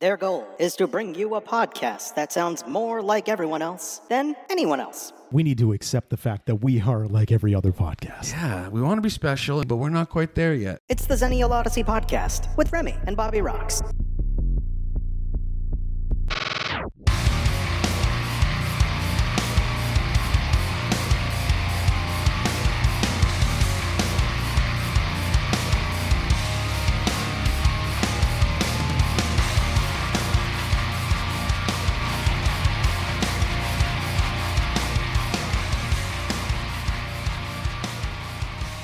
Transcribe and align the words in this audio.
Their 0.00 0.16
goal 0.16 0.48
is 0.58 0.76
to 0.76 0.86
bring 0.86 1.14
you 1.14 1.34
a 1.34 1.42
podcast 1.42 2.14
that 2.14 2.32
sounds 2.32 2.64
more 2.66 3.02
like 3.02 3.28
everyone 3.28 3.60
else 3.60 4.00
than 4.08 4.34
anyone 4.48 4.80
else. 4.80 5.12
We 5.30 5.42
need 5.42 5.58
to 5.58 5.74
accept 5.74 6.08
the 6.08 6.16
fact 6.16 6.46
that 6.46 6.54
we 6.64 6.80
are 6.80 7.06
like 7.06 7.30
every 7.30 7.54
other 7.54 7.70
podcast. 7.70 8.32
Yeah, 8.32 8.70
we 8.70 8.80
want 8.80 8.96
to 8.96 9.02
be 9.02 9.10
special, 9.10 9.62
but 9.62 9.76
we're 9.76 9.90
not 9.90 10.08
quite 10.08 10.34
there 10.34 10.54
yet. 10.54 10.80
It's 10.88 11.04
the 11.04 11.16
Xennial 11.16 11.50
Odyssey 11.50 11.84
podcast 11.84 12.56
with 12.56 12.72
Remy 12.72 12.94
and 13.06 13.14
Bobby 13.14 13.40
Rox. 13.40 13.82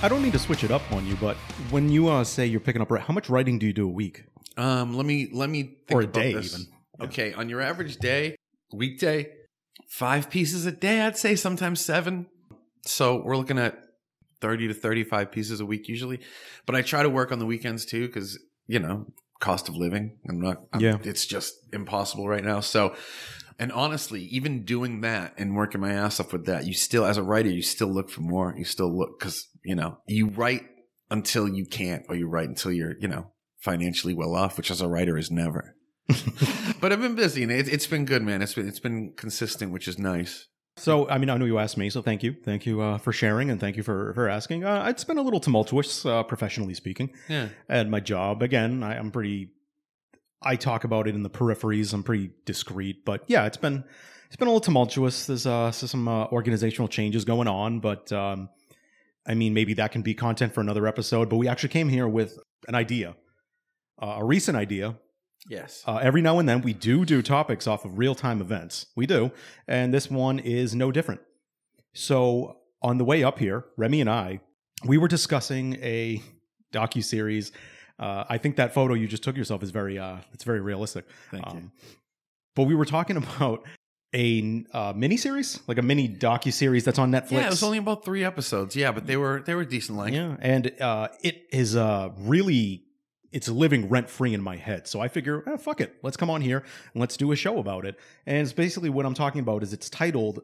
I 0.06 0.09
don't 0.09 0.23
mean 0.23 0.30
to 0.30 0.38
switch 0.38 0.62
it 0.62 0.70
up 0.70 0.83
on 0.92 1.05
you, 1.05 1.16
but 1.16 1.37
when 1.70 1.88
you 1.88 2.06
uh, 2.06 2.23
say 2.23 2.47
you're 2.47 2.60
picking 2.60 2.80
up, 2.80 2.97
how 2.97 3.12
much 3.12 3.28
writing 3.28 3.59
do 3.59 3.66
you 3.66 3.73
do 3.73 3.87
a 3.88 3.91
week? 3.91 4.23
Um, 4.56 4.95
let 4.97 5.05
me 5.05 5.28
let 5.33 5.51
me 5.51 5.64
think 5.64 5.91
Or 5.91 6.02
a 6.02 6.05
about 6.05 6.14
day, 6.14 6.33
this. 6.33 6.55
even. 6.55 6.66
Okay, 7.09 7.33
on 7.33 7.48
your 7.48 7.60
average 7.60 7.97
day, 7.97 8.37
weekday, 8.73 9.33
five 9.88 10.30
pieces 10.30 10.64
a 10.64 10.70
day. 10.70 11.00
I'd 11.00 11.16
say 11.16 11.34
sometimes 11.34 11.80
seven. 11.80 12.27
So 12.84 13.20
we're 13.20 13.37
looking 13.37 13.59
at 13.59 13.80
thirty 14.41 14.69
to 14.69 14.74
thirty-five 14.74 15.33
pieces 15.33 15.59
a 15.59 15.66
week 15.66 15.88
usually. 15.88 16.20
But 16.66 16.77
I 16.77 16.83
try 16.83 17.02
to 17.02 17.11
work 17.11 17.33
on 17.33 17.41
the 17.41 17.47
weekends 17.47 17.84
too, 17.84 18.06
because 18.06 18.38
you 18.69 18.78
know 18.78 19.06
cost 19.41 19.69
of 19.69 19.75
living. 19.75 20.19
I'm 20.28 20.41
not. 20.41 20.59
I'm, 20.73 20.80
Yeah. 20.83 20.98
it's 21.02 21.27
just 21.27 21.52
impossible 21.73 22.28
right 22.28 22.45
now. 22.45 22.61
So. 22.61 22.95
And 23.59 23.73
honestly, 23.73 24.20
even 24.25 24.64
doing 24.66 25.00
that 25.00 25.33
and 25.38 25.56
working 25.56 25.81
my 25.81 25.91
ass 25.94 26.20
off 26.20 26.31
with 26.31 26.44
that, 26.44 26.66
you 26.66 26.75
still, 26.75 27.06
as 27.06 27.16
a 27.16 27.22
writer, 27.22 27.48
you 27.48 27.62
still 27.62 27.88
look 27.88 28.11
for 28.11 28.20
more. 28.20 28.55
You 28.55 28.64
still 28.66 28.94
look 28.94 29.19
because 29.19 29.48
you 29.67 29.75
know 29.75 29.98
you 30.06 30.28
write 30.28 30.62
until 31.11 31.48
you 31.48 31.67
can't, 31.67 32.05
or 32.09 32.17
you 32.17 32.28
write 32.28 32.48
until 32.48 32.72
you're, 32.72 32.97
you 32.98 33.09
know, 33.09 33.31
financially 33.59 34.14
well 34.14 34.34
off, 34.34 34.56
which 34.56 34.70
as 34.70 34.81
a 34.81 34.89
writer 34.89 35.17
is 35.17 35.31
never. 35.31 35.77
but 36.81 36.92
I've 36.92 37.00
been 37.00 37.17
busy 37.17 37.42
and 37.42 37.50
it, 37.50 37.69
it's 37.69 37.87
been 37.87 38.05
good, 38.05 38.22
man. 38.22 38.41
It's 38.42 38.55
been 38.55 38.69
it's 38.69 38.81
been 38.81 39.12
consistent, 39.17 39.72
which 39.72 39.89
is 39.89 39.98
nice. 39.98 40.47
So, 40.78 41.09
I 41.09 41.17
mean, 41.17 41.31
I 41.31 41.39
know 41.39 41.47
you 41.47 41.59
asked 41.59 41.78
me, 41.78 41.89
so 41.89 42.03
thank 42.03 42.22
you, 42.22 42.37
thank 42.44 42.67
you 42.67 42.83
uh, 42.83 42.98
for 42.98 43.11
sharing, 43.11 43.50
and 43.50 43.59
thank 43.59 43.77
you 43.77 43.83
for 43.83 44.12
for 44.14 44.28
asking. 44.28 44.64
Uh, 44.64 44.87
it's 44.89 45.05
been 45.05 45.19
a 45.19 45.22
little 45.22 45.41
tumultuous, 45.41 46.05
uh, 46.05 46.22
professionally 46.22 46.75
speaking, 46.75 47.11
Yeah, 47.28 47.48
at 47.69 47.89
my 47.89 48.00
job. 48.00 48.42
Again, 48.42 48.83
I, 48.83 48.98
I'm 48.98 49.11
pretty. 49.11 49.50
I 50.42 50.56
talk 50.56 50.84
about 50.84 51.09
it 51.09 51.14
in 51.14 51.22
the 51.22 51.31
peripheries. 51.31 51.92
I'm 51.92 52.03
pretty 52.03 52.31
discreet, 52.44 53.05
but 53.05 53.25
yeah, 53.27 53.47
it's 53.47 53.56
been 53.56 53.84
it's 54.27 54.37
been 54.37 54.48
a 54.48 54.50
little 54.50 54.61
tumultuous. 54.61 55.27
There's 55.27 55.47
uh, 55.47 55.72
some 55.72 56.06
uh, 56.06 56.27
organizational 56.27 56.89
changes 56.89 57.25
going 57.25 57.48
on, 57.48 57.81
but 57.81 58.12
um, 58.12 58.50
I 59.27 59.34
mean, 59.34 59.55
maybe 59.55 59.74
that 59.74 59.92
can 59.92 60.02
be 60.02 60.14
content 60.14 60.55
for 60.55 60.60
another 60.60 60.86
episode. 60.86 61.28
But 61.28 61.36
we 61.36 61.48
actually 61.48 61.70
came 61.70 61.88
here 61.88 62.08
with 62.08 62.38
an 62.69 62.74
idea, 62.74 63.16
uh, 64.00 64.16
a 64.19 64.24
recent 64.24 64.56
idea 64.56 64.96
yes. 65.48 65.82
uh, 65.86 65.96
every 65.96 66.22
now 66.22 66.38
and 66.38 66.48
then 66.48 66.62
we 66.62 66.72
do 66.72 67.05
do 67.05 67.22
topics 67.22 67.66
off 67.66 67.84
of 67.84 67.98
real 67.98 68.14
time 68.14 68.41
events. 68.41 68.86
We 68.97 69.06
do. 69.06 69.30
And 69.66 69.92
this 69.92 70.10
one 70.10 70.38
is 70.38 70.74
no 70.74 70.92
different. 70.92 71.20
So 71.94 72.58
on 72.82 72.98
the 72.98 73.04
way 73.04 73.24
up 73.24 73.38
here, 73.38 73.64
Remy 73.77 74.00
and 74.00 74.10
I, 74.10 74.41
we 74.84 74.98
were 74.98 75.08
discussing 75.08 75.74
a 75.77 76.22
docu 76.72 77.02
series. 77.02 77.52
Uh, 77.98 78.24
I 78.28 78.38
think 78.38 78.56
that 78.56 78.74
photo 78.74 78.94
you 78.94 79.08
just 79.08 79.22
took 79.22 79.36
yourself 79.36 79.62
is 79.62 79.70
very, 79.70 79.98
uh, 79.98 80.19
it's 80.32 80.44
very 80.44 80.60
realistic. 80.60 81.06
Thank 81.30 81.47
you. 81.47 81.58
Um, 81.58 81.72
but 82.54 82.64
we 82.64 82.74
were 82.74 82.84
talking 82.84 83.16
about 83.36 83.64
a 84.15 84.65
uh, 84.73 84.93
mini 84.97 85.17
series, 85.17 85.61
like 85.67 85.79
a 85.79 85.83
mini 85.83 86.09
docu 86.09 86.53
series 86.53 86.85
that's 86.85 86.99
on 86.99 87.11
Netflix. 87.11 87.33
Yeah, 87.33 87.47
it 87.47 87.51
was 87.51 87.62
only 87.62 87.79
about 87.79 88.05
three 88.05 88.25
episodes. 88.25 88.77
Yeah, 88.77 88.93
but 88.93 89.07
they 89.07 89.17
were 89.17 89.43
they 89.44 89.55
were 89.55 89.65
decent 89.65 89.99
length. 89.99 90.15
Yeah, 90.15 90.37
and 90.41 90.72
uh, 90.81 91.09
it 91.22 91.47
is 91.50 91.77
uh, 91.77 92.11
really 92.19 92.87
it's 93.37 93.49
living 93.49 93.89
rent 93.91 94.09
free 94.09 94.33
in 94.33 94.41
my 94.41 94.56
head. 94.56 94.87
So 94.89 95.00
I 95.00 95.09
figure, 95.09 95.43
eh, 95.47 95.59
fuck 95.59 95.83
it, 95.83 95.97
let's 96.03 96.16
come 96.16 96.31
on 96.31 96.41
here 96.41 96.65
and 96.95 97.00
let's 97.00 97.19
do 97.19 97.33
a 97.33 97.37
show 97.37 97.59
about 97.59 97.84
it. 97.84 97.99
And 98.25 98.39
it's 98.39 98.55
basically 98.55 98.89
what 98.89 99.05
I'm 99.05 99.12
talking 99.12 99.41
about 99.41 99.62
is 99.62 99.75
it's 99.75 99.91
titled. 99.91 100.43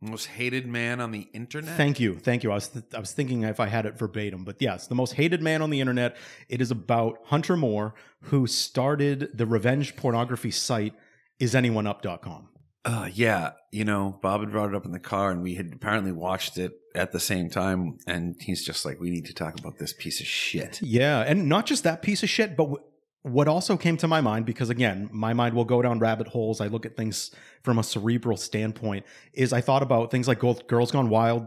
Most 0.00 0.26
hated 0.26 0.66
man 0.66 1.00
on 1.00 1.10
the 1.10 1.28
internet. 1.34 1.76
Thank 1.76 2.00
you, 2.00 2.18
thank 2.18 2.44
you. 2.44 2.52
I 2.52 2.54
was 2.54 2.68
th- 2.68 2.84
I 2.94 3.00
was 3.00 3.12
thinking 3.12 3.42
if 3.42 3.60
I 3.60 3.66
had 3.66 3.84
it 3.84 3.98
verbatim, 3.98 4.44
but 4.44 4.56
yes, 4.60 4.86
the 4.86 4.94
most 4.94 5.14
hated 5.14 5.42
man 5.42 5.60
on 5.60 5.70
the 5.70 5.80
internet. 5.80 6.16
It 6.48 6.62
is 6.62 6.70
about 6.70 7.18
Hunter 7.24 7.56
Moore, 7.56 7.94
who 8.22 8.46
started 8.46 9.30
the 9.34 9.44
revenge 9.44 9.96
pornography 9.96 10.52
site 10.52 10.94
isanyoneup.com. 11.40 12.48
Uh, 12.84 13.08
yeah, 13.12 13.50
you 13.70 13.84
know, 13.84 14.18
Bob 14.22 14.40
had 14.40 14.50
brought 14.50 14.70
it 14.70 14.74
up 14.74 14.86
in 14.86 14.92
the 14.92 14.98
car, 14.98 15.30
and 15.30 15.42
we 15.42 15.54
had 15.56 15.72
apparently 15.74 16.12
watched 16.12 16.56
it 16.56 16.72
at 16.94 17.12
the 17.12 17.20
same 17.20 17.50
time. 17.50 17.98
And 18.06 18.36
he's 18.40 18.64
just 18.64 18.84
like, 18.84 18.98
"We 19.00 19.10
need 19.10 19.26
to 19.26 19.34
talk 19.34 19.58
about 19.58 19.78
this 19.78 19.92
piece 19.92 20.20
of 20.20 20.26
shit." 20.26 20.80
Yeah, 20.80 21.20
and 21.20 21.48
not 21.48 21.66
just 21.66 21.84
that 21.84 22.02
piece 22.02 22.22
of 22.22 22.30
shit, 22.30 22.56
but 22.56 22.64
w- 22.64 22.84
what 23.22 23.48
also 23.48 23.76
came 23.76 23.96
to 23.98 24.08
my 24.08 24.20
mind, 24.20 24.46
because 24.46 24.70
again, 24.70 25.10
my 25.12 25.34
mind 25.34 25.54
will 25.54 25.64
go 25.64 25.82
down 25.82 25.98
rabbit 25.98 26.28
holes. 26.28 26.60
I 26.60 26.68
look 26.68 26.86
at 26.86 26.96
things 26.96 27.30
from 27.62 27.78
a 27.78 27.82
cerebral 27.82 28.36
standpoint. 28.36 29.04
Is 29.34 29.52
I 29.52 29.60
thought 29.60 29.82
about 29.82 30.10
things 30.10 30.28
like 30.28 30.38
Girls 30.38 30.90
Gone 30.90 31.10
Wild, 31.10 31.46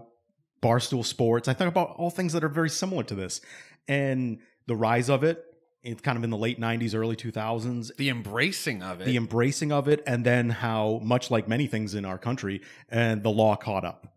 Barstool 0.61 1.05
Sports. 1.05 1.47
I 1.47 1.53
thought 1.53 1.69
about 1.69 1.95
all 1.97 2.11
things 2.11 2.33
that 2.33 2.43
are 2.43 2.49
very 2.49 2.69
similar 2.69 3.03
to 3.03 3.15
this, 3.15 3.41
and 3.87 4.39
the 4.67 4.75
rise 4.75 5.09
of 5.09 5.23
it. 5.23 5.43
It's 5.83 6.01
kind 6.01 6.17
of 6.17 6.23
in 6.23 6.29
the 6.29 6.37
late 6.37 6.59
'90s, 6.59 6.93
early 6.93 7.15
2000s. 7.15 7.95
The 7.97 8.09
embracing 8.09 8.83
of 8.83 9.01
it. 9.01 9.05
The 9.05 9.17
embracing 9.17 9.71
of 9.71 9.87
it, 9.87 10.03
and 10.05 10.23
then 10.25 10.49
how 10.51 10.99
much 11.03 11.31
like 11.31 11.47
many 11.47 11.65
things 11.67 11.95
in 11.95 12.05
our 12.05 12.17
country, 12.19 12.61
and 12.89 13.23
the 13.23 13.31
law 13.31 13.55
caught 13.55 13.83
up. 13.83 14.07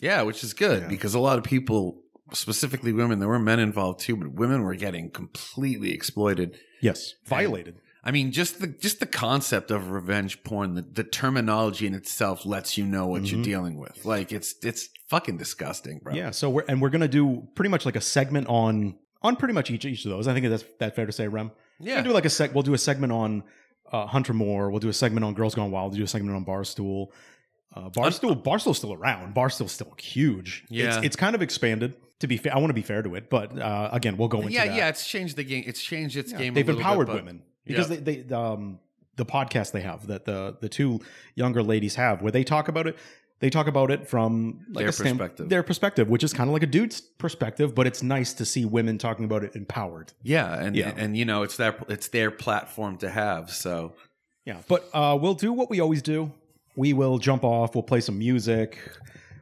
Yeah, 0.00 0.22
which 0.22 0.42
is 0.42 0.52
good 0.54 0.82
Yeah. 0.82 0.88
because 0.88 1.14
a 1.14 1.20
lot 1.20 1.38
of 1.38 1.44
people, 1.44 2.02
specifically 2.32 2.92
women, 2.92 3.20
there 3.20 3.28
were 3.28 3.38
men 3.38 3.60
involved 3.60 4.00
too, 4.00 4.16
but 4.16 4.32
women 4.32 4.62
were 4.62 4.74
getting 4.74 5.08
completely 5.10 5.92
exploited. 5.92 6.58
Yes, 6.80 7.14
violated. 7.26 7.76
I 8.06 8.10
mean, 8.10 8.32
just 8.32 8.60
the 8.60 8.66
just 8.66 8.98
the 9.00 9.06
concept 9.06 9.70
of 9.70 9.90
revenge 9.90 10.42
porn, 10.42 10.74
the, 10.74 10.82
the 10.82 11.04
terminology 11.04 11.86
in 11.86 11.94
itself 11.94 12.44
lets 12.44 12.76
you 12.76 12.84
know 12.84 13.06
what 13.06 13.30
you're 13.30 13.40
Mhm. 13.40 13.44
dealing 13.44 13.76
with. 13.78 14.04
Like 14.04 14.32
it's 14.32 14.56
it's 14.62 14.88
fucking 15.08 15.36
disgusting, 15.38 16.00
bro. 16.02 16.12
Yeah. 16.12 16.30
So 16.32 16.50
we're 16.50 16.64
and 16.68 16.82
we're 16.82 16.90
gonna 16.90 17.08
do 17.08 17.46
pretty 17.54 17.70
much 17.70 17.86
like 17.86 17.96
a 17.96 18.00
segment 18.02 18.48
on 18.48 18.96
on 19.24 19.34
pretty 19.36 19.54
much 19.54 19.70
each 19.70 19.84
each 19.84 20.04
of 20.04 20.10
those. 20.12 20.28
I 20.28 20.34
think 20.34 20.46
that's 20.48 20.64
that 20.78 20.94
fair 20.94 21.06
to 21.06 21.12
say, 21.12 21.26
Rem. 21.26 21.50
yeah. 21.80 21.94
We'll 21.96 22.04
do 22.04 22.12
like 22.12 22.24
a 22.26 22.28
seg. 22.28 22.52
We'll 22.52 22.62
do 22.62 22.74
a 22.74 22.78
segment 22.78 23.12
on 23.12 23.42
uh, 23.90 24.06
Hunter 24.06 24.32
Moore. 24.34 24.70
We'll 24.70 24.80
do 24.80 24.88
a 24.88 24.92
segment 24.92 25.24
on 25.24 25.34
Girls 25.34 25.54
Gone 25.56 25.70
Wild. 25.72 25.90
We'll 25.92 25.98
do 25.98 26.04
a 26.04 26.08
segment 26.08 26.36
on 26.36 26.44
Barstool. 26.44 27.08
Uh, 27.74 27.88
Barstool. 27.90 28.40
Barstool's 28.40 28.78
still 28.78 28.92
around. 28.92 29.34
Barstool's 29.34 29.72
still 29.72 29.92
huge. 29.98 30.64
Yeah. 30.68 30.98
It's, 30.98 31.06
it's 31.06 31.16
kind 31.16 31.34
of 31.34 31.42
expanded. 31.42 31.94
To 32.20 32.28
be 32.28 32.36
fair, 32.36 32.54
I 32.54 32.58
want 32.58 32.70
to 32.70 32.74
be 32.74 32.82
fair 32.82 33.02
to 33.02 33.16
it, 33.16 33.28
but 33.28 33.58
uh, 33.58 33.88
again, 33.92 34.16
we'll 34.16 34.28
go 34.28 34.40
into 34.42 34.52
yeah, 34.52 34.66
that. 34.66 34.76
yeah. 34.76 34.88
It's 34.88 35.06
changed 35.06 35.36
the 35.36 35.42
game. 35.42 35.64
It's 35.66 35.82
changed 35.82 36.16
its 36.16 36.30
Yeah. 36.30 36.38
game. 36.38 36.54
They've 36.54 36.64
little 36.64 36.80
empowered 36.80 37.08
bit, 37.08 37.12
but- 37.12 37.24
women 37.24 37.42
because 37.66 37.88
they, 37.88 37.96
they 37.96 38.34
um 38.34 38.78
the 39.16 39.26
podcast 39.26 39.72
they 39.72 39.80
have 39.80 40.06
that 40.06 40.24
the 40.24 40.56
the 40.60 40.68
two 40.68 41.00
younger 41.34 41.62
ladies 41.62 41.96
have 41.96 42.22
where 42.22 42.30
they 42.32 42.44
talk 42.44 42.68
about 42.68 42.86
it. 42.86 42.96
They 43.44 43.50
talk 43.50 43.66
about 43.66 43.90
it 43.90 44.08
from 44.08 44.64
like 44.70 44.84
Their 44.84 44.88
a 44.88 44.92
stam- 44.92 45.18
perspective. 45.18 45.48
their 45.50 45.62
perspective, 45.62 46.08
which 46.08 46.24
is 46.24 46.32
kind 46.32 46.48
of 46.48 46.54
like 46.54 46.62
a 46.62 46.66
dude's 46.66 47.02
perspective, 47.02 47.74
but 47.74 47.86
it's 47.86 48.02
nice 48.02 48.32
to 48.32 48.46
see 48.46 48.64
women 48.64 48.96
talking 48.96 49.26
about 49.26 49.44
it 49.44 49.54
empowered. 49.54 50.14
Yeah, 50.22 50.58
and 50.58 50.74
Yeah. 50.74 50.94
and 50.96 51.14
you 51.14 51.26
know 51.26 51.42
it's 51.42 51.58
their 51.58 51.76
it's 51.90 52.08
their 52.08 52.30
platform 52.30 52.96
to 53.04 53.10
have. 53.10 53.50
So 53.50 53.92
Yeah, 54.46 54.62
but 54.66 54.88
uh, 54.94 55.18
we'll 55.20 55.34
do 55.34 55.52
what 55.52 55.68
we 55.68 55.80
always 55.80 56.00
do. 56.00 56.32
We 56.74 56.94
will 56.94 57.18
jump 57.18 57.44
off. 57.44 57.74
We'll 57.74 57.82
play 57.82 58.00
some 58.00 58.18
music. 58.18 58.78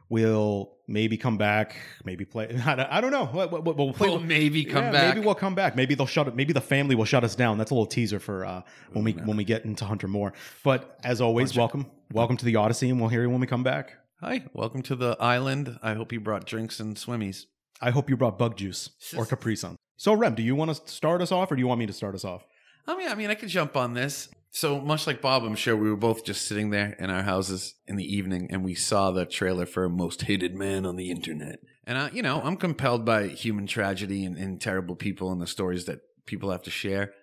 We'll 0.09 0.71
maybe 0.87 1.15
come 1.17 1.37
back. 1.37 1.75
Maybe 2.03 2.25
play. 2.25 2.47
I 2.65 2.75
don't, 2.75 2.91
I 2.91 2.99
don't 3.01 3.11
know. 3.11 3.29
We'll, 3.33 3.61
we'll- 3.61 3.93
play. 3.93 4.09
we'll 4.09 4.19
maybe 4.19 4.65
come 4.65 4.83
Yeah, 4.83 4.91
back. 4.91 5.15
Maybe 5.15 5.25
we'll 5.25 5.33
come 5.35 5.55
back. 5.55 5.75
Maybe 5.77 5.95
they'll 5.95 6.05
shut 6.07 6.27
it. 6.27 6.35
Maybe 6.35 6.51
the 6.53 6.61
family 6.61 6.95
will 6.95 7.05
shut 7.05 7.23
us 7.23 7.35
down. 7.35 7.57
That's 7.57 7.71
a 7.71 7.73
little 7.73 7.85
teaser 7.87 8.19
for 8.19 8.45
uh, 8.45 8.61
when 8.91 9.05
we 9.05 9.13
when 9.13 9.37
we 9.37 9.45
get 9.45 9.63
into 9.65 9.85
Hunter 9.85 10.07
Moore. 10.09 10.33
But 10.63 10.99
as 11.03 11.21
always, 11.21 11.55
welcome, 11.57 11.85
welcome 12.13 12.37
to 12.37 12.45
the 12.45 12.55
Odyssey, 12.55 12.91
and 12.91 12.99
we'll 12.99 13.09
hear 13.09 13.23
you 13.23 13.29
when 13.29 13.39
we 13.39 13.47
come 13.47 13.63
back. 13.63 13.95
Hi, 14.21 14.43
welcome 14.53 14.83
to 14.83 14.95
the 14.95 15.17
island. 15.19 15.79
I 15.81 15.95
hope 15.95 16.13
you 16.13 16.19
brought 16.19 16.45
drinks 16.45 16.79
and 16.79 16.95
swimmies. 16.95 17.45
I 17.81 17.89
hope 17.89 18.07
you 18.07 18.15
brought 18.15 18.37
bug 18.37 18.55
juice 18.55 18.91
or 19.17 19.25
Capri 19.25 19.55
Sun. 19.55 19.77
So, 19.97 20.13
Rem, 20.13 20.35
do 20.35 20.43
you 20.43 20.55
want 20.55 20.75
to 20.75 20.87
start 20.89 21.23
us 21.23 21.31
off, 21.31 21.51
or 21.51 21.55
do 21.55 21.59
you 21.59 21.67
want 21.67 21.79
me 21.79 21.87
to 21.87 21.93
start 21.93 22.13
us 22.13 22.23
off? 22.23 22.45
I 22.87 22.95
mean, 22.95 23.09
I 23.09 23.15
mean, 23.15 23.31
I 23.31 23.35
could 23.35 23.49
jump 23.49 23.75
on 23.75 23.95
this. 23.95 24.29
So 24.51 24.79
much 24.79 25.07
like 25.07 25.21
Bob, 25.21 25.43
I'm 25.43 25.55
sure 25.55 25.75
we 25.75 25.89
were 25.89 25.97
both 25.97 26.23
just 26.23 26.47
sitting 26.47 26.69
there 26.69 26.95
in 26.99 27.09
our 27.09 27.23
houses 27.23 27.73
in 27.87 27.95
the 27.95 28.05
evening, 28.05 28.47
and 28.51 28.63
we 28.63 28.75
saw 28.75 29.09
the 29.09 29.25
trailer 29.25 29.65
for 29.65 29.89
"Most 29.89 30.21
Hated 30.21 30.53
Man 30.53 30.85
on 30.85 30.95
the 30.95 31.09
Internet." 31.09 31.61
And 31.85 31.97
I, 31.97 32.09
you 32.11 32.21
know, 32.21 32.41
I'm 32.43 32.57
compelled 32.57 33.05
by 33.05 33.29
human 33.29 33.65
tragedy 33.65 34.23
and, 34.23 34.37
and 34.37 34.61
terrible 34.61 34.95
people 34.95 35.31
and 35.31 35.41
the 35.41 35.47
stories 35.47 35.85
that 35.85 36.01
people 36.27 36.51
have 36.51 36.61
to 36.63 36.71
share. 36.71 37.13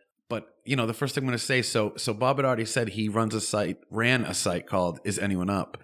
You 0.71 0.77
know, 0.77 0.87
the 0.87 0.95
first 0.95 1.17
thing 1.17 1.25
I'm 1.25 1.27
going 1.27 1.37
to 1.37 1.45
say, 1.45 1.63
so 1.63 1.95
so 1.97 2.15
Bob 2.15 2.37
had 2.37 2.45
already 2.47 2.65
said 2.65 2.91
he 2.91 3.09
runs 3.09 3.35
a 3.35 3.41
site, 3.41 3.79
ran 3.91 4.23
a 4.23 4.33
site 4.33 4.69
called 4.69 5.01
"Is 5.03 5.19
Anyone 5.19 5.51
Up," 5.51 5.79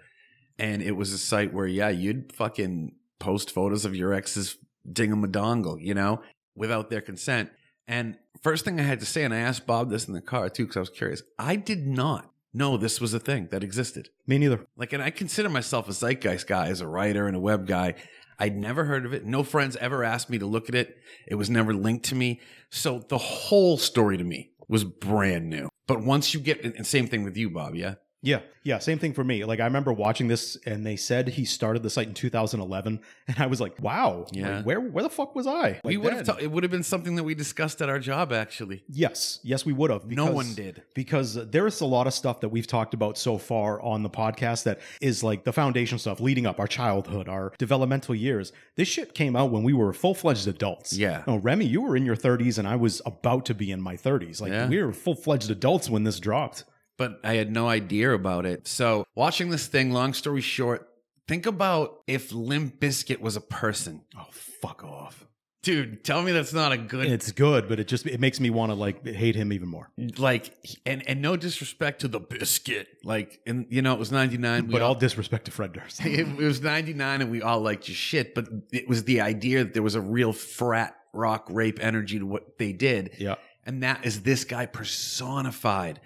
and 0.57 0.81
it 0.81 0.93
was 0.93 1.11
a 1.11 1.17
site 1.17 1.53
where 1.53 1.67
yeah, 1.67 1.89
you'd 1.89 2.31
fucking 2.31 2.93
post 3.19 3.51
photos 3.51 3.83
of 3.83 3.97
your 3.97 4.13
ex's 4.13 4.55
dingamadongle, 4.89 5.81
you 5.81 5.93
know, 5.93 6.21
without 6.55 6.89
their 6.89 7.01
consent. 7.01 7.49
And 7.85 8.15
first 8.41 8.63
thing 8.63 8.79
I 8.79 8.83
had 8.83 9.01
to 9.01 9.05
say, 9.05 9.25
and 9.25 9.33
I 9.33 9.39
asked 9.39 9.67
Bob 9.67 9.89
this 9.89 10.07
in 10.07 10.13
the 10.13 10.21
car 10.21 10.47
too, 10.47 10.63
because 10.63 10.77
I 10.77 10.79
was 10.79 10.89
curious. 10.89 11.21
I 11.37 11.57
did 11.57 11.85
not 11.85 12.31
know 12.53 12.77
this 12.77 13.01
was 13.01 13.13
a 13.13 13.19
thing 13.19 13.49
that 13.51 13.65
existed. 13.65 14.07
Me 14.25 14.37
neither. 14.37 14.65
Like, 14.77 14.93
and 14.93 15.03
I 15.03 15.09
consider 15.09 15.49
myself 15.49 15.89
a 15.89 15.91
zeitgeist 15.91 16.47
guy 16.47 16.69
as 16.69 16.79
a 16.79 16.87
writer 16.87 17.27
and 17.27 17.35
a 17.35 17.41
web 17.41 17.67
guy. 17.67 17.95
I'd 18.39 18.55
never 18.55 18.85
heard 18.85 19.05
of 19.05 19.13
it. 19.13 19.25
No 19.25 19.43
friends 19.43 19.75
ever 19.81 20.05
asked 20.05 20.29
me 20.29 20.39
to 20.39 20.45
look 20.45 20.69
at 20.69 20.75
it. 20.75 20.97
It 21.27 21.35
was 21.35 21.49
never 21.49 21.73
linked 21.73 22.05
to 22.05 22.15
me. 22.15 22.39
So 22.69 22.99
the 22.99 23.17
whole 23.17 23.77
story 23.77 24.15
to 24.15 24.23
me 24.23 24.51
was 24.67 24.83
brand 24.83 25.49
new. 25.49 25.69
But 25.87 26.01
once 26.01 26.33
you 26.33 26.39
get, 26.39 26.63
and 26.63 26.85
same 26.85 27.07
thing 27.07 27.23
with 27.23 27.37
you, 27.37 27.49
Bob, 27.49 27.75
yeah? 27.75 27.95
Yeah, 28.23 28.39
yeah, 28.63 28.79
same 28.79 28.97
thing 28.97 29.13
for 29.13 29.23
me. 29.23 29.45
Like 29.45 29.59
I 29.59 29.65
remember 29.65 29.93
watching 29.93 30.27
this, 30.27 30.57
and 30.65 30.83
they 30.85 30.95
said 30.95 31.27
he 31.29 31.45
started 31.45 31.83
the 31.83 31.89
site 31.89 32.07
in 32.07 32.15
2011, 32.15 32.99
and 33.27 33.39
I 33.39 33.45
was 33.45 33.61
like, 33.61 33.79
"Wow, 33.79 34.25
Yeah. 34.31 34.57
like, 34.57 34.65
where 34.65 34.81
where 34.81 35.03
the 35.03 35.09
fuck 35.09 35.35
was 35.35 35.45
I?" 35.45 35.79
we 35.83 35.95
Like, 35.97 36.03
would 36.03 36.13
have, 36.13 36.25
ta- 36.25 36.37
it 36.41 36.51
would 36.51 36.63
have 36.63 36.71
been 36.71 36.81
something 36.83 37.15
that 37.15 37.23
we 37.23 37.35
discussed 37.35 37.79
at 37.81 37.89
our 37.89 37.99
job, 37.99 38.33
actually. 38.33 38.83
yes, 38.89 39.39
yes, 39.43 39.65
we 39.67 39.71
would 39.71 39.91
have. 39.91 40.05
No 40.09 40.31
one 40.31 40.53
did. 40.55 40.81
because 40.95 41.35
there 41.51 41.67
is 41.67 41.79
a 41.81 41.85
lot 41.85 42.07
of 42.07 42.13
stuff 42.13 42.41
that 42.41 42.49
we've 42.49 42.65
talked 42.67 42.95
about 42.95 43.17
so 43.19 43.37
far 43.37 43.79
on 43.83 44.01
the 44.01 44.09
podcast 44.09 44.63
that 44.63 44.79
is 44.99 45.23
like 45.23 45.43
the 45.43 45.53
foundation 45.53 45.99
stuff 45.99 46.19
leading 46.19 46.47
up 46.47 46.59
our 46.59 46.67
childhood, 46.67 47.29
our 47.29 47.53
developmental 47.59 48.15
years. 48.15 48.51
This 48.75 48.87
shit 48.87 49.13
came 49.13 49.35
out 49.35 49.51
when 49.51 49.61
we 49.63 49.73
were 49.73 49.93
full 49.93 50.15
fledged 50.15 50.47
adults. 50.47 50.91
Yeah. 50.97 51.23
No, 51.27 51.37
Remy, 51.37 51.65
you 51.67 51.81
were 51.83 51.95
in 51.95 52.05
your 52.05 52.15
30s, 52.15 52.57
and 52.57 52.67
I 52.67 52.77
was 52.77 52.99
about 53.05 53.45
to 53.45 53.53
be 53.53 53.71
in 53.71 53.79
my 53.79 53.95
30s. 53.95 54.41
Like 54.41 54.51
Yeah. 54.51 54.67
we 54.67 54.81
were 54.81 54.91
full 54.91 55.15
fledged 55.15 55.51
adults 55.51 55.87
when 55.87 56.03
this 56.03 56.19
dropped. 56.19 56.63
But 56.97 57.19
I 57.23 57.35
had 57.35 57.51
no 57.51 57.67
idea 57.67 58.11
about 58.11 58.45
it. 58.45 58.67
So 58.67 59.05
watching 59.15 59.49
this 59.49 59.67
thing, 59.67 59.91
long 59.91 60.13
story 60.13 60.41
short, 60.41 60.89
think 61.27 61.45
about 61.45 62.01
if 62.07 62.31
Limp 62.31 62.79
Bizkit 62.79 63.19
was 63.19 63.35
a 63.35 63.41
person. 63.41 64.01
Oh, 64.17 64.25
fuck 64.31 64.83
off. 64.83 65.27
Dude, 65.63 66.03
tell 66.03 66.21
me 66.21 66.31
that's 66.31 66.53
not 66.53 66.71
a 66.71 66.77
good 66.77 67.07
It's 67.07 67.31
good, 67.31 67.67
but 67.67 67.79
it 67.79 67.87
just 67.87 68.05
it 68.05 68.21
makes 68.21 68.39
me 68.39 68.49
want 68.49 68.69
to 68.71 68.75
like 68.75 69.05
hate 69.05 69.35
him 69.35 69.51
even 69.51 69.67
more. 69.67 69.91
like 70.17 70.53
and 70.85 71.05
and 71.09 71.21
no 71.21 71.35
disrespect 71.35 72.01
to 72.01 72.07
the 72.07 72.21
biscuit. 72.21 72.87
Like 73.03 73.41
and 73.45 73.65
you 73.69 73.81
know, 73.81 73.93
it 73.93 73.99
was 73.99 74.11
99. 74.11 74.67
we 74.67 74.71
But 74.71 74.81
all 74.81 74.95
disrespect 74.95 75.45
to 75.45 75.51
Fred 75.51 75.73
Durst. 75.73 75.99
it, 76.05 76.19
it 76.19 76.37
was 76.37 76.61
99 76.61 77.21
and 77.21 77.29
we 77.31 77.41
all 77.41 77.59
liked 77.59 77.89
your 77.89 77.95
shit, 77.95 78.33
but 78.33 78.47
it 78.71 78.87
was 78.87 79.03
the 79.03 79.19
idea 79.21 79.65
that 79.65 79.73
there 79.73 79.83
was 79.83 79.95
a 79.95 80.01
real 80.01 80.31
frat 80.31 80.95
rock 81.11 81.47
rape 81.51 81.79
energy 81.81 82.19
to 82.19 82.25
what 82.25 82.57
they 82.57 82.71
did. 82.71 83.11
yeah. 83.17 83.35
And 83.65 83.83
that 83.83 84.05
is 84.05 84.21
this 84.21 84.45
guy 84.45 84.65
personified. 84.67 85.99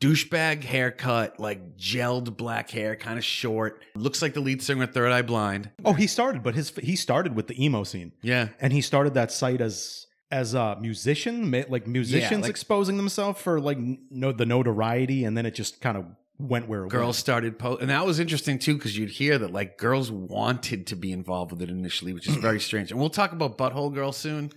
Douchebag 0.00 0.62
haircut, 0.62 1.40
like 1.40 1.76
gelled 1.78 2.36
black 2.36 2.70
hair, 2.70 2.96
kind 2.96 3.18
of 3.18 3.24
short. 3.24 3.82
Looks 3.94 4.20
like 4.20 4.34
the 4.34 4.40
lead 4.40 4.62
singer 4.62 4.84
of 4.84 4.92
Third 4.92 5.10
Eye 5.10 5.22
Blind. 5.22 5.70
Oh, 5.84 5.94
he 5.94 6.06
started, 6.06 6.42
but 6.42 6.54
his 6.54 6.70
he 6.82 6.96
started 6.96 7.34
with 7.34 7.46
the 7.46 7.62
emo 7.64 7.82
scene, 7.82 8.12
Yeah. 8.22 8.48
and 8.60 8.72
he 8.72 8.82
started 8.82 9.14
that 9.14 9.32
site 9.32 9.60
as 9.60 10.06
as 10.30 10.54
a 10.54 10.76
musician, 10.80 11.50
like 11.68 11.86
musicians 11.86 12.42
like- 12.42 12.50
exposing 12.50 12.96
themselves 12.98 13.40
for 13.40 13.58
like 13.60 13.78
no 14.10 14.32
the 14.32 14.44
notoriety, 14.44 15.24
and 15.24 15.36
then 15.36 15.46
it 15.46 15.54
just 15.54 15.80
kind 15.80 15.96
of 15.96 16.04
went 16.38 16.68
where 16.68 16.84
it 16.84 16.90
Girls 16.90 17.16
started 17.16 17.58
po 17.58 17.76
and 17.78 17.88
that 17.88 18.04
was 18.04 18.20
interesting 18.20 18.58
too 18.58 18.74
because 18.74 18.98
you'd 18.98 19.08
hear 19.08 19.38
that 19.38 19.50
like 19.54 19.78
girls 19.78 20.10
wanted 20.10 20.86
to 20.88 20.94
be 20.94 21.10
involved 21.10 21.50
with 21.52 21.62
it 21.62 21.70
initially, 21.70 22.12
which 22.12 22.28
is 22.28 22.36
very 22.48 22.60
strange. 22.60 22.90
And 22.90 23.00
we'll 23.00 23.08
talk 23.08 23.32
about 23.32 23.56
Butthole 23.56 23.94
Girl 23.94 24.12
soon. 24.12 24.50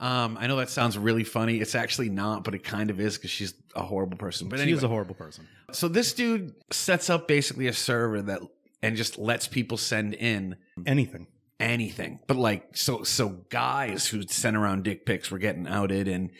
Um, 0.00 0.36
I 0.40 0.46
know 0.48 0.56
that 0.56 0.70
sounds 0.70 0.98
really 0.98 1.24
funny. 1.24 1.58
It's 1.60 1.74
actually 1.74 2.08
not, 2.10 2.44
but 2.44 2.54
it 2.54 2.64
kind 2.64 2.90
of 2.90 3.00
is 3.00 3.16
because 3.16 3.30
she's 3.30 3.54
a 3.74 3.82
horrible 3.82 4.16
person. 4.16 4.48
But 4.48 4.56
But 4.56 4.62
anyway, 4.62 4.76
is 4.78 4.82
a 4.84 4.88
horrible 4.88 5.14
person. 5.14 5.46
so 5.72 5.88
this 5.88 6.12
dude 6.12 6.54
sets 6.70 7.08
up 7.10 7.28
basically 7.28 7.66
a 7.68 7.72
server 7.72 8.20
that 8.22 8.40
and 8.82 8.96
just 8.96 9.16
lets 9.18 9.48
people 9.48 9.76
send 9.78 10.12
in 10.14 10.56
Anything. 10.84 11.26
anything. 11.60 12.18
But 12.26 12.36
like 12.36 12.76
so 12.76 13.02
so 13.04 13.44
guys 13.50 14.06
who 14.08 14.22
sent 14.22 14.56
around 14.56 14.84
dick 14.84 15.06
pics 15.06 15.30
were 15.30 15.38
getting 15.38 15.66
outed 15.66 16.08
and 16.08 16.30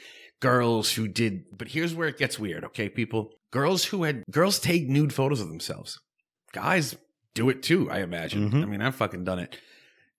girls 0.41 0.93
who 0.93 1.09
did 1.09 1.45
but 1.56 1.69
here's 1.69 1.95
where 1.95 2.09
it 2.09 2.19
gets 2.19 2.39
weird, 2.39 2.65
okay, 2.65 2.89
people? 2.89 3.31
Girls 3.51 3.85
who 3.87 4.03
had 4.03 4.25
girls 4.31 4.59
take 4.59 4.89
nude 4.89 5.12
photos 5.12 5.41
of 5.41 5.49
themselves. 5.49 5.99
Guys 6.53 6.97
do 7.35 7.49
it 7.49 7.62
too, 7.62 7.91
I 7.91 8.01
imagine. 8.01 8.51
Mhm. 8.51 8.62
I 8.62 8.67
mean, 8.67 8.83
I've 8.83 8.95
fucking 8.97 9.25
done 9.25 9.39
it. 9.39 9.59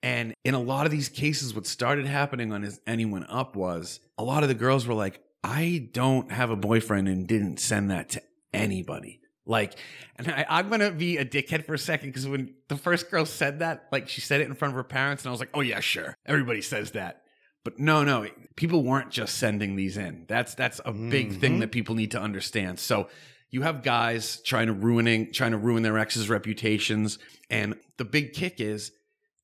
And 0.05 0.35
in 0.45 0.53
a 0.53 0.59
lot 0.61 0.85
of 0.85 0.91
these 0.91 1.09
cases, 1.09 1.55
what 1.55 1.65
started 1.65 2.05
happening 2.05 2.53
on 2.53 2.61
his 2.61 2.79
anyone 2.85 3.25
up 3.27 3.55
was 3.55 3.99
a 4.19 4.23
lot 4.23 4.43
of 4.43 4.49
the 4.49 4.55
girls 4.55 4.85
were 4.85 4.93
like, 4.93 5.19
I 5.43 5.89
don't 5.93 6.31
have 6.31 6.51
a 6.51 6.55
boyfriend 6.55 7.07
and 7.07 7.27
didn't 7.27 7.59
send 7.59 7.89
that 7.89 8.09
to 8.11 8.21
anybody. 8.53 9.19
Like, 9.47 9.73
and 10.15 10.27
I, 10.29 10.45
I'm 10.47 10.69
gonna 10.69 10.91
be 10.91 11.17
a 11.17 11.25
dickhead 11.25 11.65
for 11.65 11.73
a 11.73 11.79
second 11.79 12.09
because 12.09 12.27
when 12.27 12.53
the 12.67 12.77
first 12.77 13.09
girl 13.09 13.25
said 13.25 13.59
that, 13.59 13.87
like 13.91 14.07
she 14.07 14.21
said 14.21 14.41
it 14.41 14.47
in 14.47 14.53
front 14.53 14.73
of 14.73 14.75
her 14.75 14.83
parents, 14.83 15.23
and 15.23 15.29
I 15.29 15.31
was 15.31 15.39
like, 15.39 15.49
oh 15.55 15.61
yeah, 15.61 15.79
sure, 15.79 16.15
everybody 16.25 16.61
says 16.61 16.91
that. 16.91 17.23
But 17.63 17.79
no, 17.79 18.03
no, 18.03 18.27
people 18.55 18.83
weren't 18.83 19.09
just 19.09 19.39
sending 19.39 19.75
these 19.75 19.97
in. 19.97 20.25
That's 20.27 20.53
that's 20.53 20.81
a 20.85 20.91
big 20.93 21.39
thing 21.39 21.57
Mhm. 21.57 21.59
that 21.61 21.71
people 21.71 21.95
need 21.95 22.11
to 22.11 22.21
understand. 22.21 22.79
So 22.79 23.09
you 23.49 23.63
have 23.63 23.81
guys 23.81 24.39
trying 24.45 24.67
to 24.67 24.73
ruining 24.73 25.31
trying 25.31 25.51
to 25.51 25.57
ruin 25.57 25.81
their 25.83 25.97
exes' 25.97 26.29
reputations, 26.29 27.17
and 27.49 27.75
the 27.97 28.05
big 28.05 28.33
kick 28.33 28.59
is 28.59 28.91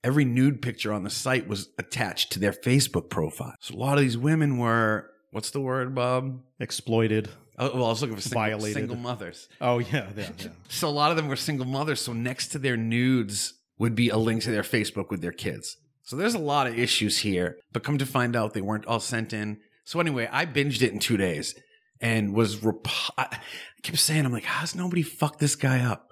every 0.04 0.26
nude 0.26 0.62
picture 0.62 0.92
on 0.94 1.04
the 1.04 1.10
site 1.10 1.48
was 1.48 1.70
attached 1.78 2.32
to 2.34 2.40
their 2.40 2.54
Facebook 2.54 3.10
profile. 3.10 3.56
So 3.60 3.76
a 3.76 3.78
lot 3.78 3.98
of 3.98 4.04
these 4.04 4.18
women 4.18 4.58
were 4.58 5.10
what's 5.32 5.52
the 5.52 5.62
word, 5.62 5.96
Bob? 5.96 6.42
Exploited. 6.60 7.30
Oh, 7.58 7.72
well, 7.76 7.86
I 7.86 7.90
was 7.90 8.02
looking 8.02 8.16
for 8.16 8.22
single, 8.22 8.42
Violated. 8.42 8.76
single 8.76 8.96
mothers. 8.96 9.48
Oh 9.60 9.80
yeah, 9.80 10.10
yeah, 10.16 10.30
yeah. 10.40 10.48
So 10.70 10.88
a 10.88 10.90
lot 10.90 11.12
of 11.12 11.18
them 11.18 11.28
were 11.28 11.36
single 11.36 11.66
mothers. 11.66 12.02
So 12.02 12.14
next 12.14 12.50
to 12.50 12.60
their 12.60 12.78
nudes 12.78 13.54
would 13.78 13.96
be 13.96 14.10
a 14.10 14.18
link 14.18 14.44
to 14.44 14.52
their 14.52 14.64
Facebook 14.64 15.10
with 15.10 15.22
their 15.22 15.32
kids. 15.32 15.78
So 16.04 16.16
there's 16.16 16.34
a 16.36 16.40
lot 16.40 16.68
of 16.68 16.78
issues 16.78 17.20
here. 17.20 17.58
But 17.72 17.84
come 17.84 17.98
to 17.98 18.06
find 18.06 18.36
out, 18.36 18.54
they 18.54 18.62
weren't 18.62 18.86
all 18.86 19.00
sent 19.00 19.34
in. 19.34 19.60
So 19.86 20.00
anyway, 20.00 20.28
I 20.32 20.46
binged 20.46 20.82
it 20.82 20.92
in 20.92 21.00
two 21.00 21.18
days 21.18 21.56
and 22.00 22.34
was 22.34 22.64
rep- 22.64 22.88
I 23.18 23.38
kept 23.84 24.00
saying, 24.00 24.26
I'm 24.26 24.32
like, 24.32 24.44
how's 24.44 24.76
nobody 24.76 25.04
fucked 25.04 25.40
this 25.40 25.56
guy 25.56 25.82
up? 25.82 26.11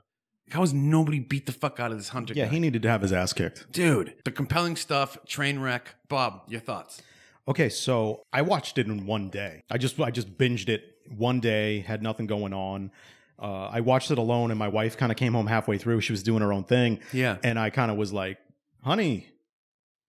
How 0.51 0.61
has 0.61 0.73
nobody 0.73 1.19
beat 1.19 1.45
the 1.45 1.51
fuck 1.51 1.79
out 1.79 1.91
of 1.91 1.97
this 1.97 2.09
hunter 2.09 2.33
yeah, 2.33 2.45
guy? 2.45 2.51
he 2.51 2.59
needed 2.59 2.81
to 2.83 2.89
have 2.89 3.01
his 3.01 3.13
ass 3.13 3.33
kicked. 3.33 3.71
Dude, 3.71 4.15
the 4.25 4.31
compelling 4.31 4.75
stuff, 4.75 5.17
train 5.27 5.59
wreck. 5.59 5.95
Bob, 6.07 6.41
your 6.47 6.59
thoughts? 6.59 7.01
Okay, 7.47 7.69
so 7.69 8.23
I 8.33 8.41
watched 8.41 8.77
it 8.77 8.87
in 8.87 9.05
one 9.05 9.29
day. 9.29 9.63
I 9.69 9.77
just 9.77 9.99
I 9.99 10.11
just 10.11 10.37
binged 10.37 10.69
it 10.69 10.83
one 11.15 11.39
day, 11.39 11.79
had 11.79 12.01
nothing 12.03 12.27
going 12.27 12.53
on. 12.53 12.91
Uh, 13.41 13.67
I 13.67 13.81
watched 13.81 14.11
it 14.11 14.17
alone, 14.17 14.51
and 14.51 14.59
my 14.59 14.67
wife 14.67 14.97
kind 14.97 15.11
of 15.11 15.17
came 15.17 15.33
home 15.33 15.47
halfway 15.47 15.77
through. 15.77 16.01
She 16.01 16.11
was 16.13 16.23
doing 16.23 16.41
her 16.41 16.51
own 16.51 16.63
thing, 16.65 16.99
Yeah. 17.13 17.37
and 17.43 17.57
I 17.57 17.69
kind 17.69 17.89
of 17.89 17.97
was 17.97 18.11
like, 18.11 18.37
"Honey, 18.83 19.27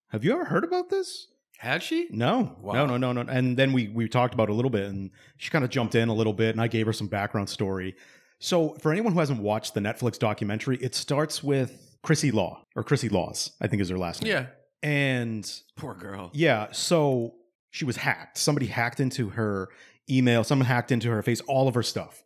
have 0.09 0.23
you 0.25 0.33
ever 0.33 0.45
heard 0.45 0.63
about 0.63 0.89
this?" 0.89 1.27
Had 1.57 1.81
she? 1.83 2.07
No, 2.11 2.57
Wow. 2.61 2.73
no, 2.73 2.97
no, 2.97 3.11
no, 3.13 3.23
no. 3.23 3.31
And 3.31 3.55
then 3.55 3.71
we 3.73 3.87
we 3.87 4.07
talked 4.09 4.33
about 4.33 4.49
it 4.49 4.51
a 4.51 4.55
little 4.55 4.71
bit, 4.71 4.85
and 4.89 5.11
she 5.37 5.49
kind 5.49 5.63
of 5.63 5.69
jumped 5.69 5.95
in 5.95 6.09
a 6.09 6.13
little 6.13 6.33
bit, 6.33 6.49
and 6.55 6.61
I 6.61 6.67
gave 6.67 6.85
her 6.87 6.93
some 6.93 7.07
background 7.07 7.49
story. 7.49 7.95
So 8.41 8.73
for 8.81 8.91
anyone 8.91 9.13
who 9.13 9.19
hasn't 9.19 9.39
watched 9.41 9.75
the 9.75 9.79
Netflix 9.79 10.17
documentary, 10.17 10.77
it 10.81 10.95
starts 10.95 11.43
with 11.43 11.95
Chrissy 12.01 12.31
Law 12.31 12.65
or 12.75 12.83
Chrissy 12.83 13.07
Laws, 13.07 13.51
I 13.61 13.67
think 13.67 13.81
is 13.83 13.89
her 13.89 13.99
last 13.99 14.23
name. 14.23 14.31
Yeah. 14.33 14.45
and 14.81 15.49
Poor 15.77 15.93
girl. 15.93 16.31
yeah, 16.33 16.67
so 16.71 17.35
she 17.69 17.85
was 17.85 17.97
hacked. 17.97 18.39
Somebody 18.39 18.65
hacked 18.65 18.99
into 18.99 19.29
her 19.29 19.69
email, 20.09 20.43
someone 20.43 20.65
hacked 20.65 20.91
into 20.91 21.09
her 21.11 21.21
face, 21.21 21.39
all 21.41 21.67
of 21.67 21.75
her 21.75 21.83
stuff. 21.83 22.23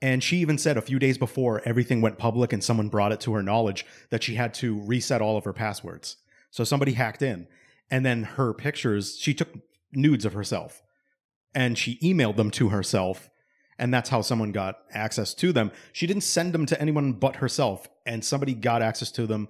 And 0.00 0.24
she 0.24 0.38
even 0.38 0.56
said 0.56 0.78
a 0.78 0.82
few 0.82 0.98
days 0.98 1.18
before 1.18 1.60
everything 1.66 2.00
went 2.00 2.16
public 2.16 2.54
and 2.54 2.64
someone 2.64 2.88
brought 2.88 3.12
it 3.12 3.20
to 3.20 3.34
her 3.34 3.42
knowledge 3.42 3.84
that 4.08 4.22
she 4.22 4.36
had 4.36 4.54
to 4.54 4.80
reset 4.80 5.20
all 5.20 5.36
of 5.36 5.44
her 5.44 5.52
passwords. 5.52 6.16
So 6.50 6.64
somebody 6.64 6.94
hacked 6.94 7.20
in. 7.20 7.46
And 7.90 8.06
then 8.06 8.22
her 8.22 8.54
pictures, 8.54 9.18
she 9.18 9.34
took 9.34 9.48
nudes 9.92 10.24
of 10.24 10.32
herself 10.32 10.80
and 11.54 11.76
she 11.76 11.98
emailed 11.98 12.36
them 12.36 12.50
to 12.52 12.70
herself. 12.70 13.28
And 13.80 13.92
that's 13.92 14.10
how 14.10 14.20
someone 14.20 14.52
got 14.52 14.78
access 14.92 15.34
to 15.34 15.52
them. 15.52 15.72
She 15.92 16.06
didn't 16.06 16.22
send 16.22 16.52
them 16.52 16.66
to 16.66 16.80
anyone 16.80 17.14
but 17.14 17.36
herself. 17.36 17.88
And 18.06 18.24
somebody 18.24 18.54
got 18.54 18.82
access 18.82 19.10
to 19.12 19.26
them 19.26 19.48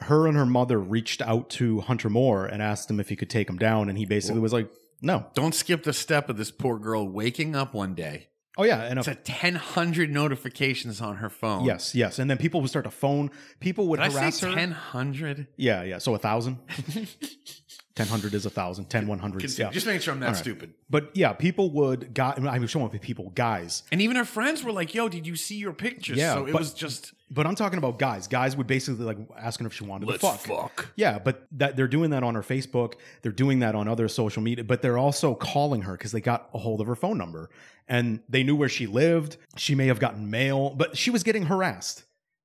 her 0.00 0.26
and 0.26 0.36
her 0.36 0.44
mother 0.44 0.78
reached 0.78 1.22
out 1.22 1.48
to 1.48 1.80
Hunter 1.80 2.10
Moore 2.10 2.46
and 2.46 2.60
asked 2.60 2.90
him 2.90 2.98
if 2.98 3.08
he 3.08 3.16
could 3.16 3.30
take 3.30 3.46
them 3.46 3.58
down, 3.58 3.88
and 3.88 3.96
he 3.96 4.04
basically 4.04 4.40
was 4.40 4.52
like, 4.52 4.68
"No." 5.00 5.26
Don't 5.34 5.54
skip 5.54 5.84
the 5.84 5.92
step 5.92 6.28
of 6.28 6.36
this 6.36 6.50
poor 6.50 6.78
girl 6.78 7.08
waking 7.08 7.54
up 7.54 7.74
one 7.74 7.94
day 7.94 8.28
Oh 8.56 8.62
yeah, 8.62 8.82
and 8.82 9.00
it's 9.00 9.08
a, 9.08 9.16
to 9.16 9.32
1,000 9.32 10.12
notifications 10.12 11.00
on 11.00 11.16
her 11.16 11.28
phone. 11.28 11.64
yes, 11.64 11.94
yes, 11.94 12.20
and 12.20 12.30
then 12.30 12.38
people 12.38 12.60
would 12.60 12.70
start 12.70 12.84
to 12.84 12.90
phone. 12.90 13.30
People 13.58 13.88
would 13.88 13.96
Did 13.98 14.06
I 14.06 14.10
harass 14.10 14.36
say 14.38 14.46
her. 14.48 14.54
1,000? 14.54 15.48
Yeah, 15.56 15.82
yeah. 15.82 15.98
So 15.98 16.14
a 16.14 16.18
thousand. 16.18 16.58
Ten 17.96 18.08
hundred 18.08 18.34
is 18.34 18.44
a 18.44 18.50
thousand. 18.50 18.90
Ten 18.90 19.06
one 19.06 19.20
hundred. 19.20 19.42
Continue. 19.42 19.68
Yeah. 19.68 19.72
Just 19.72 19.86
making 19.86 20.00
sure 20.00 20.14
I'm 20.14 20.18
not 20.20 20.26
right. 20.26 20.36
stupid. 20.36 20.74
But 20.90 21.10
yeah, 21.14 21.32
people 21.32 21.70
would. 21.70 22.12
Guy, 22.12 22.34
I 22.44 22.58
was 22.58 22.68
showing 22.68 22.84
up 22.84 22.92
with 22.92 23.00
people, 23.02 23.30
guys. 23.36 23.84
And 23.92 24.02
even 24.02 24.16
her 24.16 24.24
friends 24.24 24.64
were 24.64 24.72
like, 24.72 24.94
yo, 24.94 25.08
did 25.08 25.28
you 25.28 25.36
see 25.36 25.54
your 25.54 25.72
pictures? 25.72 26.16
Yeah, 26.16 26.34
so 26.34 26.46
it 26.46 26.52
but- 26.52 26.58
was 26.58 26.74
just, 26.74 27.12
But 27.30 27.46
I'm 27.46 27.54
talking 27.54 27.78
about 27.78 28.00
guys. 28.00 28.26
Guys 28.26 28.56
would 28.56 28.66
basically 28.66 29.04
like 29.04 29.18
asking 29.38 29.66
if 29.66 29.74
she 29.74 29.84
wanted 29.84 30.08
let's 30.08 30.22
to 30.22 30.26
fuck. 30.26 30.40
fuck. 30.40 30.88
Yeah, 30.96 31.20
but 31.20 31.46
that 31.52 31.76
they're 31.76 31.86
doing 31.86 32.10
that 32.10 32.24
on 32.24 32.34
her 32.34 32.42
Facebook. 32.42 32.94
They're 33.22 33.30
doing 33.30 33.60
that 33.60 33.76
on 33.76 33.86
other 33.86 34.08
social 34.08 34.42
media, 34.42 34.64
but 34.64 34.82
they're 34.82 34.98
also 34.98 35.36
calling 35.36 35.82
her 35.82 35.92
because 35.92 36.10
they 36.10 36.20
got 36.20 36.48
a 36.52 36.58
hold 36.58 36.80
of 36.80 36.88
her 36.88 36.96
phone 36.96 37.16
number 37.16 37.48
and 37.86 38.18
they 38.28 38.42
knew 38.42 38.56
where 38.56 38.68
she 38.68 38.88
lived. 38.88 39.36
She 39.56 39.76
may 39.76 39.86
have 39.86 40.00
gotten 40.00 40.30
mail, 40.30 40.70
but 40.70 40.96
she 40.96 41.10
was 41.10 41.22
getting 41.22 41.44
harassed. 41.46 42.02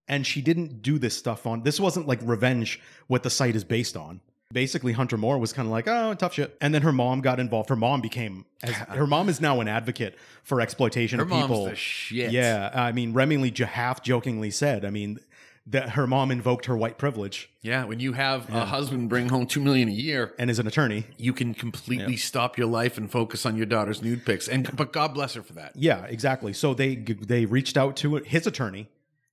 And 0.07 0.25
she 0.27 0.41
didn't 0.41 0.81
do 0.83 0.99
this 0.99 1.17
stuff 1.17 1.47
on 1.47 1.63
this 1.63 1.79
wasn't 1.79 2.07
like 2.07 2.19
revenge 2.23 2.79
what 3.07 3.23
the 3.23 3.29
site 3.31 3.55
is 3.55 3.63
based 3.63 3.97
on. 3.97 4.21
Basically 4.53 4.93
Hunter 4.93 5.17
Moore 5.17 5.37
was 5.37 5.53
kind 5.53 5.67
of 5.67 5.71
like, 5.71 5.87
oh, 5.87 6.13
tough 6.15 6.33
shit. 6.33 6.57
And 6.61 6.73
then 6.73 6.81
her 6.81 6.91
mom 6.91 7.21
got 7.21 7.39
involved. 7.39 7.69
Her 7.69 7.75
mom 7.75 8.01
became, 8.01 8.45
as, 8.63 8.73
her 8.75 9.07
mom 9.07 9.29
is 9.29 9.39
now 9.39 9.59
an 9.61 9.67
advocate 9.67 10.15
for 10.43 10.59
exploitation 10.61 11.19
Her 11.19 11.25
of 11.25 11.31
people. 11.31 11.65
the 11.65 11.75
shit. 11.75 12.31
Yeah, 12.31 12.71
I 12.73 12.91
mean, 12.91 13.13
Remingly 13.13 13.51
half 13.51 14.01
jokingly 14.01 14.51
said, 14.51 14.85
I 14.85 14.89
mean, 14.89 15.19
that 15.67 15.89
her 15.91 16.07
mom 16.07 16.31
invoked 16.31 16.65
her 16.65 16.75
white 16.75 16.97
privilege 16.97 17.47
Yeah, 17.61 17.85
when 17.85 17.99
you 17.99 18.13
have 18.13 18.49
a 18.49 18.65
husband 18.65 19.07
bring 19.07 19.29
home 19.29 19.45
two 19.45 19.59
million 19.59 19.87
a 19.87 19.91
year, 19.91 20.33
and 20.39 20.49
is 20.49 20.57
an 20.57 20.65
attorney. 20.65 21.05
you 21.17 21.31
can 21.31 21.53
completely 21.53 22.17
stop 22.17 22.57
your 22.57 22.65
life 22.65 22.97
and 22.97 23.11
focus 23.11 23.45
on 23.45 23.55
your 23.55 23.67
daughter's 23.67 24.01
nude 24.01 24.25
pics. 24.25 24.47
And 24.47 24.75
but 24.75 24.91
God 24.91 25.13
bless 25.13 25.35
her 25.35 25.43
for 25.43 25.53
that. 25.53 25.73
Yeah, 25.75 26.05
exactly. 26.05 26.53
So 26.53 26.73
they 26.73 26.95
they 26.95 27.45
reached 27.45 27.77
out 27.77 27.97
to 27.97 28.15
his 28.15 28.47
attorney, 28.47 28.89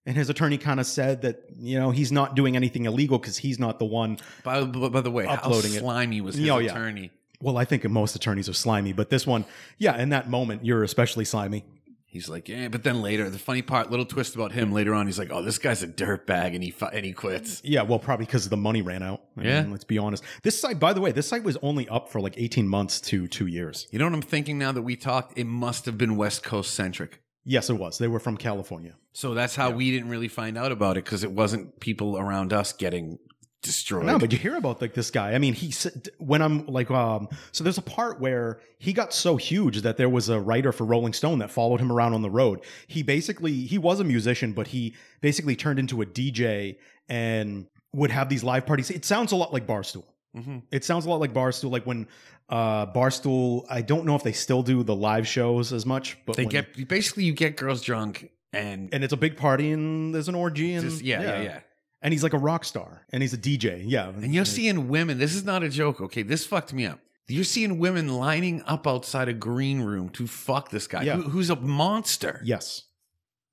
and 0.06 0.16
his 0.16 0.30
attorney 0.30 0.56
kind 0.58 0.80
of 0.80 0.86
said 0.86 1.22
that 1.22 1.42
you 1.58 1.78
know 1.78 1.90
he's 1.90 2.12
not 2.12 2.34
doing 2.36 2.56
anything 2.56 2.84
illegal 2.86 3.18
because 3.18 3.36
he's 3.36 3.58
not 3.58 3.78
the 3.78 3.84
one. 3.84 4.18
By, 4.44 4.62
by, 4.64 5.00
the 5.00 5.10
way, 5.10 5.26
Uploading 5.26 5.72
how 5.72 5.76
it. 5.76 5.80
slimy 5.80 6.20
was 6.20 6.36
his 6.36 6.48
Oh, 6.48 6.58
yeah. 6.58 6.70
attorney. 6.70 7.10
Well, 7.42 7.58
I 7.58 7.64
think 7.66 7.84
most 7.90 8.16
attorneys 8.16 8.48
are 8.48 8.54
slimy, 8.54 8.92
but 8.94 9.10
this 9.10 9.26
one, 9.26 9.44
yeah, 9.76 10.00
in 10.00 10.08
that 10.10 10.30
moment, 10.30 10.64
you're 10.64 10.82
especially 10.82 11.26
slimy. 11.26 11.64
He's 12.08 12.30
like, 12.30 12.48
yeah, 12.48 12.68
but 12.68 12.82
then 12.82 13.02
later, 13.02 13.28
the 13.28 13.38
funny 13.38 13.60
part, 13.60 13.90
little 13.90 14.06
twist 14.06 14.34
about 14.36 14.52
him 14.52 14.72
later 14.72 14.94
on, 14.94 15.04
he's 15.06 15.18
like, 15.18 15.28
oh, 15.30 15.42
this 15.42 15.58
guy's 15.58 15.82
a 15.82 15.86
dirtbag, 15.86 16.54
and 16.54 16.62
he 16.64 16.72
and 16.94 17.04
he 17.04 17.12
quits. 17.12 17.60
Yeah, 17.62 17.82
well, 17.82 17.98
probably 17.98 18.24
because 18.24 18.48
the 18.48 18.56
money 18.56 18.80
ran 18.80 19.02
out. 19.02 19.20
I 19.36 19.42
Yeah. 19.42 19.60
mean, 19.62 19.72
let's 19.72 19.84
be 19.84 19.98
honest. 19.98 20.24
This 20.42 20.58
site, 20.58 20.80
by 20.80 20.94
the 20.94 21.00
way, 21.02 21.12
this 21.12 21.28
site 21.28 21.42
was 21.44 21.58
only 21.60 21.86
up 21.90 22.08
for 22.08 22.22
like 22.22 22.32
18 22.38 22.66
months 22.68 23.02
to 23.02 23.26
two 23.26 23.46
years. 23.48 23.86
You 23.90 23.98
know 23.98 24.06
what 24.06 24.14
I'm 24.14 24.22
thinking 24.22 24.56
now 24.56 24.72
that 24.72 24.80
we 24.80 24.96
talked? 24.96 25.36
It 25.36 25.44
must 25.44 25.84
have 25.84 25.98
been 25.98 26.16
West 26.16 26.42
Coast 26.42 26.72
centric. 26.72 27.20
Yes, 27.48 27.70
it 27.70 27.74
was. 27.74 27.98
They 27.98 28.08
were 28.08 28.18
from 28.18 28.36
California. 28.36 28.94
So 29.12 29.32
that's 29.32 29.54
how 29.54 29.70
we 29.70 29.92
didn't 29.92 30.08
really 30.10 30.26
find 30.28 30.58
out 30.58 30.72
about 30.72 30.96
it 30.96 31.04
because 31.04 31.22
it 31.22 31.30
wasn't 31.30 31.78
people 31.78 32.18
around 32.18 32.52
us 32.52 32.72
getting 32.72 33.20
destroyed. 33.62 34.04
No, 34.04 34.18
but 34.18 34.32
you 34.32 34.38
hear 34.38 34.56
about 34.56 34.80
like 34.80 34.94
this 34.94 35.12
guy. 35.12 35.32
I 35.32 35.38
mean, 35.38 35.54
he 35.54 35.70
said 35.70 36.08
when 36.18 36.42
I'm 36.42 36.66
like, 36.66 36.90
um, 36.90 37.28
so 37.52 37.62
there's 37.62 37.78
a 37.78 37.82
part 37.82 38.20
where 38.20 38.60
he 38.78 38.92
got 38.92 39.12
so 39.14 39.36
huge 39.36 39.82
that 39.82 39.96
there 39.96 40.08
was 40.08 40.28
a 40.28 40.40
writer 40.40 40.72
for 40.72 40.84
Rolling 40.84 41.12
Stone 41.12 41.38
that 41.38 41.52
followed 41.52 41.80
him 41.80 41.92
around 41.92 42.14
on 42.14 42.22
the 42.22 42.30
road. 42.30 42.62
He 42.88 43.04
basically 43.04 43.52
he 43.52 43.78
was 43.78 44.00
a 44.00 44.04
musician, 44.04 44.52
but 44.52 44.66
he 44.66 44.94
basically 45.20 45.54
turned 45.54 45.78
into 45.78 46.02
a 46.02 46.06
DJ 46.06 46.76
and 47.08 47.68
would 47.92 48.10
have 48.10 48.28
these 48.28 48.42
live 48.42 48.66
parties. 48.66 48.90
It 48.90 49.04
sounds 49.04 49.30
a 49.30 49.36
lot 49.36 49.52
like 49.52 49.68
Barstool. 49.68 50.04
Mhm. 50.36 50.62
It 50.70 50.84
sounds 50.84 51.06
a 51.06 51.10
lot 51.10 51.20
like 51.20 51.32
Barstool. 51.32 51.70
Like 51.70 51.86
when 51.86 52.08
uh, 52.48 52.86
Barstool, 52.86 53.64
I 53.68 53.82
don't 53.82 54.04
know 54.06 54.14
if 54.16 54.22
they 54.22 54.32
still 54.32 54.62
do 54.62 54.82
the 54.82 54.94
live 54.94 55.26
shows 55.26 55.72
as 55.72 55.84
much, 55.86 56.16
but 56.26 56.36
they 56.36 56.44
when- 56.44 56.50
get 56.50 56.88
basically 56.88 57.24
you 57.24 57.32
get 57.32 57.56
girls 57.56 57.82
drunk 57.82 58.30
and 58.52 58.88
and 58.94 59.02
it's 59.04 59.12
a 59.12 59.16
big 59.16 59.36
party 59.36 59.72
and 59.72 60.14
there's 60.14 60.28
an 60.28 60.34
orgy 60.34 60.74
and 60.74 60.88
just 60.88 61.02
yeah, 61.02 61.20
yeah, 61.22 61.42
yeah. 61.42 61.60
And 62.02 62.12
he's 62.12 62.22
like 62.22 62.34
a 62.34 62.38
rock 62.38 62.64
star 62.64 63.04
and 63.10 63.22
he's 63.22 63.32
a 63.34 63.38
DJ. 63.38 63.82
Yeah, 63.84 64.08
And 64.10 64.32
you're 64.34 64.44
seeing 64.44 64.88
women. 64.88 65.18
This 65.18 65.34
is 65.34 65.44
not 65.44 65.62
a 65.64 65.68
joke. 65.68 66.00
Okay, 66.00 66.22
this 66.22 66.46
fucked 66.46 66.72
me 66.72 66.86
up. 66.86 67.00
You're 67.28 67.42
seeing 67.42 67.80
women 67.80 68.06
lining 68.08 68.62
up 68.62 68.86
outside 68.86 69.28
a 69.28 69.32
green 69.32 69.80
room 69.80 70.10
to 70.10 70.28
fuck 70.28 70.70
this 70.70 70.86
guy, 70.86 71.02
Yeah. 71.02 71.16
who, 71.16 71.22
who's 71.22 71.50
a 71.50 71.56
monster. 71.56 72.40
yes. 72.44 72.82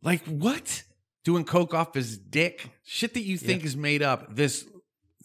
Like 0.03 0.23
what? 0.25 0.83
Doing 1.23 1.45
coke 1.45 1.73
off 1.73 1.93
his 1.95 2.17
dick? 2.17 2.69
Shit 2.83 3.13
that 3.15 3.21
you 3.23 3.37
think 3.37 3.63
is 3.63 3.75
made 3.77 4.03
up. 4.03 4.35
This 4.35 4.65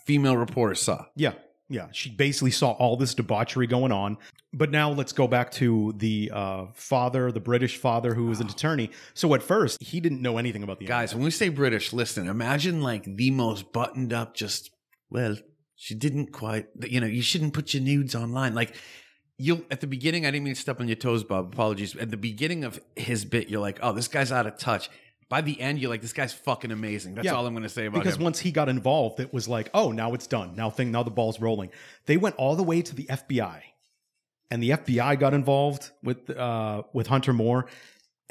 female 0.07 0.37
reporter 0.37 0.77
saw. 0.77 1.05
Yeah. 1.17 1.33
Yeah. 1.69 1.89
She 1.93 2.11
basically 2.11 2.51
saw 2.51 2.71
all 2.73 2.97
this 2.97 3.15
debauchery 3.15 3.67
going 3.67 3.93
on. 3.93 4.17
But 4.53 4.71
now 4.71 4.91
let's 4.91 5.13
go 5.13 5.29
back 5.29 5.51
to 5.53 5.93
the 5.99 6.31
uh, 6.33 6.67
father, 6.73 7.31
the 7.31 7.41
British 7.41 7.77
father 7.77 8.15
who 8.15 8.27
was 8.27 8.41
an 8.41 8.49
attorney. 8.49 8.91
So 9.13 9.35
at 9.35 9.43
first, 9.43 9.83
he 9.83 10.01
didn't 10.01 10.23
know 10.23 10.39
anything 10.39 10.63
about 10.63 10.79
the 10.79 10.87
Guys, 10.87 11.15
when 11.15 11.25
we 11.25 11.31
say 11.31 11.51
British, 11.51 11.93
listen, 11.93 12.29
imagine 12.29 12.81
like 12.83 13.05
the 13.05 13.31
most 13.31 13.73
buttoned 13.73 14.15
up, 14.15 14.35
just, 14.35 14.71
well, 15.11 15.37
she 15.77 15.95
didn't 15.95 16.33
quite, 16.33 16.69
you 16.81 17.01
know, 17.01 17.07
you 17.07 17.21
shouldn't 17.21 17.53
put 17.53 17.75
your 17.75 17.83
nudes 17.83 18.15
online. 18.15 18.55
Like, 18.55 18.75
you'll 19.37 19.63
at 19.71 19.81
the 19.81 19.87
beginning, 19.87 20.27
I 20.27 20.31
didn't 20.31 20.45
mean 20.45 20.55
to 20.55 20.61
step 20.61 20.81
on 20.81 20.89
your 20.89 20.97
toes, 20.97 21.23
Bob. 21.23 21.53
Apologies. 21.53 21.95
At 21.97 22.11
the 22.11 22.17
beginning 22.17 22.65
of 22.65 22.81
his 22.97 23.25
bit, 23.25 23.49
you're 23.49 23.61
like, 23.61 23.79
oh, 23.83 23.93
this 23.93 24.09
guy's 24.09 24.33
out 24.33 24.47
of 24.47 24.59
touch. 24.59 24.91
By 25.29 25.43
the 25.43 25.61
end, 25.61 25.79
you're 25.79 25.91
like, 25.91 26.01
this 26.01 26.15
guy's 26.15 26.33
fucking 26.33 26.71
amazing. 26.71 27.15
That's 27.15 27.27
Yeah, 27.27 27.35
all 27.35 27.47
I'm 27.47 27.53
going 27.53 27.63
to 27.63 27.69
say 27.69 27.85
about 27.87 27.99
it. 27.99 28.05
because 28.05 28.17
him. 28.17 28.23
once 28.25 28.39
he 28.39 28.51
got 28.51 28.69
involved, 28.71 29.21
it 29.21 29.33
was 29.33 29.47
like, 29.47 29.69
oh, 29.75 29.93
now 29.93 30.15
it's 30.15 30.27
done. 30.27 30.57
Now 30.57 30.71
thing, 30.71 30.91
now 30.91 31.03
the 31.03 31.11
ball's 31.11 31.39
rolling. 31.41 31.71
They 32.07 32.17
went 32.17 32.37
all 32.37 32.57
the 32.57 32.63
way 32.63 32.81
to 32.81 32.95
the 32.95 33.05
FBI, 33.05 33.61
and 34.51 34.63
the 34.63 34.71
FBI 34.71 35.19
got 35.19 35.35
involved 35.35 35.91
with 36.03 36.31
uh, 36.31 36.83
with 36.95 37.09
Hunter 37.09 37.33
Moore, 37.35 37.67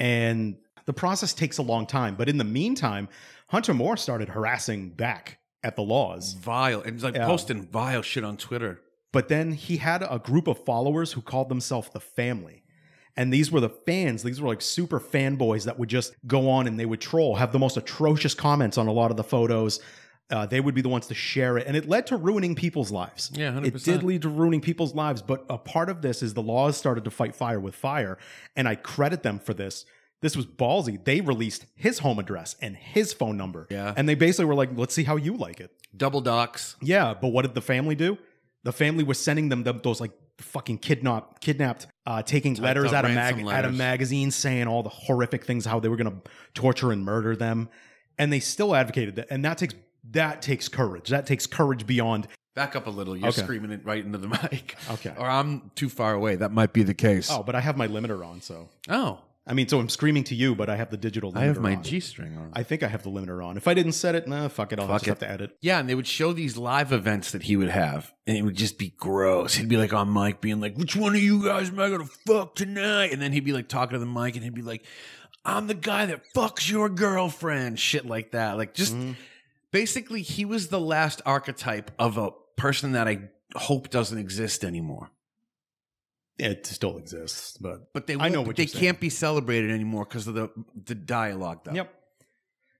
and 0.00 0.56
the 0.86 0.92
process 0.92 1.32
takes 1.34 1.58
a 1.58 1.62
long 1.62 1.86
time. 1.86 2.16
But 2.16 2.28
in 2.28 2.38
the 2.38 2.44
meantime, 2.44 3.08
Hunter 3.48 3.74
Moore 3.74 3.96
started 3.96 4.30
harassing 4.30 4.90
back 4.90 5.38
at 5.62 5.76
the 5.76 5.82
Laws. 5.82 6.34
vile 6.34 6.80
and 6.82 7.00
like 7.02 7.14
Yeah. 7.14 7.26
posting 7.26 7.66
vile 7.66 8.02
shit 8.02 8.24
on 8.24 8.36
Twitter. 8.36 8.80
But 9.12 9.28
then 9.28 9.52
he 9.52 9.78
had 9.78 10.02
a 10.08 10.18
group 10.18 10.46
of 10.48 10.64
followers 10.64 11.12
who 11.12 11.20
called 11.22 11.48
themselves 11.48 11.88
the 11.90 12.00
family. 12.00 12.62
And 13.18 13.32
these 13.32 13.50
were 13.50 13.58
the 13.58 13.68
fans. 13.68 14.22
These 14.22 14.40
were 14.40 14.48
like 14.48 14.62
super 14.62 15.00
fanboys 15.00 15.64
that 15.64 15.76
would 15.76 15.88
just 15.88 16.14
go 16.28 16.48
on 16.48 16.68
and 16.68 16.78
they 16.78 16.86
would 16.86 17.00
troll, 17.00 17.34
have 17.34 17.50
the 17.50 17.58
most 17.58 17.76
atrocious 17.76 18.32
comments 18.32 18.78
on 18.78 18.86
a 18.86 18.92
lot 18.92 19.10
of 19.10 19.16
the 19.16 19.24
photos. 19.24 19.80
Uh, 20.30 20.46
they 20.46 20.60
would 20.60 20.74
be 20.74 20.82
the 20.82 20.88
ones 20.88 21.08
to 21.08 21.14
share 21.14 21.58
it. 21.58 21.66
And 21.66 21.76
it 21.76 21.88
led 21.88 22.06
to 22.08 22.16
ruining 22.16 22.54
people's 22.54 22.92
lives. 22.92 23.32
Yeah, 23.34 23.50
100%. 23.50 23.66
It 23.66 23.84
did 23.84 24.02
lead 24.04 24.22
to 24.22 24.28
ruining 24.28 24.60
people's 24.60 24.94
lives. 24.94 25.20
But 25.20 25.44
a 25.50 25.58
part 25.58 25.88
of 25.88 26.00
this 26.00 26.22
is 26.22 26.34
the 26.34 26.42
Laws 26.42 26.76
started 26.76 27.02
to 27.04 27.10
fight 27.10 27.34
fire 27.34 27.58
with 27.58 27.74
fire. 27.74 28.18
And 28.54 28.68
I 28.68 28.76
credit 28.76 29.24
them 29.24 29.40
for 29.40 29.52
this. 29.52 29.84
This 30.20 30.36
was 30.36 30.46
ballsy. 30.46 31.02
They 31.02 31.20
released 31.20 31.66
his 31.74 31.98
home 32.00 32.20
address 32.20 32.54
and 32.60 32.76
his 32.76 33.12
phone 33.12 33.36
number. 33.36 33.66
Yeah. 33.68 33.94
And 33.96 34.08
they 34.08 34.14
basically 34.14 34.44
were 34.44 34.54
like, 34.54 34.70
let's 34.76 34.94
see 34.94 35.04
how 35.04 35.16
you 35.16 35.36
like 35.36 35.58
it. 35.58 35.72
Double 35.96 36.20
dox. 36.20 36.76
Yeah, 36.80 37.14
but 37.20 37.28
what 37.28 37.42
did 37.42 37.54
the 37.54 37.62
family 37.62 37.96
do? 37.96 38.16
The 38.62 38.72
family 38.72 39.02
was 39.02 39.18
sending 39.18 39.48
them, 39.48 39.64
them 39.64 39.80
those 39.82 40.00
like 40.00 40.12
fucking 40.38 40.78
kidnapped, 40.78 41.40
kidnapped, 41.40 41.86
uh, 42.06 42.22
taking 42.22 42.54
letters 42.54 42.92
out 42.92 43.04
of 43.04 43.12
mag- 43.12 43.46
out 43.46 43.64
of 43.64 43.74
magazines 43.74 44.34
saying 44.34 44.66
all 44.66 44.82
the 44.82 44.88
horrific 44.88 45.44
things, 45.44 45.64
how 45.64 45.80
they 45.80 45.88
were 45.88 45.96
going 45.96 46.10
to 46.10 46.30
torture 46.54 46.92
and 46.92 47.04
murder 47.04 47.34
them, 47.36 47.68
and 48.18 48.32
they 48.32 48.40
still 48.40 48.74
advocated 48.74 49.16
that, 49.16 49.26
and 49.30 49.44
that 49.44 49.58
takes 49.58 49.74
that 50.10 50.40
takes 50.40 50.68
courage. 50.68 51.08
That 51.10 51.26
takes 51.26 51.46
courage 51.46 51.86
beyond. 51.86 52.28
Back 52.54 52.74
up 52.74 52.86
a 52.86 52.90
little. 52.90 53.16
You're 53.16 53.28
Okay. 53.28 53.42
screaming 53.42 53.70
it 53.72 53.84
right 53.84 54.04
into 54.04 54.18
the 54.18 54.28
mic. 54.50 54.74
Okay. 54.90 55.12
Or 55.16 55.26
I'm 55.28 55.70
too 55.74 55.88
far 55.88 56.14
away. 56.14 56.36
That 56.36 56.50
might 56.50 56.72
be 56.72 56.82
the 56.82 56.94
case. 56.94 57.28
Oh, 57.30 57.42
but 57.42 57.54
I 57.54 57.60
have 57.60 57.76
my 57.76 57.86
limiter 57.86 58.24
on, 58.26 58.40
so 58.40 58.68
Oh. 58.88 59.18
I 59.48 59.54
mean, 59.54 59.66
so 59.66 59.80
I'm 59.80 59.88
screaming 59.88 60.24
to 60.24 60.34
you, 60.34 60.54
but 60.54 60.68
I 60.68 60.76
have 60.76 60.90
the 60.90 60.98
digital. 60.98 61.32
Limiter 61.32 61.36
I 61.38 61.44
have 61.46 61.58
my 61.60 61.74
on. 61.76 61.82
G 61.82 62.00
string 62.00 62.36
on. 62.36 62.50
I 62.52 62.62
think 62.62 62.82
I 62.82 62.88
have 62.88 63.02
the 63.02 63.10
limiter 63.10 63.42
on. 63.44 63.56
If 63.56 63.66
I 63.66 63.72
didn't 63.74 63.92
set 63.92 64.14
it, 64.14 64.28
nah, 64.28 64.48
fuck 64.48 64.72
it. 64.72 64.78
I'll 64.78 64.86
Fuck 64.86 65.02
just 65.02 65.06
it. 65.06 65.08
have 65.10 65.18
to 65.20 65.30
edit. 65.30 65.56
yeah, 65.62 65.80
and 65.80 65.88
they 65.88 65.94
would 65.94 66.06
show 66.06 66.32
these 66.34 66.56
live 66.58 66.92
events 66.92 67.32
that 67.32 67.44
he 67.44 67.56
would 67.56 67.70
have, 67.70 68.12
and 68.26 68.36
it 68.36 68.42
would 68.42 68.56
just 68.56 68.76
be 68.78 68.90
gross. 68.98 69.54
He'd 69.54 69.68
be 69.68 69.78
like 69.78 69.92
on 69.94 70.12
mic 70.12 70.40
being 70.42 70.60
like, 70.60 70.76
Which 70.76 70.94
one 70.94 71.14
of 71.14 71.22
you 71.22 71.42
guys 71.42 71.70
am 71.70 71.80
I 71.80 71.88
gonna 71.88 72.04
fuck 72.26 72.54
tonight? 72.56 73.12
And 73.12 73.22
then 73.22 73.32
he'd 73.32 73.44
be 73.44 73.52
like 73.54 73.68
talking 73.68 73.94
to 73.94 73.98
the 73.98 74.06
mic 74.06 74.34
and 74.34 74.44
he'd 74.44 74.54
be 74.54 74.60
like, 74.62 74.84
I'm 75.44 75.66
the 75.66 75.74
guy 75.74 76.04
that 76.06 76.22
fucks 76.36 76.70
your 76.70 76.90
girlfriend. 76.90 77.78
Shit 77.78 78.04
like 78.04 78.32
that. 78.32 78.58
Like 78.58 78.74
just 78.74 78.94
Mhm. 78.94 79.16
basically 79.72 80.20
he 80.22 80.44
was 80.44 80.68
the 80.68 80.80
last 80.80 81.22
archetype 81.24 81.90
of 81.98 82.18
a 82.18 82.32
person 82.56 82.92
that 82.92 83.08
I 83.08 83.30
hope 83.54 83.88
doesn't 83.88 84.18
exist 84.18 84.62
anymore. 84.64 85.10
It 86.38 86.66
still 86.66 86.98
exists, 86.98 87.56
but 87.58 87.92
But 87.92 88.06
they 88.06 88.14
I 88.16 88.28
know 88.28 88.42
what 88.42 88.56
they 88.56 88.66
can't 88.66 89.00
be 89.00 89.10
celebrated 89.10 89.70
anymore 89.70 90.04
because 90.04 90.26
of 90.28 90.34
the 90.34 90.50
the 90.84 90.94
dialogue. 90.94 91.60
Though. 91.64 91.72
Yep. 91.74 91.94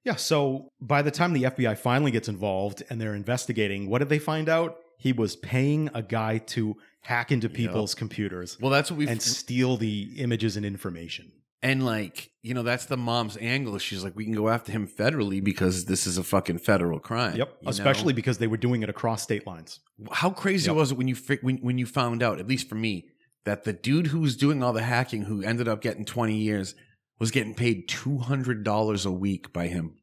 Yeah. 0.05 0.15
So 0.17 0.71
by 0.81 1.03
the 1.03 1.11
time 1.11 1.33
the 1.33 1.43
FBI 1.45 1.77
finally 1.77 2.11
gets 2.11 2.29
involved 2.29 2.83
and 2.89 3.01
they're 3.01 3.15
investigating, 3.15 3.91
what 3.91 3.99
did 3.99 4.09
they 4.09 4.19
find 4.21 4.49
out? 4.49 4.79
He 4.97 5.13
was 5.13 5.37
paying 5.37 5.91
a 5.95 6.03
guy 6.03 6.39
to 6.39 6.77
hack 7.03 7.31
into 7.31 7.49
people's 7.49 7.95
computers 7.95 8.59
Well, 8.61 8.71
that's 8.71 8.91
what 8.91 8.99
we 8.99 9.07
and 9.09 9.23
steal 9.23 9.77
the 9.77 10.15
images 10.19 10.57
and 10.57 10.67
information. 10.67 11.33
And 11.63 11.85
like, 11.85 12.31
you 12.43 12.55
know, 12.55 12.63
that's 12.63 12.87
the 12.87 12.97
mom's 12.97 13.37
angle. 13.37 13.77
She's 13.79 14.05
like, 14.05 14.15
we 14.15 14.25
can 14.25 14.35
go 14.35 14.49
after 14.49 14.71
him 14.71 14.87
federally 14.87 15.43
because 15.43 15.87
this 15.87 16.07
is 16.07 16.17
a 16.17 16.23
fucking 16.23 16.59
federal 16.59 17.01
crime. 17.01 17.37
Yep. 17.37 17.49
you 17.61 17.65
know? 17.67 17.71
Especially 17.71 18.13
because 18.13 18.39
they 18.39 18.47
were 18.47 18.57
doing 18.57 18.83
it 18.85 18.89
across 18.89 19.23
state 19.23 19.47
lines. 19.47 19.81
how 20.13 20.31
crazy 20.31 20.69
Yep. 20.69 20.77
was 20.77 20.93
it 20.93 20.99
when 20.99 21.09
you 21.09 21.17
when 21.43 21.57
when 21.59 21.79
you 21.79 21.87
found 21.87 22.23
out, 22.23 22.39
at 22.39 22.47
least 22.47 22.69
for 22.69 22.77
me, 22.77 23.07
that 23.49 23.65
the 23.65 23.73
dude 23.73 24.09
who 24.09 24.21
was 24.21 24.37
doing 24.37 24.63
all 24.63 24.73
the 24.73 24.83
hacking, 24.83 25.23
who 25.23 25.43
ended 25.43 25.67
up 25.67 25.81
getting 25.81 26.05
twenty 26.05 26.37
years, 26.37 26.75
was 27.19 27.31
getting 27.31 27.55
paid 27.55 27.89
two 27.89 28.19
hundred 28.19 28.63
dollars 28.63 29.07
a 29.07 29.11
week 29.11 29.53
by 29.53 29.67
him. 29.67 29.97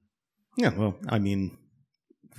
Yeah. 0.58 0.74
Well, 0.76 0.96
I 1.08 1.20
mean, 1.20 1.58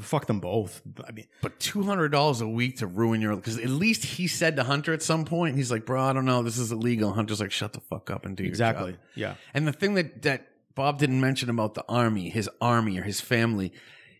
fuck 0.00 0.26
them 0.26 0.40
both. 0.40 0.82
I 1.06 1.12
mean, 1.12 1.26
But 1.42 1.60
two 1.60 1.84
hundred 1.84 2.08
dollars 2.08 2.40
a 2.40 2.48
week 2.48 2.78
to 2.78 2.86
ruin 2.86 3.20
your 3.20 3.36
because 3.36 3.58
at 3.58 3.70
least 3.70 4.04
he 4.04 4.26
said 4.26 4.56
to 4.56 4.64
Hunter 4.64 4.92
at 4.92 5.02
some 5.02 5.24
point, 5.24 5.56
he's 5.56 5.70
like, 5.70 5.86
"Bro, 5.86 6.02
I 6.02 6.12
don't 6.12 6.24
know, 6.24 6.42
this 6.42 6.58
is 6.58 6.72
illegal." 6.72 7.12
Hunter's 7.12 7.40
like, 7.40 7.52
"Shut 7.52 7.72
the 7.72 7.80
fuck 7.80 8.10
up 8.10 8.26
and 8.26 8.36
do 8.36 8.42
your 8.42 8.50
exactly. 8.50 8.96
Yeah. 9.14 9.34
And 9.54 9.66
the 9.66 9.72
thing 9.72 9.94
that 9.94 10.22
that 10.22 10.48
Bob 10.74 10.98
didn't 10.98 11.20
mention 11.20 11.50
about 11.50 11.74
the 11.74 11.84
army, 11.88 12.28
his 12.28 12.50
army 12.60 12.98
or 12.98 13.02
his 13.02 13.20
family, 13.20 13.72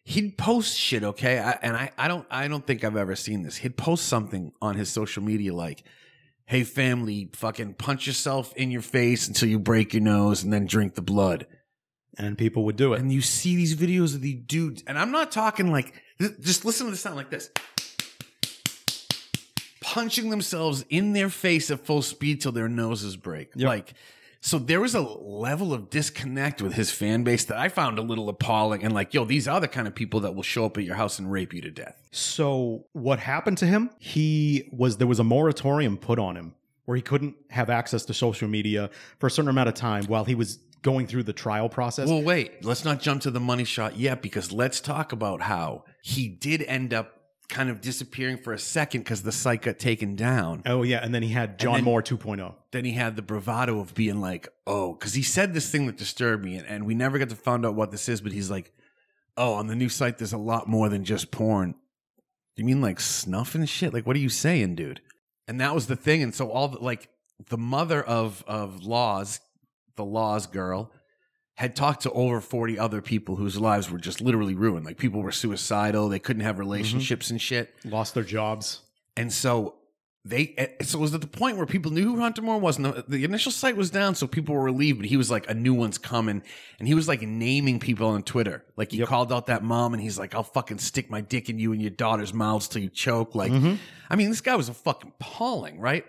he'd 0.05 0.39
post 0.39 0.77
shit. 0.79 1.05
Okay, 1.05 1.39
I, 1.39 1.59
and 1.63 1.77
I, 1.77 1.91
I 1.99 2.09
don't 2.09 2.27
I 2.31 2.49
don't 2.49 2.67
think 2.67 2.85
I've 2.85 2.97
ever 2.97 3.17
seen 3.17 3.43
this. 3.43 3.57
He'd 3.57 3.77
post 3.77 4.07
something 4.07 4.53
on 4.63 4.77
his 4.77 4.89
social 4.89 5.23
media 5.23 5.53
like, 5.55 5.85
"Hey 6.47 6.65
family, 6.65 7.29
fucking 7.33 7.75
punch 7.75 8.07
yourself 8.07 8.55
in 8.57 8.71
your 8.71 8.83
face 8.83 9.29
until 9.29 9.49
you 9.49 9.59
break 9.59 9.93
your 9.93 10.03
nose, 10.03 10.43
and 10.43 10.53
then 10.53 10.67
drink 10.67 10.95
the 10.95 11.03
blood." 11.03 11.47
And 12.19 12.39
people 12.39 12.65
would 12.65 12.77
do 12.77 12.95
it. 12.95 13.01
And 13.01 13.13
you 13.13 13.21
see 13.21 13.57
these 13.57 13.77
videos 13.77 14.15
of 14.15 14.23
these 14.23 14.41
dudes, 14.47 14.83
and 14.87 14.99
I'm 14.99 15.11
not 15.11 15.31
talking 15.31 15.71
like 15.71 15.93
just 16.41 16.65
listen 16.65 16.87
to 16.87 16.91
the 16.93 16.97
sound 16.97 17.17
like 17.17 17.31
this. 17.31 17.51
punching 19.97 20.29
themselves 20.29 20.85
in 20.91 21.15
their 21.15 21.31
face 21.31 21.71
at 21.71 21.81
full 21.81 22.03
speed 22.03 22.39
till 22.43 22.53
their 22.53 22.69
noses 22.69 23.17
break. 23.17 23.49
Yep. 23.55 23.67
Like, 23.67 23.95
so 24.41 24.59
there 24.59 24.81
was 24.81 24.95
a 24.95 25.01
level 25.01 25.73
of 25.73 25.91
disconnect 25.91 26.63
with 26.63 26.75
his 26.75 26.91
fan 26.91 27.25
base 27.25 27.45
that 27.45 27.59
I 27.59 27.69
found 27.69 27.99
a 27.99 28.03
little 28.03 28.29
appalling. 28.29 28.85
And 28.85 28.95
like, 28.95 29.13
yo, 29.15 29.25
these 29.25 29.49
are 29.49 29.61
the 29.61 29.69
kind 29.69 29.89
of 29.89 29.95
people 29.95 30.21
that 30.21 30.35
will 30.35 30.43
show 30.43 30.67
up 30.67 30.79
at 30.79 30.85
your 30.85 30.95
house 30.95 31.19
and 31.19 31.31
rape 31.31 31.53
you 31.53 31.61
to 31.63 31.71
death. 31.71 32.01
So 32.13 32.87
what 32.93 33.19
happened 33.19 33.59
to 33.59 33.67
him? 33.67 33.91
He 33.99 34.69
was 34.73 34.99
there 34.99 35.07
was 35.07 35.19
a 35.19 35.25
moratorium 35.25 35.97
put 35.97 36.19
on 36.19 36.37
him 36.37 36.55
where 36.85 36.97
he 36.97 37.03
couldn't 37.03 37.35
have 37.51 37.69
access 37.69 38.05
to 38.07 38.15
social 38.15 38.49
media 38.49 38.91
for 39.19 39.27
a 39.27 39.31
certain 39.31 39.49
amount 39.49 39.69
of 39.69 39.75
time 39.75 40.05
while 40.05 40.25
he 40.25 40.35
was 40.35 40.61
going 40.83 41.07
through 41.07 41.25
the 41.25 41.33
trial 41.33 41.69
process. 41.69 42.09
Well, 42.09 42.23
wait, 42.23 42.65
let's 42.65 42.85
not 42.85 43.01
jump 43.01 43.23
to 43.23 43.31
the 43.33 43.41
money 43.41 43.65
shot 43.65 43.97
yet 43.97 44.23
because 44.23 44.53
let's 44.53 44.81
talk 44.81 45.13
about 45.13 45.43
how 45.43 45.85
he 46.01 46.29
did 46.29 46.63
end 46.63 46.95
up 46.95 47.16
kind 47.49 47.71
of 47.71 47.81
disappearing 47.81 48.39
for 48.39 48.53
a 48.53 48.59
second 48.59 49.01
because 49.03 49.23
the 49.23 49.33
site 49.33 49.63
got 49.63 49.79
taken 49.79 50.17
down. 50.17 50.63
oh 50.67 50.83
yeah, 50.83 50.99
and 51.03 51.15
then 51.15 51.23
he 51.23 51.31
had 51.31 51.59
John 51.59 51.75
then- 51.75 51.85
Moore 51.85 52.01
oh. 52.01 52.17
2.0. 52.17 52.55
Then 52.73 52.85
he 52.85 52.93
had 52.93 53.17
the 53.17 53.23
bravado 53.23 53.81
of 53.81 53.95
being 53.95 54.21
like, 54.21 54.49
oh, 54.67 54.93
because 54.93 55.15
he 55.15 55.23
said 55.23 55.55
this 55.55 55.71
thing 55.71 55.87
that 55.87 55.97
disturbed 55.97 56.45
me, 56.45 56.57
and, 56.57 56.67
and 56.67 56.87
we 56.87 56.95
never 56.95 57.19
got 57.19 57.31
to 57.31 57.37
find 57.37 57.65
out 57.65 57.75
what 57.75 57.91
this 57.91 58.09
is, 58.09 58.21
but 58.21 58.33
he's 58.33 58.51
like, 58.51 58.73
oh, 59.37 59.55
on 59.55 59.67
the 59.67 59.75
new 59.77 59.89
site, 59.89 60.19
there's 60.19 60.33
a 60.33 60.39
lot 60.39 60.69
more 60.69 60.89
than 60.89 61.05
just 61.05 61.31
porn. 61.31 61.75
You 62.57 62.65
mean 62.65 62.81
like 62.81 63.01
snuff 63.01 63.55
and 63.55 63.69
shit? 63.69 63.93
Like, 63.93 64.07
what 64.07 64.17
are 64.17 64.21
you 64.21 64.29
saying, 64.29 64.77
dude? 64.77 65.01
And 65.47 65.61
that 65.61 65.75
was 65.75 65.87
the 65.87 65.97
thing. 65.97 66.23
And 66.23 66.35
so 66.35 66.51
all 66.51 66.69
the, 66.69 66.79
like 66.79 67.09
the 67.49 67.59
mother 67.59 68.03
of 68.03 68.43
of 68.47 68.83
Laws, 68.85 69.41
the 69.97 70.05
Laws 70.05 70.47
girl, 70.47 70.91
had 71.57 71.75
talked 71.75 72.03
to 72.03 72.11
over 72.13 72.41
40 72.41 72.79
other 72.79 73.01
people 73.03 73.37
whose 73.37 73.59
lives 73.59 73.91
were 73.91 73.99
just 73.99 74.21
literally 74.21 74.55
ruined. 74.55 74.85
Like 74.87 74.97
people 74.99 75.23
were 75.23 75.33
suicidal, 75.33 76.09
they 76.09 76.19
couldn't 76.19 76.43
have 76.45 76.59
relationships 76.59 77.31
and 77.31 77.41
shit. 77.41 77.75
Lost 77.85 78.15
their 78.15 78.23
jobs. 78.25 78.83
And 79.17 79.33
so 79.33 79.75
they, 80.23 80.55
eh, 80.59 80.67
so 80.83 80.99
it 80.99 81.01
was 81.01 81.15
at 81.15 81.21
the 81.23 81.27
point 81.27 81.57
where 81.57 81.65
people 81.67 81.93
knew 81.93 82.03
who 82.15 82.21
Hunter 82.21 82.43
Moore 82.43 82.59
was. 82.59 82.77
And 82.77 82.85
the, 82.87 83.05
the 83.09 83.25
initial 83.25 83.53
site 83.53 83.77
was 83.77 83.91
down, 83.91 84.15
so 84.17 84.27
people 84.27 84.55
were 84.55 84.63
relieved, 84.65 84.99
but 84.99 85.07
he 85.07 85.17
was 85.17 85.31
like, 85.31 85.49
a 85.49 85.55
new 85.55 85.73
one's 85.73 85.99
coming. 85.99 86.43
And 86.79 86.87
he 86.89 86.95
was 86.95 87.09
like 87.09 87.23
naming 87.23 87.79
people 87.81 88.09
on 88.09 88.23
Twitter. 88.23 88.65
Like 88.77 88.91
he 88.93 88.99
Yep. 88.99 89.09
called 89.09 89.33
out 89.33 89.47
that 89.47 89.63
mom 89.65 89.95
and 89.95 90.03
he's 90.03 90.19
like, 90.19 90.35
I'll 90.35 90.43
fucking 90.43 90.79
stick 90.79 91.11
my 91.11 91.21
dick 91.23 91.49
in 91.49 91.59
you 91.59 91.73
and 91.73 91.81
your 91.81 91.91
daughter's 91.93 92.35
mouths 92.35 92.69
till 92.69 92.83
you 92.83 92.91
choke. 92.91 93.35
Like, 93.35 93.53
Mhm. 93.53 93.79
I 94.11 94.17
mean, 94.17 94.29
this 94.29 94.41
guy 94.43 94.57
was 94.57 94.69
a 94.69 94.75
fucking 94.75 95.13
appalling, 95.21 95.81
right? 95.81 96.05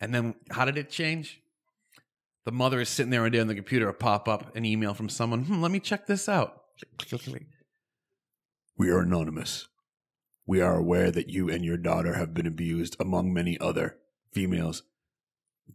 And 0.00 0.12
then 0.14 0.34
how 0.50 0.64
did 0.66 0.76
it 0.76 0.90
change? 0.90 1.40
The 2.48 2.52
mother 2.52 2.80
is 2.80 2.88
sitting 2.88 3.10
there 3.10 3.20
one 3.20 3.30
day 3.30 3.40
on 3.40 3.46
the 3.46 3.54
computer, 3.54 3.90
a 3.90 3.92
pop 3.92 4.26
up, 4.26 4.56
an 4.56 4.64
email 4.64 4.94
from 4.94 5.10
someone. 5.10 5.44
Hmm, 5.44 5.60
let 5.60 5.70
me 5.70 5.80
check 5.80 6.06
this 6.06 6.30
out. 6.30 6.62
We 8.78 8.88
are 8.88 9.00
anonymous. 9.00 9.68
We 10.46 10.62
are 10.62 10.74
aware 10.74 11.10
that 11.10 11.28
you 11.28 11.50
and 11.50 11.62
your 11.62 11.76
daughter 11.76 12.14
have 12.14 12.32
been 12.32 12.46
abused, 12.46 12.96
among 12.98 13.34
many 13.34 13.60
other 13.60 13.98
females. 14.32 14.82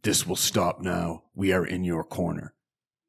This 0.02 0.26
will 0.26 0.36
stop 0.36 0.82
now. 0.82 1.26
We 1.36 1.54
are 1.54 1.64
in 1.64 1.84
your 1.84 2.04
corner. 2.04 2.56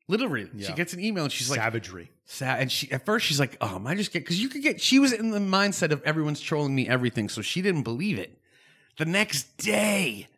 Literally, 0.08 0.50
she 0.60 0.74
gets 0.74 0.92
an 0.92 1.00
email 1.00 1.24
and 1.24 1.32
she's 1.32 1.48
like, 1.48 1.58
Savagery. 1.58 2.10
sad. 2.26 2.60
And 2.60 2.70
she 2.70 2.92
at 2.92 3.06
first 3.06 3.24
she's 3.24 3.40
like, 3.40 3.56
"Oh, 3.62 3.76
am 3.76 3.86
I 3.86 3.94
just 3.94 4.12
get?" 4.12 4.18
Because 4.24 4.42
you 4.42 4.50
could 4.50 4.60
get. 4.60 4.78
She 4.78 4.98
was 4.98 5.14
in 5.14 5.30
the 5.30 5.38
mindset 5.38 5.90
of 5.90 6.02
everyone's 6.02 6.42
trolling 6.42 6.74
me, 6.74 6.86
everything, 6.86 7.30
so 7.30 7.40
she 7.40 7.62
didn't 7.62 7.84
believe 7.84 8.18
it. 8.18 8.38
The 8.98 9.06
next 9.06 9.56
day, 9.56 10.28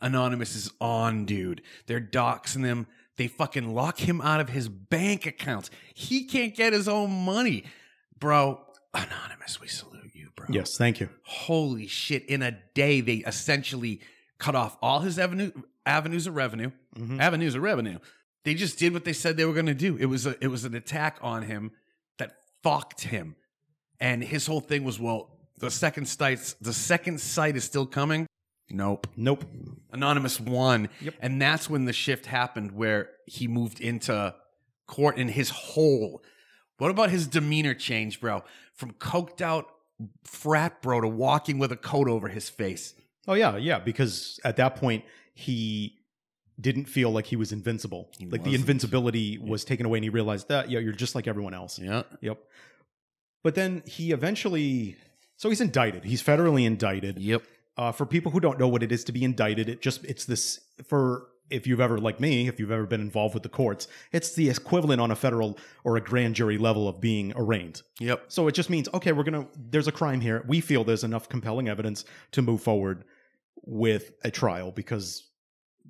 Anonymous 0.00 0.54
is 0.56 0.70
on, 0.80 1.24
dude. 1.26 1.62
They're 1.86 2.00
doxing 2.00 2.64
him. 2.64 2.86
They 3.16 3.26
fucking 3.28 3.74
lock 3.74 3.98
him 3.98 4.20
out 4.20 4.40
of 4.40 4.48
his 4.48 4.68
bank 4.68 5.26
accounts. 5.26 5.70
He 5.94 6.24
can't 6.24 6.54
get 6.54 6.72
his 6.72 6.88
own 6.88 7.10
money, 7.24 7.64
bro. 8.18 8.60
Anonymous, 8.94 9.60
we 9.60 9.68
salute 9.68 10.10
you, 10.14 10.30
bro. 10.34 10.46
Yes, 10.50 10.76
thank 10.76 11.00
you. 11.00 11.08
Holy 11.22 11.86
shit! 11.86 12.24
In 12.26 12.42
a 12.42 12.52
day, 12.74 13.00
they 13.00 13.16
essentially 13.16 14.00
cut 14.38 14.54
off 14.54 14.76
all 14.82 15.00
his 15.00 15.18
avenue 15.18 15.52
avenues 15.86 16.26
of 16.26 16.34
revenue 16.34 16.70
Mhm. 16.96 17.20
avenues 17.20 17.54
of 17.54 17.62
revenue. 17.62 17.98
They 18.44 18.54
just 18.54 18.78
did 18.78 18.92
what 18.94 19.04
they 19.04 19.12
said 19.12 19.36
they 19.36 19.44
were 19.44 19.52
going 19.52 19.66
to 19.66 19.74
do. 19.74 19.96
It 19.96 20.06
was 20.06 20.24
a, 20.26 20.34
it 20.42 20.48
was 20.48 20.64
an 20.64 20.74
attack 20.74 21.18
on 21.20 21.42
him 21.42 21.72
that 22.18 22.32
fucked 22.62 23.02
him, 23.02 23.36
and 24.00 24.24
his 24.24 24.46
whole 24.46 24.60
thing 24.60 24.82
was, 24.82 24.98
well, 24.98 25.36
the 25.58 25.70
second 25.70 26.06
site, 26.06 26.54
the 26.60 26.72
second 26.72 27.20
site 27.20 27.54
is 27.54 27.64
still 27.64 27.84
coming. 27.86 28.26
Nope. 28.70 29.06
Nope. 29.16 29.44
Anonymous 29.92 30.38
won, 30.40 30.88
Yep. 31.00 31.14
and 31.20 31.42
that's 31.42 31.68
when 31.68 31.84
the 31.86 31.92
shift 31.92 32.26
happened, 32.26 32.72
where 32.72 33.10
he 33.26 33.48
moved 33.48 33.80
into 33.80 34.34
court 34.86 35.18
in 35.18 35.28
his 35.28 35.50
whole. 35.50 36.22
What 36.78 36.90
about 36.90 37.10
his 37.10 37.26
demeanor 37.26 37.74
change, 37.74 38.20
bro? 38.20 38.42
From 38.74 38.92
coked 38.92 39.40
out 39.40 39.66
frat 40.24 40.80
bro 40.80 41.00
to 41.02 41.08
walking 41.08 41.58
with 41.58 41.72
a 41.72 41.76
coat 41.76 42.08
over 42.08 42.28
his 42.28 42.48
face. 42.48 42.94
Oh 43.28 43.34
yeah, 43.34 43.56
yeah. 43.56 43.78
Because 43.80 44.40
at 44.44 44.56
that 44.56 44.76
point 44.76 45.04
he 45.34 45.96
didn't 46.60 46.86
feel 46.86 47.10
like 47.10 47.26
he 47.26 47.36
was 47.36 47.52
invincible. 47.52 48.10
He 48.18 48.24
like 48.26 48.42
the 48.42 48.50
wasn't. 48.50 48.54
invincibility 48.62 49.38
was 49.38 49.64
taken 49.64 49.84
away, 49.86 49.98
and 49.98 50.04
he 50.04 50.10
realized 50.10 50.48
that 50.48 50.70
yeah, 50.70 50.78
you're 50.78 50.92
just 50.92 51.14
like 51.14 51.26
everyone 51.26 51.52
else. 51.54 51.78
Yeah. 51.78 52.02
Yep. 52.20 52.38
But 53.42 53.54
then 53.54 53.82
he 53.86 54.12
eventually, 54.12 54.96
so 55.36 55.48
he's 55.48 55.60
indicted. 55.60 56.04
He's 56.04 56.22
federally 56.22 56.64
indicted. 56.66 57.18
Yep. 57.18 57.42
Uh, 57.80 57.90
for 57.90 58.04
people 58.04 58.30
who 58.30 58.40
don't 58.40 58.58
know 58.58 58.68
what 58.68 58.82
it 58.82 58.92
is 58.92 59.04
to 59.04 59.10
be 59.10 59.24
indicted, 59.24 59.66
it 59.66 59.80
just 59.80 60.04
it's 60.04 60.26
this 60.26 60.60
for 60.86 61.28
if 61.48 61.66
you've 61.66 61.80
ever 61.80 61.96
like 61.96 62.20
me, 62.20 62.46
if 62.46 62.60
you've 62.60 62.70
ever 62.70 62.84
been 62.84 63.00
involved 63.00 63.32
with 63.32 63.42
the 63.42 63.48
courts, 63.48 63.88
it's 64.12 64.34
the 64.34 64.50
equivalent 64.50 65.00
on 65.00 65.10
a 65.10 65.16
federal 65.16 65.56
or 65.82 65.96
a 65.96 66.00
grand 66.02 66.34
jury 66.34 66.58
level 66.58 66.86
of 66.88 67.00
being 67.00 67.32
arraigned. 67.36 67.80
Yep. 67.98 68.24
So 68.28 68.48
it 68.48 68.52
just 68.52 68.68
means 68.68 68.86
okay, 68.92 69.12
we're 69.12 69.22
gonna 69.22 69.46
there's 69.56 69.88
a 69.88 69.92
crime 69.92 70.20
here. 70.20 70.44
We 70.46 70.60
feel 70.60 70.84
there's 70.84 71.04
enough 71.04 71.30
compelling 71.30 71.70
evidence 71.70 72.04
to 72.32 72.42
move 72.42 72.60
forward 72.60 73.04
with 73.62 74.12
a 74.24 74.30
trial 74.30 74.72
because 74.72 75.26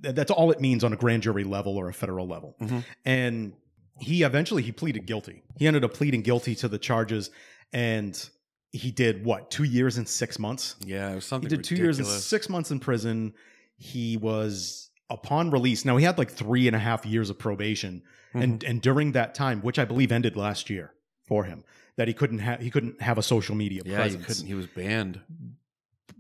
that's 0.00 0.31
all 0.31 0.53
it 0.53 0.61
means 0.61 0.85
on 0.85 0.92
a 0.92 0.96
grand 0.96 1.24
jury 1.24 1.42
level 1.42 1.76
or 1.76 1.88
a 1.88 1.92
federal 1.92 2.29
level. 2.29 2.55
Mhm. 2.62 2.85
And 3.05 3.53
he 3.98 4.22
eventually 4.22 4.62
he 4.62 4.70
pleaded 4.70 5.07
guilty. 5.07 5.42
He 5.59 5.66
ended 5.66 5.83
up 5.83 5.92
pleading 5.92 6.22
guilty 6.22 6.55
to 6.55 6.68
the 6.68 6.79
charges, 6.79 7.31
and 7.72 8.31
he 8.72 8.90
did 8.90 9.24
what 9.24 9.50
two 9.50 9.64
years 9.64 9.96
and 9.98 10.09
six 10.09 10.38
months. 10.38 10.76
Yeah. 10.85 11.11
It 11.12 11.14
was 11.16 11.24
He 11.24 11.28
something. 11.28 11.48
did 11.48 11.64
two 11.64 11.76
years 11.76 11.98
and 11.98 12.06
six 12.06 12.48
months 12.48 12.70
in 12.70 12.80
prison. 12.80 13.35
He 13.76 14.16
was 14.16 14.90
upon 15.09 15.50
release. 15.50 15.85
Now 15.85 15.96
he 15.96 16.04
had 16.04 16.18
like 16.18 16.30
three 16.30 16.66
and 16.66 16.76
a 16.76 16.78
half 16.78 17.04
years 17.06 17.30
of 17.30 17.38
probation, 17.38 18.02
and 18.35 18.62
and 18.62 18.80
during 18.80 19.12
that 19.12 19.35
time, 19.35 19.61
which 19.62 19.78
I 19.78 19.85
believe 19.85 20.12
ended 20.12 20.37
last 20.37 20.70
year 20.70 20.92
for 21.26 21.44
him, 21.44 21.64
that 21.96 22.06
he 22.09 22.14
couldn't 22.14 22.38
have 22.40 22.61
he 22.61 22.70
couldn't 22.70 23.00
have 23.02 23.18
a 23.18 23.22
social 23.22 23.54
media 23.56 23.83
Yeah, 23.85 23.96
presence. 23.96 24.20
you 24.22 24.26
couldn't. 24.26 24.46
He 24.46 24.54
was 24.54 24.66
banned. 24.66 25.20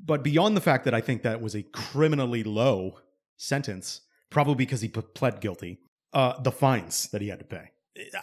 But 0.02 0.24
beyond 0.24 0.56
the 0.56 0.60
fact 0.60 0.84
that 0.86 0.94
I 0.94 1.00
think 1.00 1.22
that 1.22 1.40
was 1.42 1.54
a 1.54 1.62
criminally 1.62 2.42
low 2.42 2.98
sentence, 3.36 4.00
probably 4.30 4.54
because 4.56 4.80
he 4.80 4.88
pled 4.88 5.40
guilty, 5.40 5.78
uh, 6.12 6.40
the 6.40 6.50
fines 6.50 7.08
that 7.12 7.20
he 7.20 7.28
had 7.28 7.38
to 7.40 7.44
pay, 7.44 7.70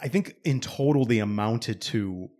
I 0.02 0.08
think 0.08 0.34
in 0.44 0.60
total 0.60 1.04
they 1.06 1.18
amounted 1.20 1.80
to 1.82 2.30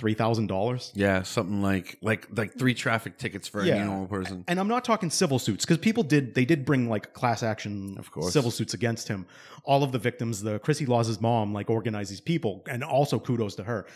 three 0.00 0.14
thousand 0.14 0.46
dollars. 0.46 0.90
Yeah, 0.94 1.22
something 1.22 1.60
like 1.62 1.98
like 2.00 2.26
like 2.36 2.58
three 2.58 2.72
traffic 2.74 3.18
tickets 3.18 3.46
for 3.46 3.62
Yeah. 3.62 3.76
a 3.82 3.84
normal 3.84 4.06
person. 4.06 4.44
And 4.48 4.58
I'm 4.58 4.66
not 4.66 4.82
talking 4.84 5.10
civil 5.10 5.38
suits 5.38 5.64
because 5.66 5.78
people 5.78 6.02
did 6.02 6.34
they 6.34 6.46
did 6.46 6.64
bring 6.64 6.88
like 6.88 7.12
class 7.12 7.42
action 7.42 7.96
Of 7.98 8.10
course. 8.10 8.32
civil 8.32 8.50
suits 8.50 8.72
against 8.74 9.06
him. 9.08 9.26
All 9.64 9.82
of 9.84 9.92
the 9.92 9.98
victims, 9.98 10.40
the 10.42 10.58
Chrissy 10.58 10.86
Laws' 10.86 11.20
mom, 11.20 11.52
like 11.52 11.68
organized 11.68 12.10
these 12.10 12.20
people, 12.22 12.64
and 12.68 12.82
also 12.82 13.18
kudos 13.20 13.54
to 13.56 13.64
her 13.64 13.86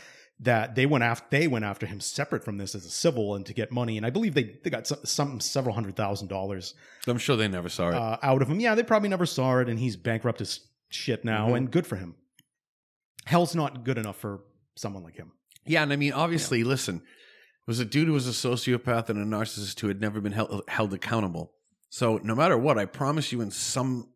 that 0.40 0.74
they 0.74 0.84
went 0.84 1.02
after 1.04 1.26
they 1.30 1.46
went 1.48 1.64
after 1.64 1.86
him 1.86 2.00
separate 2.00 2.44
from 2.44 2.58
this 2.58 2.74
as 2.74 2.84
a 2.84 2.90
civil 2.90 3.34
and 3.36 3.46
to 3.46 3.54
get 3.54 3.72
money. 3.72 3.96
And 3.96 4.04
I 4.04 4.10
believe 4.10 4.34
they 4.34 4.56
they 4.62 4.68
got 4.68 4.86
some, 4.86 4.98
some 5.04 5.40
several 5.40 5.74
hundred 5.74 5.96
thousand 5.96 6.28
dollars 6.28 6.74
I'm 7.08 7.18
sure 7.18 7.36
they 7.36 7.48
never 7.48 7.68
saw 7.70 7.88
it. 7.88 7.94
uh, 7.94 8.18
out 8.22 8.42
of 8.42 8.48
him. 8.48 8.60
Yeah, 8.60 8.74
they 8.74 8.82
probably 8.82 9.08
never 9.08 9.26
saw 9.26 9.58
it, 9.60 9.68
and 9.70 9.78
he's 9.78 9.96
bankrupt 9.96 10.40
as 10.42 10.60
shit 10.90 11.24
now, 11.24 11.48
Mhm. 11.48 11.56
and 11.56 11.70
good 11.70 11.86
for 11.86 11.96
him. 11.96 12.14
Hell's 13.24 13.54
not 13.54 13.84
good 13.84 13.96
enough 13.96 14.16
for 14.16 14.40
someone 14.76 15.02
like 15.04 15.16
him. 15.16 15.32
Yeah, 15.66 15.82
and 15.82 15.92
I 15.92 15.96
mean, 15.96 16.12
obviously, 16.12 16.64
listen, 16.64 16.96
it 16.96 17.66
was 17.66 17.80
a 17.80 17.84
dude 17.84 18.08
who 18.08 18.14
was 18.14 18.28
a 18.28 18.48
sociopath 18.48 19.08
and 19.08 19.18
a 19.18 19.36
narcissist 19.36 19.80
who 19.80 19.88
had 19.88 20.00
never 20.00 20.20
been 20.20 20.32
held, 20.32 20.62
held 20.68 20.92
accountable. 20.92 21.52
So 21.88 22.20
no 22.22 22.34
matter 22.34 22.58
what, 22.58 22.78
I 22.78 22.86
promise 22.86 23.32
you, 23.32 23.40
in 23.40 23.50
some 23.50 24.08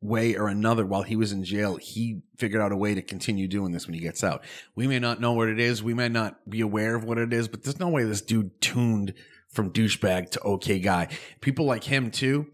way 0.00 0.36
or 0.36 0.48
another, 0.48 0.84
while 0.84 1.02
he 1.02 1.16
was 1.16 1.32
in 1.32 1.44
jail, 1.44 1.76
he 1.76 2.22
figured 2.36 2.60
out 2.60 2.72
a 2.72 2.76
way 2.76 2.94
to 2.94 3.02
continue 3.02 3.48
doing 3.48 3.72
this 3.72 3.86
when 3.86 3.94
he 3.94 4.00
gets 4.00 4.22
out. 4.22 4.44
We 4.74 4.86
may 4.86 4.98
not 4.98 5.20
know 5.20 5.32
what 5.32 5.48
it 5.48 5.58
is, 5.58 5.82
we 5.82 5.94
may 5.94 6.08
not 6.08 6.48
be 6.48 6.60
aware 6.60 6.94
of 6.94 7.04
what 7.04 7.18
it 7.18 7.32
is, 7.32 7.48
but 7.48 7.62
there's 7.62 7.80
no 7.80 7.88
way 7.88 8.04
this 8.04 8.20
dude 8.20 8.60
tuned 8.60 9.14
from 9.48 9.72
douchebag 9.72 10.30
to 10.30 10.40
okay 10.42 10.78
guy. 10.78 11.08
People 11.40 11.64
like 11.64 11.84
him 11.84 12.10
too, 12.10 12.46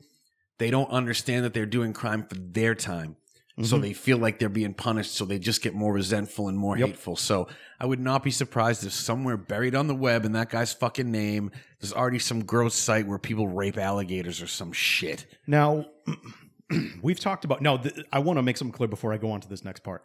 they 0.59 0.71
don't 0.71 0.91
understand 0.91 1.45
that 1.45 1.55
they're 1.55 1.67
doing 1.67 1.93
crime 1.93 2.27
for 2.29 2.35
their 2.35 2.75
time. 2.75 3.17
So 3.63 3.77
Mhm. 3.77 3.81
they 3.83 3.93
feel 3.93 4.19
like 4.19 4.39
they're 4.39 4.49
being 4.49 4.73
punished, 4.73 5.13
so 5.15 5.25
they 5.25 5.39
just 5.41 5.63
get 5.63 5.75
more 5.75 5.93
resentful 5.93 6.47
and 6.49 6.57
more 6.57 6.79
Yep. 6.79 6.89
hateful. 6.89 7.17
So 7.17 7.49
I 7.81 7.87
would 7.87 7.99
not 7.99 8.23
be 8.23 8.31
surprised 8.31 8.85
if 8.87 8.93
somewhere 8.93 9.37
buried 9.37 9.75
on 9.75 9.89
the 9.89 9.95
web 9.97 10.25
in 10.25 10.31
that 10.33 10.49
guy's 10.51 10.73
fucking 10.73 11.11
name, 11.11 11.51
there's 11.81 11.93
already 11.93 12.21
some 12.21 12.45
gross 12.45 12.77
site 12.77 13.07
where 13.09 13.19
people 13.19 13.49
rape 13.49 13.77
alligators 13.77 14.41
or 14.41 14.47
some 14.47 14.71
shit. 14.73 15.27
Now, 15.47 15.87
we've 17.03 17.19
talked 17.19 17.45
about. 17.45 17.61
No, 17.63 17.79
th- 17.79 17.95
I 18.13 18.19
want 18.21 18.39
to 18.39 18.43
make 18.43 18.57
something 18.57 18.73
clear 18.73 18.89
before 18.89 19.13
I 19.13 19.17
go 19.17 19.31
on 19.33 19.41
to 19.41 19.49
this 19.49 19.65
next 19.65 19.83
part. 19.83 20.05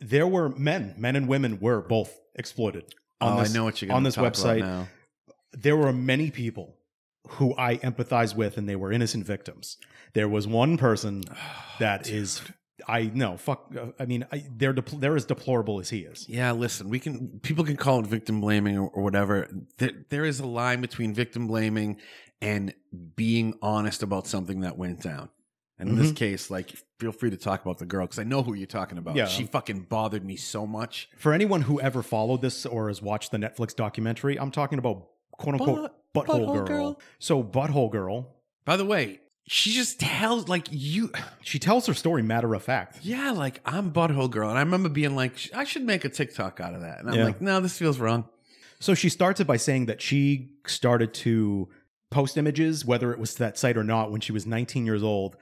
There 0.00 0.26
were 0.26 0.48
men, 0.50 0.94
men 0.96 1.16
and 1.16 1.28
women 1.28 1.60
were 1.60 1.80
both 1.80 2.16
exploited. 2.34 2.94
On 3.20 3.36
oh, 3.36 3.40
this, 3.42 3.50
I 3.50 3.54
know 3.54 3.64
what 3.64 3.82
you're 3.82 3.92
on 3.92 4.04
this 4.04 4.16
website. 4.16 4.60
now. 4.60 4.88
There 5.52 5.76
were 5.76 5.92
many 5.92 6.30
people 6.30 6.76
who 7.28 7.54
I 7.56 7.76
empathize 7.76 8.34
with, 8.34 8.56
and 8.58 8.68
they 8.68 8.76
were 8.76 8.92
innocent 8.92 9.26
victims. 9.26 9.76
There 10.14 10.28
was 10.28 10.46
one 10.46 10.76
person 10.76 11.24
that 11.78 12.08
is, 12.08 12.42
I 12.86 13.10
know. 13.14 13.36
fuck. 13.36 13.72
uh, 13.78 13.86
I 14.00 14.06
mean, 14.06 14.26
I, 14.32 14.44
they're 14.56 14.74
depl- 14.74 15.00
they're 15.00 15.16
as 15.16 15.24
deplorable 15.26 15.80
as 15.80 15.90
he 15.90 15.98
is. 16.00 16.26
Yeah, 16.28 16.52
listen, 16.52 16.88
we 16.88 16.98
can 17.00 17.40
people 17.40 17.64
can 17.64 17.76
call 17.76 18.00
it 18.00 18.06
victim 18.06 18.40
blaming 18.40 18.78
or, 18.78 18.88
or 18.88 19.02
whatever. 19.02 19.48
There, 19.78 19.90
there 20.08 20.24
is 20.24 20.40
a 20.40 20.46
line 20.46 20.80
between 20.80 21.12
victim 21.14 21.46
blaming 21.46 21.98
and 22.40 22.72
being 23.16 23.54
honest 23.62 24.02
about 24.02 24.26
something 24.26 24.60
that 24.60 24.78
went 24.78 25.02
down. 25.02 25.28
And 25.80 25.90
in 25.90 25.96
this 25.96 26.10
Mhm. 26.12 26.16
case, 26.16 26.50
like, 26.50 26.72
feel 26.98 27.12
free 27.12 27.30
to 27.30 27.36
talk 27.36 27.62
about 27.62 27.78
the 27.78 27.86
girl 27.86 28.04
because 28.06 28.18
I 28.18 28.24
know 28.24 28.42
who 28.42 28.54
you're 28.54 28.66
talking 28.66 28.98
about. 28.98 29.14
Yeah. 29.14 29.26
She 29.26 29.44
fucking 29.44 29.82
bothered 29.82 30.24
me 30.24 30.34
so 30.36 30.66
much. 30.66 31.08
For 31.16 31.32
anyone 31.32 31.62
who 31.62 31.80
ever 31.80 32.02
followed 32.02 32.42
this 32.42 32.66
or 32.66 32.88
has 32.88 33.00
watched 33.00 33.30
the 33.30 33.38
Netflix 33.38 33.76
documentary, 33.76 34.38
I'm 34.40 34.50
talking 34.50 34.78
about 34.80 35.06
quote 35.32 35.54
unquote 35.54 35.82
Butt- 35.82 35.97
butthole, 36.26 36.46
Butthole 36.46 36.54
girl. 36.54 36.66
Girl. 36.66 37.00
So 37.18 37.42
butthole 37.42 37.90
girl, 37.90 38.34
By 38.64 38.76
the 38.76 38.84
way, 38.84 39.20
she 39.46 39.72
just 39.72 39.98
tells 40.00 40.48
like 40.48 40.66
you, 40.70 41.10
she 41.42 41.58
tells 41.58 41.86
her 41.86 41.94
story 41.94 42.22
matter 42.22 42.52
of 42.54 42.62
fact. 42.62 42.98
yeah, 43.02 43.30
like 43.30 43.60
I'm 43.64 43.92
butthole 43.92 44.30
girl, 44.30 44.48
and 44.50 44.58
I 44.58 44.62
remember 44.62 44.88
being 44.88 45.16
like, 45.16 45.34
I 45.54 45.64
should 45.64 45.82
make 45.84 46.04
a 46.04 46.08
TikTok 46.08 46.60
out 46.60 46.74
of 46.74 46.80
that, 46.82 47.00
and 47.00 47.08
I'm 47.10 47.16
Yeah. 47.16 47.24
like, 47.24 47.40
no, 47.40 47.60
this 47.60 47.76
feels 47.78 47.98
wrong. 47.98 48.28
So 48.80 48.94
she 48.94 49.08
starts 49.08 49.40
it 49.40 49.46
by 49.46 49.56
saying 49.56 49.86
that 49.86 50.00
she 50.00 50.50
started 50.66 51.12
to 51.14 51.68
post 52.10 52.36
images, 52.38 52.84
whether 52.84 53.12
it 53.12 53.18
was 53.18 53.32
to 53.34 53.38
that 53.40 53.58
site 53.58 53.76
or 53.76 53.84
not, 53.84 54.10
when 54.12 54.20
she 54.20 54.32
was 54.32 54.46
19 54.46 54.86
years 54.86 55.02
old. 55.02 55.36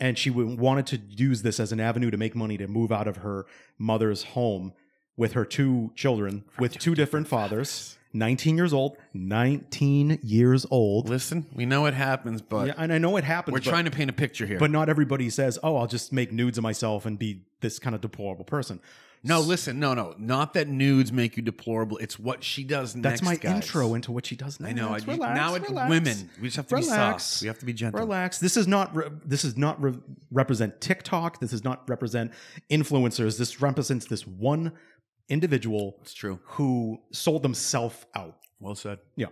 And 0.00 0.16
she 0.16 0.30
w- 0.30 0.56
wanted 0.56 0.86
to 0.88 0.96
use 1.08 1.42
this 1.42 1.58
as 1.60 1.70
an 1.72 1.80
avenue 1.80 2.10
to 2.10 2.16
make 2.16 2.34
money 2.34 2.56
to 2.56 2.66
move 2.68 2.90
out 2.92 3.06
of 3.08 3.16
her 3.18 3.46
mother's 3.78 4.22
home 4.22 4.72
with 5.18 5.32
her 5.34 5.44
two 5.44 5.90
children, 5.94 6.44
with 6.58 6.78
two 6.78 6.94
different 6.94 7.28
fathers. 7.28 7.96
19 8.14 8.56
years 8.56 8.72
old, 8.72 8.96
19 9.12 10.20
years 10.22 10.64
old. 10.70 11.10
Listen, 11.10 11.44
we 11.54 11.66
know 11.66 11.84
it 11.84 11.92
happens, 11.92 12.40
but 12.40 12.68
Yeah, 12.68 12.74
and 12.78 12.90
I 12.90 12.96
know 12.96 13.18
it 13.18 13.24
happens. 13.24 13.52
we're 13.52 13.58
but- 13.60 13.68
trying 13.68 13.84
to 13.84 13.90
paint 13.90 14.08
a 14.08 14.14
picture 14.14 14.46
here. 14.46 14.58
But 14.58 14.70
not 14.70 14.88
everybody 14.88 15.28
says, 15.28 15.58
"Oh, 15.62 15.76
I'll 15.76 15.86
just 15.86 16.10
make 16.12 16.32
nudes 16.32 16.56
of 16.56 16.62
myself 16.62 17.04
and 17.04 17.18
be 17.18 17.42
this 17.60 17.78
kind 17.78 17.94
of 17.94 18.00
deplorable 18.00 18.44
person." 18.46 18.80
no, 19.24 19.40
listen, 19.40 19.80
no, 19.80 19.94
no, 19.94 20.14
not 20.16 20.54
that 20.54 20.68
nudes 20.68 21.12
make 21.12 21.36
you 21.36 21.42
deplorable. 21.42 21.98
It's 21.98 22.18
what 22.20 22.42
she 22.44 22.62
does 22.64 22.94
next. 22.94 23.02
That's 23.02 23.22
next. 23.22 23.44
my 23.44 23.50
guys. 23.50 23.62
intro 23.64 23.94
into 23.94 24.12
what 24.12 24.24
she 24.24 24.36
does 24.36 24.58
now. 24.60 24.68
I 24.68 24.72
know. 24.72 24.88
I, 24.90 24.98
Relax, 24.98 25.36
now 25.36 25.54
it's 25.56 25.68
relax. 25.68 25.90
women. 25.90 26.30
We 26.40 26.46
just 26.48 26.56
have 26.56 26.68
to 26.68 26.76
be 26.76 26.80
Relax. 26.82 27.24
soft. 27.24 27.42
We 27.42 27.48
have 27.48 27.58
to 27.58 27.66
be 27.66 27.72
gentle. 27.74 28.00
Relax. 28.00 28.38
This 28.38 28.56
is 28.56 28.66
not. 28.68 28.94
Re- 28.96 29.08
this 29.24 29.44
is 29.44 29.56
not 29.56 29.82
re- 29.82 29.98
represent 30.30 30.80
TikTok. 30.80 31.40
This 31.40 31.50
does 31.50 31.64
not 31.64 31.86
represent 31.90 32.32
influencers. 32.70 33.36
This 33.38 33.60
represents 33.60 34.06
this 34.06 34.26
one 34.26 34.72
individual 35.28 35.96
It's 36.02 36.14
true. 36.14 36.40
who 36.44 37.00
sold 37.12 37.42
themselves 37.42 38.04
out. 38.14 38.36
Well 38.60 38.74
said. 38.74 38.98
Yeah. 39.16 39.26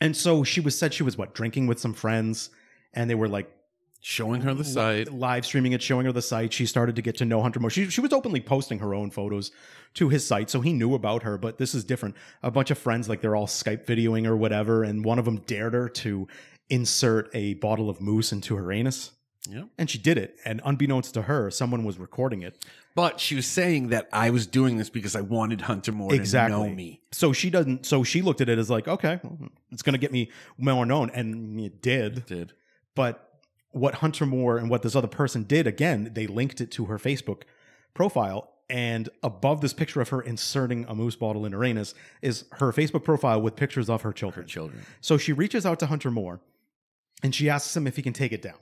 And 0.00 0.16
so 0.16 0.44
she 0.44 0.60
was 0.60 0.76
said 0.78 0.92
she 0.92 1.02
was 1.02 1.16
what 1.16 1.34
drinking 1.34 1.66
with 1.66 1.78
some 1.80 1.94
friends, 1.94 2.50
and 2.92 3.08
they 3.08 3.14
were 3.14 3.28
like 3.28 3.50
Showing 4.06 4.42
her 4.42 4.52
the 4.52 4.64
site. 4.64 5.10
live 5.10 5.46
streaming 5.46 5.72
it, 5.72 5.80
showing 5.80 6.04
her 6.04 6.12
the 6.12 6.20
site. 6.20 6.52
She 6.52 6.66
started 6.66 6.94
to 6.96 7.00
get 7.00 7.16
to 7.16 7.24
know 7.24 7.40
Hunter 7.40 7.58
Moore. 7.58 7.70
She, 7.70 7.88
she 7.88 8.02
was 8.02 8.12
openly 8.12 8.42
posting 8.42 8.80
her 8.80 8.92
own 8.94 9.10
photos 9.10 9.50
to 9.94 10.10
his 10.10 10.26
site, 10.26 10.50
so 10.50 10.60
he 10.60 10.74
knew 10.74 10.94
about 10.94 11.22
her. 11.22 11.38
But 11.38 11.56
this 11.56 11.74
is 11.74 11.84
different. 11.84 12.14
A 12.42 12.50
bunch 12.50 12.70
of 12.70 12.76
friends, 12.76 13.08
like 13.08 13.22
they're 13.22 13.34
all 13.34 13.46
Skype 13.46 13.86
videoing 13.86 14.26
or 14.26 14.36
whatever, 14.36 14.84
and 14.84 15.06
one 15.06 15.18
of 15.18 15.24
them 15.24 15.38
dared 15.46 15.72
her 15.72 15.88
to 15.88 16.28
insert 16.68 17.30
a 17.34 17.54
bottle 17.54 17.88
of 17.88 18.02
moose 18.02 18.30
into 18.30 18.56
her 18.56 18.70
anus. 18.70 19.10
Yep. 19.50 19.68
And 19.76 19.90
she 19.90 19.98
did 19.98 20.16
it. 20.16 20.38
And 20.44 20.60
unbeknownst 20.64 21.14
to 21.14 21.22
her, 21.22 21.50
someone 21.50 21.84
was 21.84 21.98
recording 21.98 22.42
it. 22.42 22.64
But 22.94 23.20
she 23.20 23.34
was 23.34 23.46
saying 23.46 23.88
that 23.88 24.08
I 24.12 24.30
was 24.30 24.46
doing 24.46 24.78
this 24.78 24.88
because 24.88 25.14
I 25.14 25.20
wanted 25.20 25.60
Hunter 25.62 25.92
Moore 25.92 26.14
Exactly. 26.14 26.56
to 26.56 26.68
know 26.70 26.74
me. 26.74 27.00
So 27.12 27.32
she 27.32 27.50
doesn't. 27.50 27.84
So 27.84 28.04
she 28.04 28.22
looked 28.22 28.40
at 28.40 28.48
it 28.48 28.58
as 28.58 28.70
like, 28.70 28.88
okay, 28.88 29.20
it's 29.70 29.82
going 29.82 29.92
to 29.94 29.98
get 29.98 30.12
me 30.12 30.30
more 30.56 30.86
known, 30.86 31.10
and 31.10 31.60
it 31.60 31.82
did. 31.82 32.24
Did. 32.26 32.52
But 32.94 33.28
what 33.72 33.96
Hunter 33.96 34.24
Moore 34.24 34.56
and 34.56 34.70
what 34.70 34.82
this 34.82 34.94
other 34.96 35.08
person 35.08 35.42
did, 35.42 35.66
again, 35.66 36.10
they 36.14 36.26
linked 36.26 36.60
it 36.60 36.70
to 36.72 36.86
her 36.86 36.96
Facebook 36.98 37.42
profile. 37.92 38.50
And 38.70 39.10
above 39.22 39.60
this 39.60 39.74
picture 39.74 40.00
of 40.00 40.08
her 40.08 40.22
inserting 40.22 40.86
a 40.88 40.94
moose 40.94 41.16
bottle 41.16 41.44
in 41.44 41.52
her 41.52 41.62
anus 41.64 41.92
is 42.22 42.44
her 42.52 42.72
Facebook 42.72 43.04
profile 43.04 43.42
with 43.42 43.56
pictures 43.56 43.90
of 43.90 44.00
her 44.02 44.08
Her 44.08 44.12
children. 44.14 44.46
children. 44.46 44.86
So 45.02 45.18
she 45.18 45.34
reaches 45.34 45.66
out 45.66 45.78
to 45.80 45.86
Hunter 45.86 46.10
Moore 46.10 46.40
and 47.22 47.34
she 47.34 47.50
asks 47.50 47.76
him 47.76 47.86
if 47.86 47.96
he 47.96 48.02
can 48.02 48.14
take 48.14 48.32
it 48.32 48.40
down. 48.40 48.56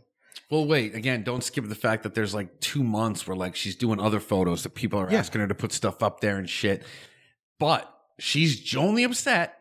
Well, 0.53 0.67
wait. 0.67 0.95
Again, 0.95 1.23
don't 1.23 1.43
skip 1.43 1.67
the 1.67 1.75
fact 1.75 2.03
that 2.03 2.15
there's 2.15 2.35
like 2.35 2.61
two 2.61 2.83
months 2.85 3.27
where 3.27 3.35
like 3.35 3.57
she's 3.57 3.75
doing 3.75 3.99
other 3.99 4.21
photos 4.21 4.65
that 4.65 4.75
people 4.75 4.99
are 5.01 5.11
Yeah. 5.11 5.19
asking 5.21 5.41
her 5.41 5.49
to 5.49 5.55
put 5.55 5.73
stuff 5.73 6.03
up 6.03 6.21
there 6.21 6.37
and 6.37 6.47
shit. 6.49 6.83
But 7.59 7.91
she's 8.19 8.77
only 8.77 9.03
upset 9.03 9.57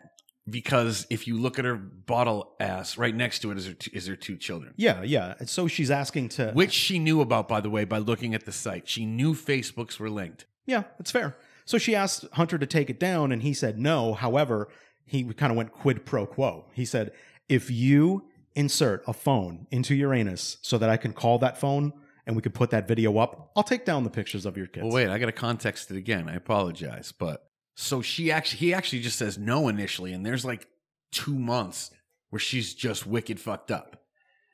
because 0.49 1.07
if 1.09 1.27
you 1.27 1.37
look 1.39 1.57
at 1.57 1.63
her 1.63 1.75
bottle 1.75 2.55
ass, 2.59 2.97
right 2.97 3.15
next 3.15 3.39
to 3.39 3.51
it 3.51 3.57
is 3.57 3.67
her 3.67 3.73
two, 3.73 3.91
is 3.93 4.07
her 4.07 4.17
two 4.17 4.35
children, 4.35 4.73
Yeah, 4.75 5.01
yeah. 5.01 5.35
And 5.39 5.47
so 5.49 5.69
she's 5.69 5.89
asking 5.89 6.27
to. 6.29 6.51
which 6.51 6.73
she 6.73 6.99
knew 6.99 7.21
about, 7.21 7.47
by 7.47 7.61
the 7.61 7.69
way, 7.69 7.85
by 7.85 7.99
looking 7.99 8.33
at 8.35 8.45
the 8.45 8.51
site. 8.51 8.89
She 8.89 9.05
knew 9.05 9.33
Facebooks 9.33 9.97
were 9.97 10.09
linked. 10.09 10.45
Yeah, 10.65 10.83
that's 10.97 11.11
fair. 11.11 11.37
So 11.63 11.77
she 11.77 11.95
asked 11.95 12.25
Hunter 12.33 12.57
to 12.57 12.65
take 12.65 12.89
it 12.89 12.99
down, 12.99 13.31
and 13.31 13.43
he 13.43 13.53
said 13.53 13.79
no. 13.79 14.13
However, 14.13 14.67
he 15.05 15.23
kind 15.23 15.51
of 15.51 15.57
went 15.57 15.71
quid 15.71 16.05
pro 16.05 16.25
quo. 16.25 16.65
He 16.73 16.83
said, 16.83 17.13
if 17.47 17.71
you 17.71 18.25
insert 18.55 19.03
a 19.07 19.13
phone 19.13 19.67
into 19.71 19.95
Uranus 19.95 20.57
so 20.61 20.77
that 20.77 20.89
I 20.89 20.97
can 20.97 21.13
call 21.13 21.39
that 21.39 21.57
phone 21.57 21.93
and 22.25 22.35
we 22.35 22.41
could 22.41 22.53
put 22.53 22.69
that 22.69 22.87
video 22.87 23.17
up, 23.17 23.51
I'll 23.55 23.63
take 23.63 23.85
down 23.85 24.03
the 24.03 24.09
pictures 24.09 24.45
of 24.45 24.57
your 24.57 24.67
kids. 24.67 24.83
Well, 24.83 24.93
wait, 24.93 25.09
I 25.09 25.17
got 25.17 25.25
to 25.25 25.31
context 25.31 25.91
it 25.91 25.97
again. 25.97 26.29
I 26.29 26.35
apologize, 26.35 27.11
but 27.11 27.49
so 27.75 28.01
she 28.01 28.31
actually, 28.31 28.59
he 28.59 28.73
actually 28.73 29.01
just 29.01 29.17
says 29.17 29.37
no 29.37 29.67
initially, 29.67 30.13
and 30.13 30.25
there's 30.25 30.45
like 30.45 30.67
two 31.11 31.37
months 31.37 31.91
where 32.29 32.39
she's 32.39 32.73
just 32.73 33.07
wicked 33.07 33.39
fucked 33.39 33.71
up, 33.71 34.03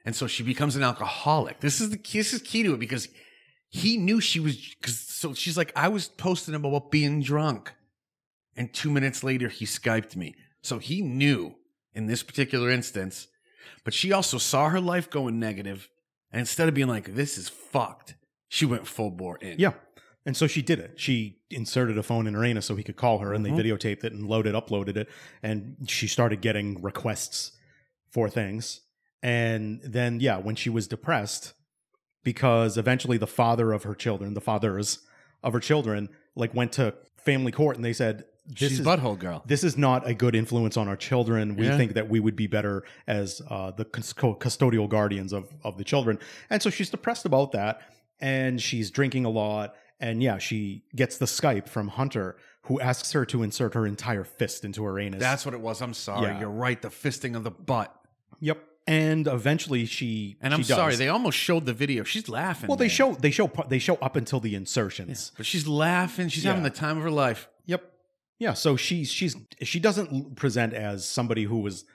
and 0.05 0.15
so 0.15 0.27
she 0.27 0.43
becomes 0.43 0.75
an 0.75 0.83
alcoholic. 0.83 1.59
This 1.59 1.81
is 1.81 1.89
the 1.89 1.97
this 1.97 2.33
is 2.33 2.41
key 2.41 2.63
to 2.63 2.73
it 2.73 2.79
because 2.79 3.09
he 3.69 3.97
knew 3.97 4.21
she 4.21 4.39
was. 4.39 4.75
Cause, 4.81 4.97
so 4.97 5.33
she's 5.33 5.57
like, 5.57 5.71
I 5.75 5.87
was 5.89 6.07
posting 6.07 6.55
about 6.55 6.91
being 6.91 7.21
drunk, 7.21 7.73
and 8.55 8.73
two 8.73 8.91
minutes 8.91 9.23
later 9.23 9.49
he 9.49 9.65
skyped 9.65 10.15
me. 10.15 10.35
So 10.61 10.79
he 10.79 11.01
knew 11.01 11.55
in 11.93 12.05
this 12.05 12.23
particular 12.23 12.69
instance, 12.69 13.27
but 13.83 13.93
she 13.93 14.11
also 14.11 14.37
saw 14.37 14.69
her 14.69 14.79
life 14.79 15.09
going 15.09 15.39
negative, 15.39 15.89
and 16.31 16.39
instead 16.39 16.67
of 16.67 16.73
being 16.73 16.87
like, 16.87 17.15
"This 17.15 17.37
is 17.37 17.49
fucked," 17.49 18.15
she 18.47 18.65
went 18.65 18.87
full 18.87 19.11
bore 19.11 19.37
in. 19.37 19.59
Yeah. 19.59 19.73
And 20.25 20.35
so 20.35 20.45
she 20.45 20.61
did 20.61 20.79
it. 20.79 20.99
She 20.99 21.39
inserted 21.49 21.97
a 21.97 22.03
phone 22.03 22.27
in 22.27 22.33
her 22.33 22.43
anus 22.43 22.65
so 22.65 22.75
he 22.75 22.83
could 22.83 22.97
call 22.97 23.19
her, 23.19 23.33
and 23.33 23.45
they 23.45 23.49
mm-hmm. 23.49 23.59
videotaped 23.59 24.03
it 24.03 24.11
and 24.11 24.27
loaded, 24.27 24.55
uploaded 24.55 24.97
it, 24.97 25.07
and 25.41 25.77
she 25.87 26.05
started 26.05 26.41
getting 26.41 26.81
requests 26.81 27.53
for 28.11 28.29
things. 28.29 28.81
And 29.23 29.79
then, 29.83 30.19
yeah, 30.19 30.37
when 30.37 30.55
she 30.55 30.69
was 30.69 30.85
depressed, 30.85 31.53
because 32.23 32.77
eventually 32.77 33.17
the 33.17 33.25
father 33.25 33.71
of 33.71 33.83
her 33.83 33.95
children, 33.95 34.33
the 34.33 34.41
fathers 34.41 34.99
of 35.43 35.53
her 35.53 35.61
children, 35.61 36.09
like 36.35 36.53
went 36.53 36.73
to 36.73 36.93
family 37.15 37.53
court 37.53 37.77
and 37.77 37.85
they 37.85 37.93
said, 37.93 38.25
"This 38.47 38.57
she's 38.69 38.79
is 38.79 38.85
butthole 38.85 39.17
girl. 39.19 39.43
this 39.45 39.63
is 39.63 39.77
not 39.77 40.07
a 40.07 40.13
good 40.13 40.35
influence 40.35 40.77
on 40.77 40.87
our 40.87 40.95
children. 40.95 41.55
We 41.55 41.65
Yeah. 41.67 41.77
think 41.77 41.93
that 41.93 42.09
we 42.09 42.19
would 42.19 42.35
be 42.35 42.47
better 42.47 42.83
as 43.07 43.41
uh, 43.49 43.71
the 43.71 43.85
custodial 43.85 44.87
guardians 44.89 45.33
of, 45.33 45.49
of 45.63 45.77
the 45.77 45.83
children. 45.83 46.17
And 46.49 46.61
so 46.61 46.69
she's 46.69 46.89
depressed 46.89 47.25
about 47.25 47.51
that. 47.51 47.81
And 48.19 48.61
she's 48.61 48.89
drinking 48.91 49.25
a 49.25 49.29
lot. 49.29 49.75
And 49.99 50.21
yeah, 50.23 50.37
she 50.37 50.83
gets 50.95 51.17
the 51.17 51.25
Skype 51.25 51.67
from 51.67 51.87
Hunter, 51.89 52.37
who 52.63 52.79
asks 52.79 53.11
her 53.13 53.25
to 53.25 53.43
insert 53.43 53.73
her 53.73 53.85
entire 53.85 54.23
fist 54.23 54.63
into 54.65 54.83
her 54.83 54.99
anus. 54.99 55.19
That's 55.19 55.45
what 55.45 55.53
it 55.53 55.61
was. 55.61 55.81
I'm 55.81 55.93
sorry. 55.93 56.27
Yeah. 56.27 56.39
You're 56.39 56.49
right. 56.49 56.81
The 56.81 56.89
fisting 56.89 57.35
of 57.35 57.43
the 57.43 57.51
butt. 57.51 57.93
yep. 58.39 58.63
And 58.89 59.27
eventually 59.27 59.85
she 59.85 60.37
And 60.39 60.53
I'm 60.53 60.61
she 60.63 60.71
sorry. 60.71 60.95
They 60.95 61.09
almost 61.09 61.37
showed 61.37 61.65
the 61.65 61.73
video. 61.73 62.05
She's 62.05 62.29
laughing. 62.29 62.69
well, 62.69 62.77
they 62.77 62.85
man. 62.85 62.89
show 62.89 63.13
they 63.15 63.31
show 63.31 63.51
they 63.67 63.79
show 63.79 63.95
up 63.95 64.15
until 64.15 64.39
the 64.39 64.55
insertions. 64.55 65.33
but 65.35 65.45
she's 65.45 65.67
laughing. 65.67 66.29
She's 66.29 66.45
having 66.45 66.63
the 66.63 66.69
time 66.69 66.95
of 66.97 67.03
her 67.03 67.11
life. 67.11 67.49
Yep. 67.65 67.83
Yeah. 68.39 68.53
So 68.53 68.75
she's 68.75 69.11
she's 69.11 69.35
she 69.61 69.79
doesn't 69.79 70.35
present 70.35 70.73
as 70.73 71.07
somebody 71.07 71.43
who 71.43 71.59
was 71.59 71.85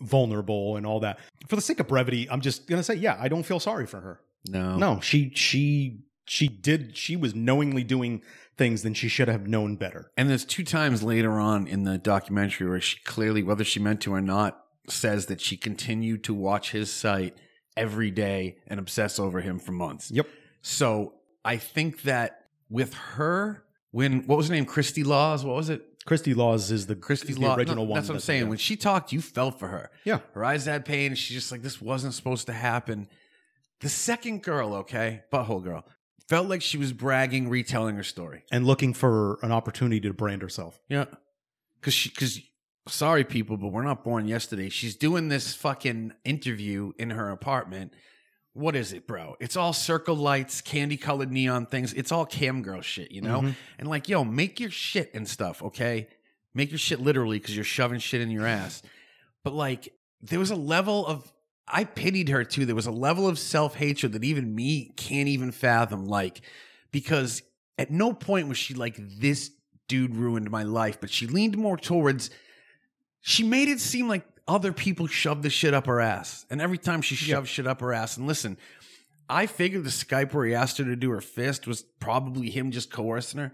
vulnerable 0.00 0.76
and 0.76 0.86
all 0.86 1.00
that. 1.00 1.18
For 1.48 1.56
the 1.56 1.62
sake 1.62 1.80
of 1.80 1.88
brevity, 1.88 2.28
I'm 2.30 2.40
just 2.40 2.68
gonna 2.68 2.82
say, 2.82 2.94
yeah, 2.94 3.16
I 3.18 3.28
don't 3.28 3.44
feel 3.44 3.60
sorry 3.60 3.86
for 3.86 4.00
her. 4.00 4.20
No. 4.48 4.76
No, 4.76 5.00
she 5.00 5.32
she 5.34 6.04
she 6.26 6.48
did 6.48 6.96
she 6.96 7.16
was 7.16 7.34
knowingly 7.34 7.84
doing 7.84 8.22
things 8.58 8.82
then 8.82 8.92
she 8.92 9.08
should 9.08 9.28
have 9.28 9.46
known 9.46 9.76
better. 9.76 10.10
And 10.16 10.28
there's 10.28 10.44
two 10.44 10.64
times 10.64 11.02
later 11.02 11.38
on 11.38 11.66
in 11.66 11.84
the 11.84 11.96
documentary 11.96 12.68
where 12.68 12.80
she 12.80 12.98
clearly, 13.04 13.42
whether 13.42 13.64
she 13.64 13.80
meant 13.80 14.00
to 14.02 14.12
or 14.12 14.20
not, 14.20 14.64
says 14.88 15.26
that 15.26 15.40
she 15.40 15.56
continued 15.56 16.24
to 16.24 16.34
watch 16.34 16.72
his 16.72 16.92
site 16.92 17.36
every 17.76 18.10
day 18.10 18.58
and 18.66 18.80
obsess 18.80 19.18
over 19.18 19.40
him 19.40 19.58
for 19.58 19.72
months. 19.72 20.10
Yep. 20.10 20.26
So 20.60 21.14
I 21.44 21.56
think 21.56 22.02
that 22.02 22.46
with 22.68 22.92
her, 22.94 23.64
when 23.90 24.26
what 24.26 24.36
was 24.36 24.48
her 24.48 24.54
name, 24.54 24.66
Christy 24.66 25.04
Laws, 25.04 25.44
what 25.44 25.56
was 25.56 25.68
it? 25.68 25.82
Christy 26.06 26.32
Laws 26.32 26.70
is 26.70 26.86
the 26.86 26.96
Christy 26.96 27.34
Laws. 27.34 27.58
original 27.58 27.84
no, 27.84 27.90
one. 27.90 27.96
That's 27.96 28.08
what 28.08 28.14
I'm 28.14 28.20
saying. 28.20 28.44
yeah. 28.44 28.48
When 28.48 28.58
she 28.58 28.76
talked, 28.76 29.12
you 29.12 29.20
felt 29.20 29.58
for 29.58 29.68
her. 29.68 29.90
Yeah. 30.04 30.20
Her 30.32 30.44
eyes 30.44 30.64
had 30.64 30.84
pain. 30.86 31.14
She's 31.14 31.36
just 31.36 31.52
like, 31.52 31.62
this 31.62 31.82
wasn't 31.82 32.14
supposed 32.14 32.46
to 32.46 32.54
happen. 32.54 33.08
The 33.80 33.90
second 33.90 34.42
girl, 34.42 34.74
okay, 34.74 35.22
butthole 35.30 35.62
girl, 35.62 35.84
felt 36.28 36.48
like 36.48 36.62
she 36.62 36.78
was 36.78 36.92
bragging, 36.92 37.48
retelling 37.48 37.96
her 37.96 38.02
story. 38.02 38.44
and 38.50 38.66
looking 38.66 38.94
for 38.94 39.38
an 39.42 39.52
opportunity 39.52 40.00
to 40.00 40.14
brand 40.14 40.42
herself. 40.42 40.80
Yeah. 40.88 41.04
Cause 41.82 41.94
she, 41.94 42.08
cause 42.10 42.40
sorry 42.88 43.24
people, 43.24 43.56
but 43.56 43.68
we're 43.68 43.82
not 43.82 44.02
born 44.02 44.26
yesterday. 44.26 44.68
She's 44.68 44.96
doing 44.96 45.28
this 45.28 45.54
fucking 45.54 46.12
interview 46.24 46.92
in 46.98 47.10
her 47.10 47.30
apartment. 47.30 47.92
What 48.54 48.74
is 48.74 48.92
it, 48.92 49.06
bro? 49.06 49.36
It's 49.40 49.56
all 49.56 49.72
circle 49.72 50.16
lights, 50.16 50.60
candy 50.60 50.96
colored 50.96 51.30
neon 51.30 51.66
things. 51.66 51.92
It's 51.92 52.10
all 52.10 52.26
cam 52.26 52.62
girl 52.62 52.80
shit, 52.80 53.12
you 53.12 53.20
know? 53.20 53.40
Mm-hmm. 53.40 53.50
And 53.78 53.88
like, 53.88 54.08
yo, 54.08 54.24
make 54.24 54.58
your 54.58 54.70
shit 54.70 55.14
and 55.14 55.28
stuff, 55.28 55.62
okay? 55.62 56.08
Make 56.54 56.70
your 56.70 56.78
shit 56.78 57.00
literally 57.00 57.38
because 57.38 57.54
you're 57.54 57.64
shoving 57.64 58.00
shit 58.00 58.20
in 58.20 58.30
your 58.30 58.46
ass. 58.46 58.82
But 59.44 59.52
like, 59.52 59.94
there 60.20 60.38
was 60.38 60.50
a 60.50 60.56
level 60.56 61.06
of, 61.06 61.32
I 61.68 61.84
pitied 61.84 62.30
her 62.30 62.44
too. 62.44 62.66
There 62.66 62.74
was 62.74 62.86
a 62.86 62.92
level 62.92 63.28
of 63.28 63.38
self 63.38 63.74
hatred 63.74 64.12
that 64.14 64.24
even 64.24 64.54
me 64.54 64.92
can't 64.96 65.28
even 65.28 65.52
fathom. 65.52 66.06
Like, 66.06 66.40
because 66.90 67.42
at 67.76 67.90
no 67.90 68.12
point 68.12 68.48
was 68.48 68.58
she 68.58 68.74
like, 68.74 68.96
this 68.98 69.52
dude 69.86 70.16
ruined 70.16 70.50
my 70.50 70.64
life, 70.64 71.00
but 71.00 71.10
she 71.10 71.26
leaned 71.26 71.56
more 71.56 71.76
towards, 71.76 72.30
she 73.20 73.42
made 73.42 73.68
it 73.68 73.80
seem 73.80 74.08
like 74.08 74.24
other 74.48 74.72
people 74.72 75.06
shoved 75.06 75.42
the 75.42 75.50
shit 75.50 75.74
up 75.74 75.86
her 75.86 76.00
ass. 76.00 76.46
And 76.50 76.60
every 76.60 76.78
time 76.78 77.02
she 77.02 77.14
shoved 77.14 77.48
shit 77.48 77.66
up 77.66 77.80
her 77.80 77.92
ass, 77.92 78.16
and 78.16 78.26
listen, 78.26 78.56
I 79.28 79.46
figured 79.46 79.84
the 79.84 79.90
Skype 79.90 80.32
where 80.32 80.46
he 80.46 80.54
asked 80.54 80.78
her 80.78 80.84
to 80.84 80.96
do 80.96 81.10
her 81.10 81.20
fist 81.20 81.66
was 81.66 81.82
probably 82.00 82.48
him 82.48 82.70
just 82.70 82.90
coercing 82.90 83.40
her. 83.40 83.52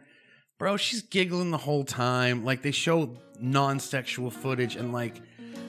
Bro, 0.56 0.76
she's 0.76 1.02
giggling 1.02 1.50
the 1.50 1.58
whole 1.58 1.84
time. 1.84 2.44
Like 2.44 2.62
they 2.62 2.70
show 2.70 3.16
non-sexual 3.40 4.30
footage 4.30 4.76
and 4.76 4.92
like 4.92 5.20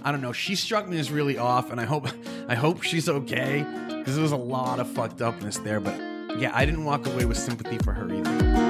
I 0.03 0.11
don't 0.11 0.21
know, 0.21 0.31
she 0.31 0.53
struck 0.55 0.87
me 0.87 0.99
as 0.99 1.11
really 1.11 1.39
off 1.39 1.71
and 1.71 1.81
I 1.81 1.85
hope 1.85 2.07
I 2.47 2.53
hope 2.53 2.83
she's 2.83 3.09
okay 3.09 3.65
because 3.89 4.13
there 4.13 4.21
was 4.21 4.31
a 4.31 4.37
lot 4.37 4.79
of 4.79 4.87
fucked 4.91 5.23
upness 5.23 5.57
there, 5.57 5.79
but 5.79 5.99
yeah, 6.37 6.51
I 6.53 6.65
didn't 6.65 6.85
walk 6.85 7.07
away 7.07 7.25
with 7.25 7.37
sympathy 7.37 7.79
for 7.79 7.93
her 7.93 8.13
either. 8.13 8.64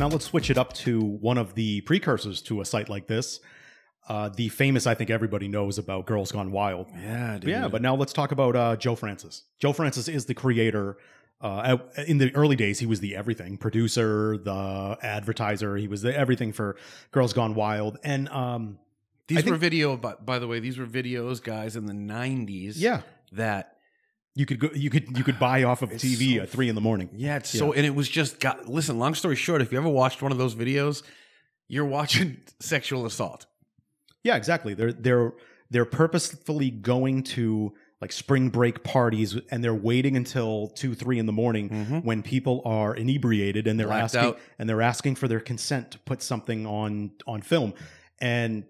Now 0.00 0.08
let's 0.08 0.24
switch 0.24 0.50
it 0.50 0.58
up 0.58 0.72
to 0.72 1.00
one 1.00 1.38
of 1.38 1.54
the 1.54 1.80
precursors 1.82 2.42
to 2.42 2.60
a 2.60 2.64
site 2.64 2.88
like 2.88 3.06
this. 3.06 3.38
Uh, 4.08 4.28
the 4.30 4.48
famous, 4.48 4.86
I 4.86 4.94
think 4.94 5.10
everybody 5.10 5.46
knows 5.46 5.78
about 5.78 6.06
Girls 6.06 6.32
Gone 6.32 6.50
Wild. 6.50 6.88
Yeah, 7.00 7.38
dude. 7.38 7.50
Yeah, 7.50 7.68
but 7.68 7.80
now 7.82 7.94
let's 7.94 8.12
talk 8.12 8.32
about 8.32 8.56
uh, 8.56 8.74
Joe 8.76 8.96
Francis. 8.96 9.44
Joe 9.60 9.72
Francis 9.72 10.08
is 10.08 10.24
the 10.24 10.34
creator. 10.34 10.96
Uh, 11.40 11.76
in 12.06 12.18
the 12.18 12.34
early 12.34 12.56
days, 12.56 12.80
he 12.80 12.86
was 12.86 13.00
the 13.00 13.14
everything 13.14 13.56
producer, 13.56 14.36
the 14.36 14.98
advertiser. 15.02 15.76
He 15.76 15.86
was 15.86 16.02
the 16.02 16.16
everything 16.16 16.52
for 16.52 16.76
Girls 17.12 17.32
Gone 17.32 17.54
Wild. 17.54 17.98
And 18.02 18.28
um, 18.30 18.78
These 19.28 19.38
I 19.38 19.42
think- 19.42 19.52
were 19.52 19.58
video, 19.58 19.96
but 19.96 20.26
by 20.26 20.38
the 20.38 20.48
way, 20.48 20.58
these 20.60 20.76
were 20.76 20.86
videos, 20.86 21.42
guys, 21.42 21.76
in 21.76 21.86
the 21.86 21.92
'90s. 21.94 22.74
yeah, 22.76 23.02
that 23.32 23.76
you 24.34 24.46
could 24.46 24.60
go, 24.60 24.70
you 24.74 24.90
could 24.90 25.16
you 25.16 25.24
could 25.24 25.38
buy 25.38 25.64
off 25.64 25.82
of 25.82 25.92
It's 25.92 26.04
TV 26.04 26.36
so 26.36 26.42
at 26.42 26.48
three 26.50 26.68
in 26.68 26.74
the 26.74 26.80
morning. 26.80 27.10
yeah, 27.14 27.36
it's 27.36 27.50
so, 27.50 27.72
and 27.72 27.84
it 27.84 27.94
was 27.94 28.08
just 28.08 28.40
got. 28.40 28.68
Listen, 28.68 28.98
long 28.98 29.14
story 29.14 29.36
short, 29.36 29.60
if 29.60 29.72
you 29.72 29.78
ever 29.78 29.88
watched 29.88 30.22
one 30.22 30.32
of 30.32 30.38
those 30.38 30.54
videos, 30.54 31.02
you're 31.68 31.84
watching 31.84 32.40
sexual 32.60 33.06
assault. 33.06 33.46
Yeah, 34.22 34.36
exactly. 34.36 34.74
They're 34.74 34.92
they're 34.92 35.32
they're 35.70 35.84
purposefully 35.84 36.70
going 36.70 37.22
to 37.22 37.74
like 38.00 38.12
spring 38.12 38.48
break 38.48 38.82
parties 38.82 39.36
and 39.50 39.62
they're 39.62 39.74
waiting 39.74 40.16
until 40.16 40.68
two, 40.68 40.94
three 40.94 41.18
in 41.18 41.26
the 41.26 41.32
morning 41.32 41.68
mm-hmm. 41.68 41.98
when 41.98 42.22
people 42.22 42.62
are 42.64 42.94
inebriated 42.94 43.66
and 43.66 43.78
they're 43.78 43.88
Blacked 43.88 44.14
asking 44.14 44.20
out. 44.20 44.38
and 44.58 44.68
they're 44.68 44.80
asking 44.80 45.16
for 45.16 45.28
their 45.28 45.40
consent 45.40 45.90
to 45.90 45.98
put 45.98 46.22
something 46.22 46.66
on 46.66 47.10
on 47.26 47.42
film 47.42 47.74
and 48.20 48.64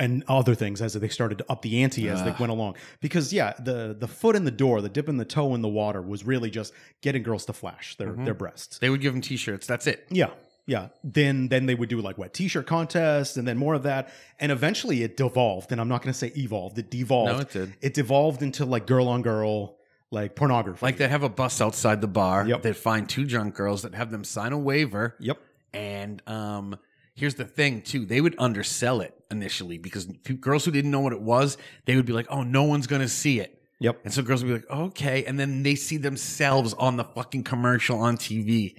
and 0.00 0.24
other 0.26 0.56
things 0.56 0.82
as 0.82 0.94
they 0.94 1.08
started 1.08 1.38
to 1.38 1.44
up 1.48 1.62
the 1.62 1.82
ante 1.84 2.08
as 2.08 2.24
they 2.24 2.34
went 2.40 2.50
along. 2.50 2.74
Because 3.00 3.32
yeah, 3.32 3.52
the 3.60 3.94
the 3.96 4.08
foot 4.08 4.34
in 4.34 4.44
the 4.44 4.50
door, 4.50 4.80
the 4.80 4.88
dipping 4.88 5.18
the 5.18 5.24
toe 5.24 5.54
in 5.54 5.62
the 5.62 5.68
water 5.68 6.02
was 6.02 6.24
really 6.24 6.50
just 6.50 6.72
getting 7.02 7.22
girls 7.22 7.44
to 7.46 7.52
flash 7.52 7.96
their 7.96 8.14
Mhm. 8.14 8.24
their 8.24 8.34
breasts. 8.34 8.78
They 8.78 8.90
would 8.90 9.00
give 9.00 9.12
them 9.12 9.22
T-shirts. 9.22 9.66
That's 9.68 9.86
it. 9.86 10.06
Yeah. 10.10 10.30
Yeah. 10.66 10.88
Then 11.04 11.48
then 11.48 11.66
they 11.66 11.74
would 11.74 11.88
do 11.88 12.00
like 12.00 12.16
wet 12.18 12.32
t-shirt 12.32 12.66
contests 12.66 13.36
and 13.36 13.46
then 13.46 13.56
more 13.58 13.74
of 13.74 13.82
that. 13.84 14.10
And 14.38 14.50
eventually 14.52 15.02
it 15.02 15.16
devolved. 15.16 15.72
And 15.72 15.80
I'm 15.80 15.88
not 15.88 16.02
gonna 16.02 16.14
say 16.14 16.32
evolved, 16.36 16.78
it 16.78 16.90
devolved. 16.90 17.32
No, 17.32 17.38
it 17.40 17.50
did. 17.50 17.74
It 17.80 17.94
devolved 17.94 18.42
into 18.42 18.64
like 18.64 18.86
girl 18.86 19.08
on 19.08 19.22
girl, 19.22 19.76
like 20.10 20.34
pornography. 20.36 20.84
Like 20.84 20.96
they 20.96 21.08
have 21.08 21.22
a 21.24 21.28
bus 21.28 21.60
outside 21.60 22.00
the 22.00 22.08
bar. 22.08 22.46
Yep. 22.46 22.62
They 22.62 22.72
find 22.72 23.08
two 23.08 23.24
drunk 23.24 23.54
girls 23.54 23.82
that 23.82 23.94
have 23.94 24.10
them 24.10 24.22
sign 24.24 24.52
a 24.52 24.58
waiver. 24.58 25.16
Yep. 25.18 25.38
And 25.72 26.22
um, 26.28 26.76
here's 27.20 27.34
the 27.34 27.44
thing, 27.44 27.82
too. 27.82 28.06
They 28.06 28.22
would 28.22 28.34
undersell 28.38 29.02
it 29.02 29.14
initially 29.30 29.76
because 29.76 30.06
girls 30.40 30.64
who 30.64 30.70
didn't 30.70 30.90
know 30.90 31.00
what 31.00 31.12
it 31.12 31.20
was, 31.20 31.58
they 31.84 31.94
would 31.94 32.06
be 32.06 32.14
like, 32.14 32.26
"Oh, 32.30 32.42
no 32.42 32.64
one's 32.64 32.86
gonna 32.86 33.08
see 33.08 33.40
it." 33.40 33.62
Yep. 33.78 34.00
And 34.04 34.12
so 34.12 34.22
girls 34.22 34.42
would 34.42 34.48
be 34.48 34.54
like, 34.54 34.70
"Okay," 34.70 35.24
and 35.26 35.38
then 35.38 35.62
they 35.62 35.74
see 35.74 35.98
themselves 35.98 36.72
on 36.74 36.96
the 36.96 37.04
fucking 37.04 37.44
commercial 37.44 37.98
on 37.98 38.16
TV. 38.16 38.74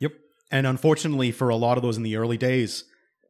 Yep. 0.00 0.12
And 0.50 0.66
unfortunately 0.66 1.30
for 1.30 1.50
a 1.50 1.56
lot 1.56 1.76
of 1.76 1.82
those 1.82 1.98
in 1.98 2.02
the 2.02 2.16
early 2.16 2.38
days, 2.38 2.84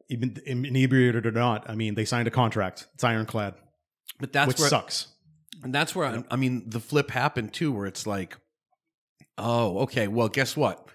even 0.09 0.37
inebriated 0.45 1.25
or 1.25 1.31
not, 1.31 1.69
I 1.69 1.75
mean 1.75 1.95
they 1.95 2.05
signed 2.05 2.27
a 2.29 2.31
contract. 2.31 2.87
It's 2.93 3.03
ironclad. 3.03 3.55
But 4.19 4.31
that's 4.31 4.47
which 4.47 4.59
where 4.59 4.69
sucks. 4.69 5.07
And 5.63 5.75
that's 5.75 5.93
where 5.93 6.07
I, 6.07 6.23
I 6.31 6.35
mean 6.37 6.69
the 6.69 6.79
flip 6.79 7.11
happened 7.11 7.53
too, 7.53 7.73
where 7.73 7.87
it's 7.87 8.07
like, 8.07 8.37
oh, 9.37 9.79
okay, 9.79 10.07
well, 10.07 10.29
guess 10.29 10.55
what? 10.55 10.87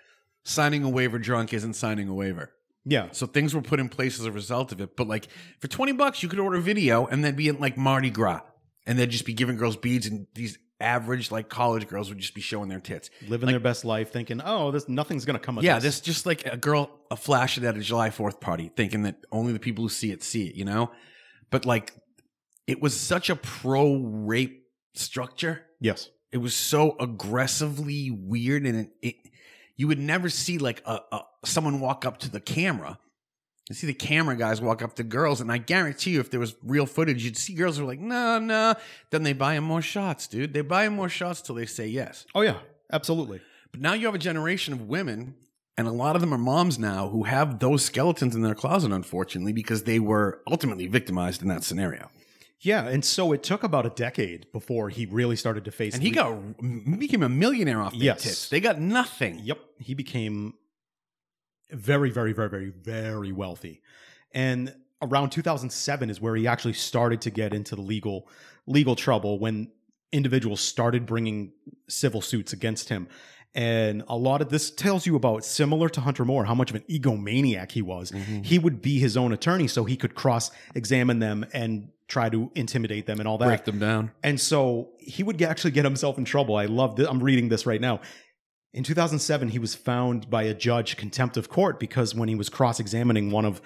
Signing 0.49 0.83
a 0.83 0.89
waiver 0.89 1.19
drunk 1.19 1.53
isn't 1.53 1.75
signing 1.75 2.09
a 2.09 2.15
waiver. 2.15 2.51
Yeah. 2.85 3.09
So 3.13 3.27
things 3.27 3.55
were 3.55 3.61
put 3.61 3.81
in 3.81 3.89
place 3.91 4.19
as 4.19 4.25
a 4.25 4.33
result 4.33 4.73
of 4.73 4.81
it. 4.81 4.97
But 4.97 5.07
like 5.07 5.29
for 5.61 5.69
twenty 5.69 5.93
bucks, 5.93 6.23
you 6.23 6.29
could 6.31 6.39
order 6.39 6.59
video 6.59 7.07
and 7.07 7.23
then 7.23 7.35
be 7.37 7.49
in 7.49 7.59
like 7.61 7.77
Mardi 7.77 8.09
Gras, 8.09 8.41
and 8.87 8.99
they'd 8.99 9.11
just 9.11 9.27
be 9.27 9.35
giving 9.35 9.57
girls 9.57 9.77
beads 9.77 10.07
and 10.07 10.27
these 10.35 10.59
average 10.81 11.31
like 11.31 11.49
college 11.51 11.87
girls 11.89 12.09
would 12.09 12.19
just 12.19 12.35
be 12.35 12.41
showing 12.41 12.69
their 12.71 12.81
tits. 12.81 13.11
living 13.29 13.49
their 13.49 13.61
best 13.61 13.85
life, 13.85 14.11
thinking, 14.11 14.41
"Oh, 14.43 14.71
this 14.71 14.89
nothing's 14.89 15.27
gonna 15.27 15.39
come 15.39 15.59
of 15.59 15.65
Yeah, 15.65 15.75
this." 15.81 15.97
this 15.97 16.01
just 16.01 16.25
like 16.25 16.47
a 16.47 16.57
girl, 16.57 16.89
a 17.11 17.17
flash 17.17 17.59
it 17.59 17.65
at 17.65 17.77
a 17.77 17.81
July 17.81 18.09
4th 18.11 18.41
party, 18.41 18.71
thinking 18.75 19.03
that 19.03 19.17
only 19.31 19.53
the 19.53 19.59
people 19.59 19.85
who 19.85 19.91
see 19.91 20.13
it 20.13 20.23
see 20.23 20.47
it, 20.49 20.55
you 20.55 20.65
know? 20.65 20.91
But 21.51 21.67
like, 21.67 21.93
it 22.67 22.81
was 22.81 22.99
such 22.99 23.29
a 23.29 23.37
pro 23.37 23.97
rape 24.03 24.65
structure. 24.95 25.67
Yes, 25.81 26.09
It 26.33 26.39
was 26.39 26.55
so 26.55 26.97
aggressively 27.01 28.11
weird, 28.11 28.65
and 28.65 28.77
it, 28.79 28.91
it 29.03 29.15
you 29.79 29.89
would 29.89 29.99
never 29.99 30.29
see 30.29 30.59
like 30.59 30.83
a, 30.85 31.01
a 31.11 31.21
someone 31.47 31.81
walk 31.81 32.05
up 32.05 32.19
to 32.19 32.31
the 32.31 32.41
camera. 32.41 32.99
You 33.71 33.75
see 33.75 33.87
the 33.87 33.95
camera 33.95 34.35
guys 34.37 34.61
walk 34.61 34.83
up 34.83 34.97
to 34.97 35.03
girls, 35.03 35.41
and 35.41 35.53
I 35.53 35.59
guarantee 35.59 36.11
you, 36.11 36.21
if 36.21 36.31
there 36.31 36.41
was 36.41 36.57
real 36.63 36.87
footage, 36.87 37.25
you'd 37.25 37.37
see 37.37 37.55
girls 37.55 37.77
who 37.77 37.85
were 37.85 37.89
like, 37.89 38.01
"No, 38.01 38.39
no." 38.39 38.75
Then 39.11 39.23
they 39.23 39.33
buy 39.33 39.55
them 39.55 39.65
more 39.65 39.83
shots, 39.83 40.27
dude. 40.27 40.53
They 40.53 40.63
buy 40.63 40.85
them 40.85 40.97
more 40.97 41.09
shots 41.09 41.41
till 41.41 41.55
they 41.55 41.67
say 41.67 41.87
yes. 41.87 42.27
Oh 42.35 42.41
yeah, 42.41 42.59
absolutely. 42.93 43.41
But 43.71 43.81
now 43.81 43.93
you 43.93 44.07
have 44.07 44.15
a 44.15 44.19
generation 44.19 44.73
of 44.75 44.89
women, 44.89 45.35
and 45.77 45.87
a 45.87 45.93
lot 45.93 46.17
of 46.17 46.23
them 46.23 46.35
are 46.35 46.39
moms 46.39 46.79
now 46.79 47.09
who 47.09 47.25
have 47.25 47.59
those 47.61 47.85
skeletons 47.85 48.35
in 48.35 48.43
their 48.43 48.55
closet, 48.55 48.91
unfortunately, 48.91 49.53
because 49.53 49.85
they 49.85 50.01
were 50.01 50.41
ultimately 50.51 50.87
victimized 50.87 51.43
in 51.43 51.49
that 51.49 51.63
scenario. 51.63 52.11
Yeah, 52.61 52.89
and 52.89 53.05
so 53.05 53.33
it 53.33 53.43
took 53.43 53.63
about 53.63 53.87
a 53.87 53.91
decade 53.91 54.51
before 54.53 54.89
he 54.89 55.07
really 55.07 55.37
started 55.37 55.65
to 55.67 55.71
face. 55.71 55.95
And 55.95 56.03
he 56.03 56.11
le- 56.11 56.15
got 56.17 56.39
he 56.61 56.97
became 56.97 57.23
a 57.23 57.29
millionaire 57.29 57.81
off 57.81 57.93
their 57.93 58.03
Yes. 58.03 58.23
tits. 58.23 58.49
They 58.49 58.61
got 58.61 58.81
nothing. 58.81 59.39
Yep, 59.45 59.59
he 59.79 59.95
became 59.95 60.55
very, 61.71 62.11
very, 62.11 62.33
very, 62.33 62.49
very, 62.49 62.71
very 62.71 63.33
wealthy, 63.33 63.83
and 64.33 64.75
around 65.01 65.31
2007 65.31 66.11
is 66.11 66.21
where 66.21 66.35
he 66.35 66.47
actually 66.49 66.73
started 66.73 67.21
to 67.21 67.31
get 67.31 67.55
into 67.55 67.77
the 67.77 67.83
legal 67.83 68.29
legal 68.67 68.97
trouble 68.97 69.39
when 69.39 69.71
individuals 70.13 70.61
started 70.61 71.07
bringing 71.07 71.53
civil 71.89 72.21
suits 72.21 72.53
against 72.53 72.89
him. 72.89 73.07
And 73.55 74.03
a 74.09 74.17
lot 74.17 74.43
of 74.43 74.49
this 74.51 74.71
tells 74.71 75.07
you 75.07 75.17
about 75.17 75.45
similar 75.45 75.89
to 75.91 76.01
Hunter 76.01 76.25
Moore, 76.25 76.45
how 76.45 76.55
much 76.55 76.71
of 76.71 76.77
an 76.77 76.85
egomaniac 76.89 77.73
he 77.73 77.83
was. 77.83 78.11
Mm-hmm. 78.11 78.43
He 78.43 78.59
would 78.59 78.83
be 78.83 78.99
his 78.99 79.17
own 79.17 79.33
attorney 79.33 79.69
so 79.69 79.85
he 79.85 79.97
could 79.97 80.15
cross 80.15 80.51
examine 80.75 81.19
them 81.19 81.47
and 81.53 81.89
try 82.09 82.29
to 82.31 82.51
intimidate 82.55 83.07
them 83.07 83.21
and 83.21 83.29
all 83.29 83.39
that. 83.39 83.47
Break 83.47 83.65
them 83.65 83.79
down. 83.79 84.11
And 84.23 84.41
so 84.41 84.91
he 84.99 85.23
would 85.23 85.41
actually 85.43 85.71
get 85.73 85.85
himself 85.85 86.19
in 86.19 86.25
trouble. 86.25 86.57
I 86.57 86.65
love 86.65 86.97
this. 86.97 87.07
I'm 87.07 87.23
reading 87.23 87.49
this 87.51 87.67
right 87.67 87.81
now. 87.81 88.01
In 88.75 88.83
2007, 88.83 89.49
he 89.49 89.59
was 89.59 89.75
found 89.75 90.29
by 90.31 90.43
a 90.45 90.55
judge 90.55 90.97
contempt 90.97 91.37
of 91.37 91.49
court 91.49 91.79
because 91.81 92.15
when 92.15 92.29
he 92.29 92.35
was 92.35 92.49
cross-examining 92.49 93.31
one 93.31 93.45
of 93.45 93.61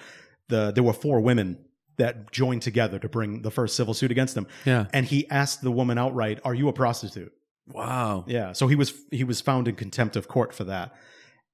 the, 0.49 0.71
there 0.71 0.83
were 0.83 0.93
four 0.93 1.19
women 1.21 1.57
that 1.97 2.31
joined 2.31 2.61
together 2.61 2.99
to 2.99 3.07
bring 3.09 3.41
the 3.43 3.51
first 3.51 3.75
civil 3.75 3.93
suit 3.93 4.11
against 4.11 4.35
him, 4.35 4.47
Yeah. 4.65 4.85
and 4.93 5.05
he 5.05 5.29
asked 5.29 5.61
the 5.61 5.71
woman 5.71 5.97
outright, 5.97 6.39
"Are 6.43 6.53
you 6.55 6.67
a 6.67 6.73
prostitute?" 6.73 7.31
Wow. 7.67 8.25
Yeah. 8.27 8.53
So 8.53 8.67
he 8.67 8.75
was 8.75 8.93
he 9.11 9.23
was 9.23 9.41
found 9.41 9.67
in 9.67 9.75
contempt 9.75 10.15
of 10.15 10.27
court 10.27 10.53
for 10.55 10.63
that, 10.65 10.95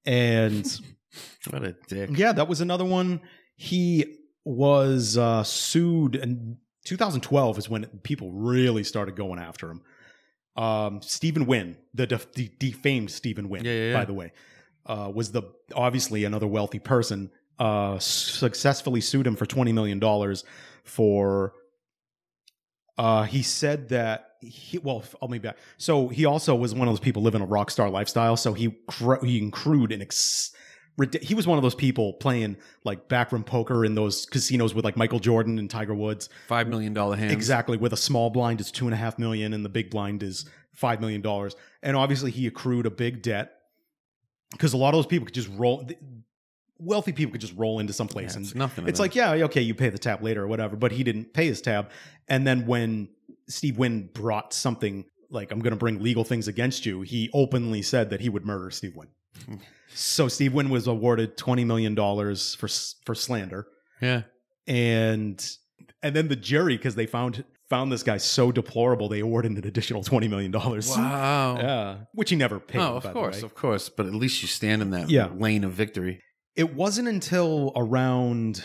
and 0.06 0.66
What 1.50 1.64
a 1.64 1.76
dick. 1.88 2.12
yeah, 2.14 2.32
that 2.32 2.48
was 2.48 2.62
another 2.62 2.86
one. 2.86 3.20
He 3.56 4.18
was 4.46 5.18
uh, 5.18 5.44
sued 5.44 6.16
in 6.16 6.58
2012 6.86 7.58
is 7.58 7.70
when 7.70 7.86
people 8.04 8.32
really 8.32 8.84
started 8.84 9.16
going 9.16 9.40
after 9.40 9.70
him. 9.70 9.82
Um, 10.56 11.02
Stephen 11.02 11.46
Wynn, 11.46 11.78
the 11.94 12.08
def- 12.08 12.32
de- 12.34 12.52
defamed 12.60 13.12
Stephen 13.12 13.50
Wynn, 13.50 13.64
Yeah, 13.66 13.72
yeah, 13.72 13.88
yeah. 13.92 13.94
by 13.94 14.06
the 14.06 14.14
way, 14.14 14.32
uh, 14.86 15.12
was 15.14 15.32
the 15.32 15.44
obviously 15.74 16.24
another 16.26 16.48
wealthy 16.48 16.80
person. 16.80 17.32
Uh, 17.60 18.00
successfully 18.00 19.02
sued 19.02 19.28
him 19.28 19.36
for 19.36 19.46
20 19.46 19.72
million 19.74 20.00
dollars 20.00 20.44
for. 20.84 21.54
Uh, 22.98 23.24
he 23.24 23.42
said 23.44 23.90
that 23.90 24.32
he 24.42 24.78
well, 24.78 25.04
I'll 25.22 25.28
be 25.30 25.38
back. 25.40 25.58
So 25.78 26.08
he 26.10 26.26
also 26.26 26.56
was 26.56 26.74
one 26.74 26.88
of 26.88 26.94
those 26.94 27.00
people 27.00 27.22
living 27.22 27.42
a 27.42 27.46
rock 27.46 27.72
star 27.72 27.90
lifestyle. 27.90 28.36
So 28.36 28.54
he 28.54 28.76
cr- 28.88 29.24
he 29.26 29.46
accrued 29.46 29.92
an 29.92 30.02
ex- 30.02 30.52
he 31.22 31.34
was 31.36 31.48
one 31.48 31.58
of 31.58 31.64
those 31.64 31.76
people 31.76 32.14
playing 32.14 32.58
like 32.84 33.08
backroom 33.08 33.44
poker 33.44 33.86
in 33.86 33.96
those 33.96 34.26
casinos 34.26 34.74
with 34.74 34.84
like 34.86 34.98
Michael 34.98 35.20
Jordan 35.20 35.60
and 35.60 35.70
Tiger 35.70 35.94
Woods. 35.94 36.30
Five 36.48 36.68
million 36.68 36.94
dollar 36.94 37.16
hands. 37.16 37.32
Exactly. 37.34 37.78
With 37.78 37.94
a 37.94 37.98
small 37.98 38.30
blind 38.30 38.60
is 38.62 38.72
two 38.72 38.86
and 38.86 38.94
a 38.94 38.98
half 38.98 39.18
million, 39.20 39.54
and 39.54 39.64
the 39.64 39.70
big 39.70 39.90
blind 39.90 40.24
is 40.24 40.46
five 40.74 41.00
million 41.02 41.22
dollars. 41.22 41.56
And 41.84 41.96
obviously, 41.96 42.32
he 42.32 42.48
accrued 42.48 42.86
a 42.86 42.92
big 42.92 43.22
debt 43.22 43.54
because 44.52 44.74
a 44.74 44.78
lot 44.78 44.90
of 44.90 44.98
those 44.98 45.06
people 45.08 45.26
could 45.26 45.36
just 45.36 45.50
roll. 45.56 45.88
Wealthy 46.82 47.12
people 47.12 47.34
could 47.34 47.42
just 47.42 47.56
roll 47.58 47.80
into 47.80 47.92
some 47.92 48.08
Yeah, 48.08 48.14
place, 48.14 48.36
it's 48.38 48.52
and 48.52 48.56
nothing. 48.56 48.88
it's 48.88 49.02
like, 49.02 49.14
yeah, 49.14 49.32
okay, 49.34 49.62
you 49.62 49.76
pay 49.76 49.90
the 49.90 49.98
tab 49.98 50.24
later 50.24 50.44
or 50.44 50.48
whatever. 50.48 50.78
But 50.78 50.94
he 50.94 51.04
didn't 51.04 51.34
pay 51.34 51.46
his 51.46 51.62
tab. 51.62 51.90
And 52.30 52.48
then 52.48 52.66
when 52.66 53.10
Steve 53.50 53.78
Wynn 53.78 54.10
brought 54.14 54.54
something 54.54 55.04
like, 55.30 55.52
I'm 55.52 55.60
going 55.60 55.72
to 55.74 55.78
bring 55.78 56.02
legal 56.02 56.24
things 56.24 56.48
against 56.48 56.86
you, 56.86 57.02
he 57.02 57.30
openly 57.34 57.82
said 57.82 58.12
that 58.12 58.22
he 58.22 58.30
would 58.30 58.46
murder 58.46 58.72
Steve 58.72 58.96
Wynn. 58.96 59.10
Hmm. 59.46 59.56
So 59.94 60.28
Steve 60.28 60.54
Wynn 60.54 60.70
was 60.70 60.88
awarded 60.88 61.38
$20 61.38 61.66
million 61.66 61.96
for, 61.96 62.68
for 63.06 63.16
slander. 63.16 63.68
yeah. 64.02 64.24
And 64.68 65.44
and 66.04 66.16
then 66.16 66.28
the 66.28 66.36
jury, 66.36 66.78
because 66.78 66.94
they 66.96 67.08
found 67.08 67.44
found 67.70 67.92
this 67.92 68.04
guy 68.04 68.18
so 68.18 68.52
deplorable, 68.52 69.10
they 69.10 69.20
awarded 69.20 69.52
an 69.52 69.66
additional 69.66 70.04
$20 70.04 70.30
million. 70.30 70.52
Wow. 70.52 71.58
Yeah. 71.58 71.98
Which 72.14 72.30
he 72.30 72.36
never 72.36 72.60
paid. 72.60 72.80
oh, 72.80 72.96
of 72.98 73.04
course, 73.12 73.42
of 73.44 73.56
course. 73.56 73.90
But 73.90 74.06
at 74.06 74.14
least 74.14 74.42
you 74.42 74.48
stand 74.48 74.82
in 74.82 74.92
that 74.92 75.10
Yeah. 75.10 75.30
lane 75.36 75.64
of 75.64 75.72
victory. 75.74 76.22
It 76.56 76.74
wasn't 76.76 77.08
until 77.08 77.72
around 77.76 78.64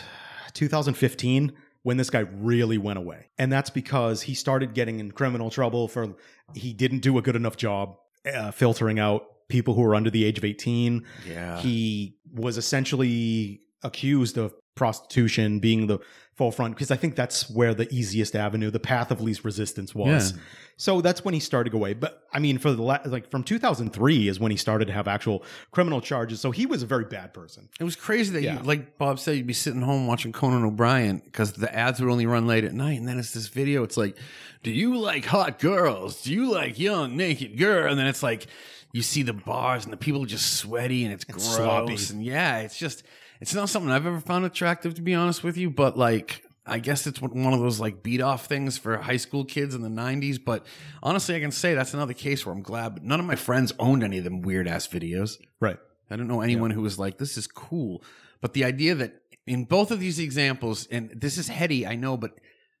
2015 0.53 1.53
when 1.83 1.97
this 1.97 2.09
guy 2.09 2.19
really 2.19 2.77
went 2.77 2.97
away. 2.97 3.29
And 3.37 3.51
that's 3.51 3.69
because 3.69 4.23
he 4.23 4.33
started 4.33 4.73
getting 4.73 4.99
in 4.99 5.11
criminal 5.11 5.49
trouble 5.49 5.87
for 5.87 6.15
he 6.55 6.73
didn't 6.73 6.99
do 6.99 7.17
a 7.17 7.21
good 7.21 7.35
enough 7.35 7.57
job 7.57 7.95
uh, 8.31 8.51
filtering 8.51 8.97
out 8.99 9.23
people 9.49 9.73
who 9.73 9.81
were 9.81 9.95
under 9.95 10.09
the 10.09 10.25
age 10.25 10.37
of 10.37 10.43
18. 10.45 11.05
Yeah. 11.27 11.59
He 11.59 12.17
was 12.33 12.57
essentially 12.57 13.61
accused 13.83 14.37
of 14.37 14.53
prostitution 14.75 15.59
being 15.59 15.87
the 15.87 15.99
forefront 16.35 16.75
because 16.75 16.91
I 16.91 16.97
think 16.97 17.15
that's 17.15 17.49
where 17.49 17.73
the 17.73 17.87
easiest 17.93 18.35
avenue, 18.35 18.69
the 18.69 18.79
path 18.79 19.09
of 19.09 19.21
least 19.21 19.45
resistance 19.45 19.95
was. 19.95 20.33
Yeah. 20.33 20.37
So 20.75 20.99
that's 20.99 21.23
when 21.23 21.33
he 21.33 21.39
started 21.39 21.73
away. 21.73 21.93
But 21.93 22.23
I 22.33 22.39
mean, 22.39 22.57
for 22.57 22.73
the 22.73 22.81
la- 22.81 22.99
like 23.05 23.31
from 23.31 23.41
2003 23.43 24.27
is 24.27 24.37
when 24.37 24.51
he 24.51 24.57
started 24.57 24.85
to 24.87 24.93
have 24.93 25.07
actual 25.07 25.43
criminal 25.71 26.01
charges. 26.01 26.41
So 26.41 26.51
he 26.51 26.65
was 26.65 26.83
a 26.83 26.85
very 26.85 27.05
bad 27.05 27.33
person. 27.33 27.69
It 27.79 27.85
was 27.85 27.95
crazy 27.95 28.33
that 28.33 28.41
Yeah. 28.41 28.57
you, 28.57 28.63
like 28.65 28.97
Bob 28.97 29.17
said, 29.19 29.37
you'd 29.37 29.47
be 29.47 29.53
sitting 29.53 29.81
home 29.81 30.07
watching 30.07 30.33
Conan 30.33 30.65
O'Brien 30.65 31.21
because 31.23 31.53
the 31.53 31.73
ads 31.73 32.01
would 32.01 32.11
only 32.11 32.25
run 32.25 32.45
late 32.47 32.65
at 32.65 32.73
night, 32.73 32.99
and 32.99 33.07
then 33.07 33.17
it's 33.17 33.31
this 33.31 33.47
video. 33.47 33.83
It's 33.83 33.95
like, 33.95 34.17
do 34.63 34.71
you 34.71 34.97
like 34.97 35.23
hot 35.23 35.57
girls? 35.59 36.23
Do 36.23 36.33
you 36.33 36.51
like 36.51 36.77
young 36.77 37.15
naked 37.15 37.57
girl? 37.57 37.89
And 37.89 37.97
then 37.97 38.07
it's 38.07 38.23
like, 38.23 38.47
you 38.95 39.01
see 39.01 39.23
the 39.23 39.33
bars 39.33 39.83
and 39.83 39.91
the 39.91 39.97
people 39.97 40.23
are 40.23 40.25
just 40.25 40.55
sweaty 40.55 41.03
and 41.03 41.13
it's 41.13 41.25
gross. 41.25 41.57
sloppy. 41.57 41.97
And 42.11 42.23
yeah, 42.23 42.59
it's 42.59 42.77
just, 42.77 43.03
it's 43.41 43.53
not 43.53 43.67
something 43.67 43.91
I've 43.91 44.05
ever 44.05 44.21
found 44.21 44.45
attractive 44.45 44.93
to 44.93 45.01
be 45.01 45.13
honest 45.13 45.43
with 45.43 45.57
you. 45.57 45.69
But 45.69 45.97
like, 45.97 46.45
I 46.65 46.79
guess 46.79 47.05
it's 47.05 47.21
one 47.21 47.51
of 47.51 47.59
those 47.59 47.77
like 47.77 48.03
beat 48.03 48.21
off 48.21 48.45
things 48.45 48.77
for 48.77 48.95
high 48.95 49.17
school 49.17 49.43
kids 49.43 49.75
in 49.75 49.81
the 49.81 49.89
'90s. 49.89 50.39
But 50.43 50.65
honestly, 51.03 51.35
I 51.35 51.41
can 51.41 51.51
say 51.51 51.73
that's 51.73 51.93
another 51.93 52.13
case 52.13 52.45
where 52.45 52.55
I'm 52.55 52.61
glad. 52.61 53.03
None 53.03 53.19
of 53.19 53.25
my 53.25 53.35
friends 53.35 53.73
owned 53.79 54.01
any 54.01 54.19
of 54.19 54.23
them 54.23 54.41
weird 54.41 54.65
ass 54.65 54.87
videos. 54.87 55.41
Right. 55.59 55.77
I 56.09 56.15
don't 56.15 56.29
know 56.29 56.39
anyone 56.39 56.71
who 56.71 56.81
was 56.81 56.97
like, 56.97 57.17
this 57.17 57.37
is 57.37 57.47
cool. 57.47 58.01
But 58.39 58.53
the 58.53 58.63
idea 58.63 58.95
that 58.95 59.21
in 59.45 59.65
both 59.65 59.91
of 59.91 59.99
these 59.99 60.19
examples, 60.19 60.87
and 60.87 61.11
this 61.13 61.37
is 61.37 61.49
heady, 61.49 61.85
I 61.85 61.97
know, 61.97 62.15
but 62.15 62.39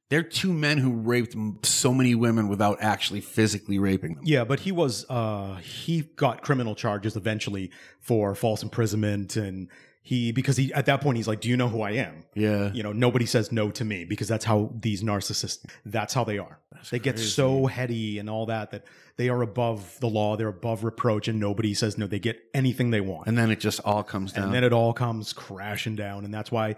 they're 0.09 0.23
two 0.23 0.53
men 0.53 0.77
who 0.77 0.91
raped 0.93 1.35
so 1.65 1.93
many 1.93 2.15
women 2.15 2.47
without 2.47 2.77
actually 2.81 3.21
physically 3.21 3.79
raping 3.79 4.15
them. 4.15 4.23
Yeah, 4.25 4.43
but 4.43 4.59
he 4.61 4.71
was 4.71 5.05
uh 5.09 5.55
he 5.55 6.01
got 6.15 6.41
criminal 6.41 6.75
charges 6.75 7.15
eventually 7.15 7.71
for 7.99 8.35
false 8.35 8.63
imprisonment 8.63 9.35
and 9.35 9.69
he 10.05 10.31
because 10.31 10.55
he 10.55 10.71
at 10.71 10.85
that 10.85 11.01
point 11.01 11.17
he's 11.17 11.27
like, 11.27 11.41
"Do 11.41 11.49
you 11.49 11.57
know 11.57 11.67
who 11.67 11.81
I 11.81 11.93
am?" 11.93 12.25
Yeah. 12.35 12.71
You 12.71 12.83
know, 12.83 12.91
nobody 12.91 13.25
says 13.25 13.51
no 13.51 13.71
to 13.71 13.83
me 13.83 14.05
because 14.05 14.27
that's 14.27 14.45
how 14.45 14.71
these 14.79 15.01
narcissists 15.01 15.65
that's 15.83 16.13
how 16.13 16.23
they 16.23 16.37
are. 16.37 16.59
they 16.91 16.99
get 16.99 17.17
so 17.17 17.65
heady 17.65 18.19
and 18.19 18.29
all 18.29 18.45
that 18.45 18.69
that 18.69 18.83
they 19.17 19.29
are 19.29 19.41
above 19.41 19.97
the 20.01 20.07
law, 20.07 20.37
they're 20.37 20.47
above 20.47 20.83
reproach 20.83 21.27
and 21.27 21.39
nobody 21.39 21.73
says 21.73 21.97
no. 21.97 22.05
They 22.05 22.19
get 22.19 22.39
anything 22.53 22.91
they 22.91 23.01
want. 23.01 23.27
And 23.27 23.35
then 23.35 23.49
it 23.49 23.59
just 23.59 23.79
all 23.79 24.03
comes 24.03 24.31
down. 24.33 24.43
and 24.45 24.53
then 24.53 24.63
it 24.63 24.73
all 24.73 24.93
comes 24.93 25.33
crashing 25.33 25.95
down 25.95 26.23
and 26.23 26.31
that's 26.31 26.51
why 26.51 26.75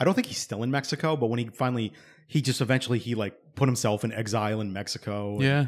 i 0.00 0.04
don't 0.04 0.14
think 0.14 0.26
he's 0.26 0.38
still 0.38 0.62
in 0.62 0.70
mexico 0.70 1.16
but 1.16 1.26
when 1.26 1.38
he 1.38 1.46
finally 1.46 1.92
he 2.26 2.40
just 2.42 2.60
eventually 2.60 2.98
he 2.98 3.14
like 3.14 3.34
put 3.54 3.68
himself 3.68 4.04
in 4.04 4.12
exile 4.12 4.60
in 4.60 4.72
mexico 4.72 5.34
and, 5.34 5.42
yeah. 5.42 5.66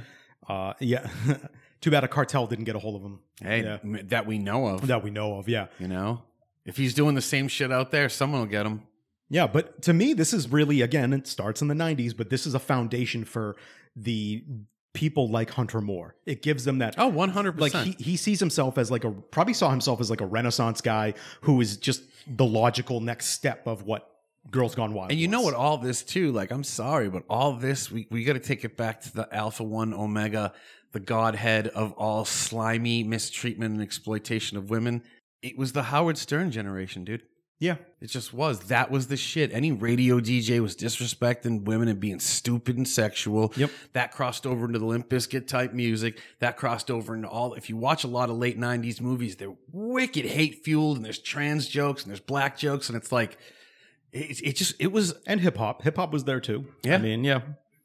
uh 0.49 0.73
yeah 0.81 1.09
too 1.81 1.91
bad 1.91 2.05
a 2.05 2.09
cartel 2.09 2.47
didn't 2.47 2.65
get 2.65 2.77
a 2.77 2.79
hold 2.79 2.97
of 2.97 3.03
him 3.03 3.21
Hey, 3.43 3.63
Yeah. 3.63 3.79
that 4.05 4.27
we 4.27 4.39
know 4.39 4.67
of. 4.69 4.87
that 4.87 5.03
we 5.03 5.11
know 5.11 5.37
of 5.39 5.49
yeah 5.49 5.67
You 5.79 5.89
know? 5.89 6.23
If 6.65 6.77
he's 6.79 6.95
doing 6.95 7.15
the 7.15 7.21
same 7.21 7.49
shit 7.49 7.71
out 7.71 7.91
there, 7.91 8.09
someone 8.09 8.41
will 8.41 8.47
get 8.49 8.65
him. 8.65 8.83
yeah 9.29 9.47
but 9.47 9.83
to 9.83 9.93
me 9.93 10.15
this 10.15 10.33
is 10.33 10.51
really 10.51 10.81
again 10.83 11.13
it 11.13 11.27
starts 11.27 11.61
in 11.63 11.69
the 11.69 11.75
90s 11.75 12.17
but 12.17 12.31
this 12.31 12.47
is 12.47 12.55
a 12.55 12.59
foundation 12.59 13.25
for 13.25 13.57
the 13.97 14.45
people 14.95 15.29
like 15.29 15.51
hunter 15.51 15.81
moore 15.81 16.15
it 16.25 16.41
gives 16.41 16.65
them 16.65 16.79
that 16.79 16.95
Oh, 16.97 17.11
100%. 17.11 17.59
like 17.61 17.73
he, 17.75 17.91
he 17.99 18.17
sees 18.17 18.39
himself 18.41 18.79
as 18.79 18.91
like 18.93 19.03
a 19.05 19.11
probably 19.11 19.53
saw 19.55 19.71
himself 19.71 20.01
as 20.01 20.09
like 20.09 20.21
a 20.21 20.27
renaissance 20.27 20.81
guy 20.81 21.15
who 21.43 21.61
is 21.61 21.77
just 21.77 22.03
the 22.29 22.45
logical 22.47 23.01
next 23.01 23.27
step 23.27 23.67
of 23.67 23.83
what 23.83 24.09
Girls 24.51 24.75
Gone 24.75 24.95
Wild. 24.95 25.11
And 25.11 25.19
you 25.21 25.29
know 25.29 25.43
what? 25.43 25.55
All 25.55 25.79
this 25.79 26.03
too. 26.03 26.33
Like, 26.33 26.51
I'm 26.51 26.65
sorry, 26.65 27.09
but 27.09 27.25
all 27.29 27.55
this 27.55 27.91
we 27.91 28.07
we 28.11 28.25
got 28.25 28.35
to 28.35 28.41
take 28.41 28.65
it 28.65 28.77
back 28.77 29.01
to 29.03 29.15
the 29.15 29.35
Alpha 29.35 29.65
One 29.65 29.95
Omega, 29.95 30.53
the 30.93 31.01
godhead 31.01 31.69
of 31.69 31.93
all 31.93 32.25
slimy 32.25 33.03
mistreatment 33.03 33.75
and 33.75 33.83
exploitation 33.83 34.57
of 34.57 34.71
women. 34.71 35.03
It 35.43 35.59
was 35.59 35.73
the 35.73 35.85
Howard 35.85 36.19
Stern 36.19 36.51
generation, 36.51 37.05
dude. 37.05 37.23
Yeah, 37.61 37.77
It 38.01 38.09
just 38.09 38.35
was. 38.35 38.61
That 38.69 38.91
was 38.91 39.07
the 39.07 39.17
shit. 39.17 39.53
Any 39.53 39.71
radio 39.73 40.21
DJ 40.21 40.61
was 40.61 40.77
disrespecting 40.77 41.63
women 41.63 41.89
and 41.89 42.01
being 42.01 42.19
stupid 42.19 42.77
and 42.77 42.87
sexual. 42.87 43.53
Yep. 43.57 43.71
That 43.93 44.11
crossed 44.11 44.45
over 44.45 44.67
into 44.67 44.79
the 44.79 44.85
Limp 44.85 45.09
Bizkit 45.09 45.47
type 45.47 45.73
music. 45.73 46.21
That 46.41 46.57
crossed 46.57 46.91
over 46.91 47.15
into 47.15 47.29
all. 47.29 47.55
If 47.55 47.71
you 47.71 47.77
watch 47.77 48.05
a 48.05 48.09
lot 48.09 48.29
of 48.29 48.37
late 48.37 48.59
'90s 48.59 49.01
movies, 49.01 49.37
they're 49.37 49.55
wicked 49.73 50.27
hate 50.27 50.65
fueled, 50.65 50.97
and 50.97 51.07
there's 51.07 51.21
trans 51.21 51.69
jokes 51.69 52.03
and 52.03 52.11
there's 52.11 52.21
black 52.21 52.59
jokes, 52.59 52.89
and 52.89 52.97
it's 52.97 53.13
like, 53.13 53.39
it, 54.15 54.41
it 54.43 54.57
just 54.57 54.75
it 54.79 54.93
was 54.93 55.15
and 55.27 55.41
hip 55.41 55.57
hop. 55.57 55.83
Hip 55.83 55.97
hop 55.97 56.13
was 56.13 56.25
there 56.25 56.41
too. 56.41 56.67
Yeah. 56.83 56.95
I 56.95 56.99
mean, 56.99 57.25
yeah, 57.25 57.41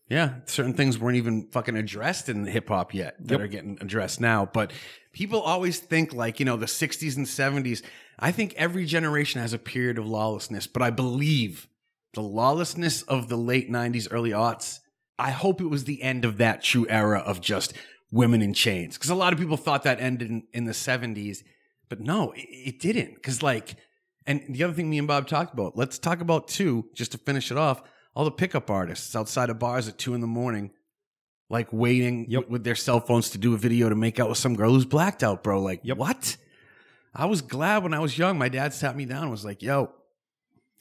yeah, 0.09 0.36
certain 0.45 0.73
things 0.73 0.97
weren't 0.97 1.17
even 1.17 1.47
fucking 1.51 1.75
addressed 1.75 2.30
in 2.30 2.45
hip 2.45 2.69
hop 2.69 2.93
yet 2.93 3.15
that 3.19 3.34
Yep. 3.36 3.41
are 3.41 3.47
getting 3.47 3.77
addressed 3.82 4.21
now. 4.21 4.45
But 4.45 4.71
people 5.13 5.41
always 5.41 5.80
think 5.80 6.13
like, 6.13 6.39
you 6.39 6.45
know, 6.45 6.57
the 6.57 6.65
60s 6.65 7.17
and 7.17 7.25
70s. 7.25 7.84
I 8.17 8.32
think 8.32 8.53
every 8.55 8.86
generation 8.86 9.41
has 9.41 9.53
a 9.53 9.59
period 9.59 9.97
of 9.97 10.05
lawlessness, 10.07 10.67
but 10.67 10.82
I 10.82 10.89
believe 10.89 11.67
the 12.13 12.21
lawlessness 12.21 13.01
of 13.03 13.30
the 13.30 13.38
late 13.38 13.69
90s, 13.71 14.07
early 14.11 14.32
aughts, 14.32 14.80
I 15.17 15.32
hope 15.32 15.61
it 15.61 15.67
was 15.67 15.84
the 15.86 16.01
end 16.01 16.25
of 16.25 16.38
that 16.38 16.63
true 16.63 16.86
era 16.89 17.19
of 17.19 17.39
just 17.39 17.73
women 18.11 18.41
in 18.41 18.53
chains. 18.53 18.97
Because 18.97 19.09
a 19.09 19.15
lot 19.15 19.32
of 19.32 19.39
people 19.39 19.57
thought 19.57 19.84
that 19.84 19.99
ended 20.01 20.30
in, 20.30 20.43
in 20.53 20.65
the 20.65 20.71
70s, 20.73 21.43
but 21.88 21.99
no, 22.01 22.32
it, 22.32 22.47
it 22.49 22.80
didn't. 22.80 23.13
Because, 23.15 23.43
like, 23.43 23.75
and 24.30 24.43
the 24.55 24.63
other 24.63 24.73
thing 24.73 24.89
me 24.89 24.97
and 24.99 25.07
Bob 25.07 25.27
talked 25.27 25.53
about, 25.53 25.75
let's 25.75 25.99
talk 25.99 26.21
about 26.21 26.47
too, 26.47 26.86
just 26.93 27.11
to 27.11 27.17
finish 27.17 27.51
it 27.51 27.57
off, 27.57 27.82
all 28.15 28.23
the 28.23 28.32
pickup 28.32 28.69
artists 28.69 29.15
outside 29.15 29.49
of 29.49 29.59
bars 29.59 29.88
at 29.89 29.97
two 29.97 30.13
in 30.13 30.21
the 30.21 30.27
morning, 30.27 30.71
like 31.49 31.67
waiting 31.73 32.25
Yep. 32.30 32.49
with, 32.49 32.63
their 32.63 32.75
cell 32.75 32.99
phones 33.01 33.30
to 33.32 33.38
do 33.38 33.53
a 33.53 33.57
video 33.57 33.89
to 33.89 33.95
make 33.95 34.19
out 34.19 34.30
with 34.30 34.38
some 34.38 34.55
girl 34.55 34.71
who's 34.71 34.86
blacked 34.86 35.23
out, 35.23 35.43
bro. 35.43 35.61
Like, 35.61 35.82
Yep. 35.84 35.97
what? 35.97 36.38
I 37.13 37.25
was 37.25 37.41
glad 37.41 37.84
when 37.84 37.93
I 37.93 37.99
was 37.99 38.17
young. 38.17 38.38
My 38.38 38.49
dad 38.49 38.73
sat 38.73 38.95
me 38.95 39.05
down 39.05 39.23
and 39.23 39.32
was 39.32 39.43
like, 39.43 39.61
yo, 39.63 39.91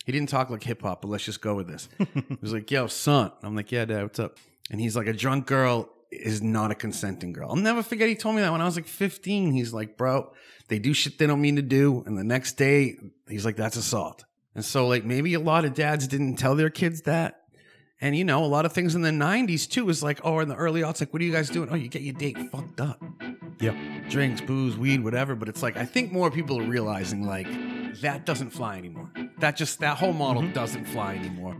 he 0.05 0.13
didn't 0.13 0.29
talk 0.29 0.51
like 0.51 0.63
hip 0.63 0.83
hop, 0.83 1.03
but 1.03 1.09
let's 1.09 1.25
just 1.25 1.41
go 1.41 1.55
with 1.55 1.69
this. 1.69 1.89
he 2.15 2.39
was 2.41 2.53
like, 2.53 2.71
yo, 2.71 2.87
son. 2.87 3.33
I'm 3.43 3.57
like, 3.57 3.73
yeah, 3.73 3.85
dad, 3.87 4.03
what's 4.03 4.19
up? 4.19 4.37
And 4.71 4.81
he's 4.81 4.95
like, 4.95 5.07
a 5.07 5.13
drunk 5.15 5.47
girl 5.47 5.89
is 6.11 6.43
not 6.43 6.71
a 6.71 6.75
consenting 6.75 7.33
girl. 7.33 7.51
I'll 7.51 7.57
never 7.57 7.83
forget 7.83 8.09
he 8.09 8.15
told 8.15 8.37
me 8.37 8.43
that 8.43 8.53
when 8.53 8.61
I 8.61 8.65
was 8.65 8.77
like 8.77 8.87
15. 8.87 9.53
He's 9.53 9.73
like, 9.73 9.97
bro, 9.97 10.33
they 10.69 10.79
do 10.79 10.95
shit 10.95 11.19
they 11.19 11.27
don't 11.27 11.41
mean 11.41 11.57
to 11.57 11.63
do. 11.63 12.03
And 12.07 12.17
the 12.17 12.25
next 12.25 12.53
day, 12.53 12.97
he's 13.29 13.45
like, 13.45 13.57
that's 13.57 13.77
assault. 13.77 14.25
And 14.55 14.65
so, 14.65 14.89
like, 14.89 15.05
maybe 15.05 15.35
a 15.35 15.41
lot 15.41 15.65
of 15.65 15.75
dads 15.75 16.09
didn't 16.09 16.37
tell 16.37 16.57
their 16.57 16.71
kids 16.71 17.03
that. 17.03 17.43
And, 18.01 18.17
you 18.17 18.25
know, 18.25 18.45
a 18.45 18.47
lot 18.47 18.65
of 18.65 18.73
things 18.73 18.95
in 18.95 19.03
the 19.03 19.11
90s 19.11 19.69
too 19.69 19.89
is 19.89 20.03
like, 20.03 20.21
oh, 20.25 20.39
in 20.41 20.49
the 20.49 20.55
early 20.55 20.83
aughts, 20.83 21.01
like, 21.01 21.13
what 21.13 21.21
are 21.21 21.25
you 21.25 21.33
guys 21.33 21.51
doing? 21.51 21.69
Oh, 21.71 21.75
you 21.75 21.89
get 21.89 22.03
your 22.03 22.15
date 22.15 22.39
fucked 22.51 22.81
up. 22.81 23.03
yeah. 23.61 23.77
Drinks, 24.09 24.41
booze, 24.41 24.77
weed, 24.77 25.03
whatever. 25.03 25.35
But 25.35 25.49
it's 25.49 25.63
like, 25.63 25.77
I 25.77 25.85
think 25.85 26.13
more 26.13 26.31
people 26.31 26.61
are 26.61 26.67
realizing, 26.67 27.25
like, 27.25 27.49
that 28.01 28.25
doesn't 28.25 28.51
fly 28.51 28.79
anymore. 28.79 29.11
That 29.39 29.57
just, 29.57 29.81
that 29.81 29.99
whole 29.99 30.13
model 30.13 30.43
mm-hmm. 30.43 30.53
doesn't 30.53 30.87
fly 30.87 31.15
anymore. 31.15 31.57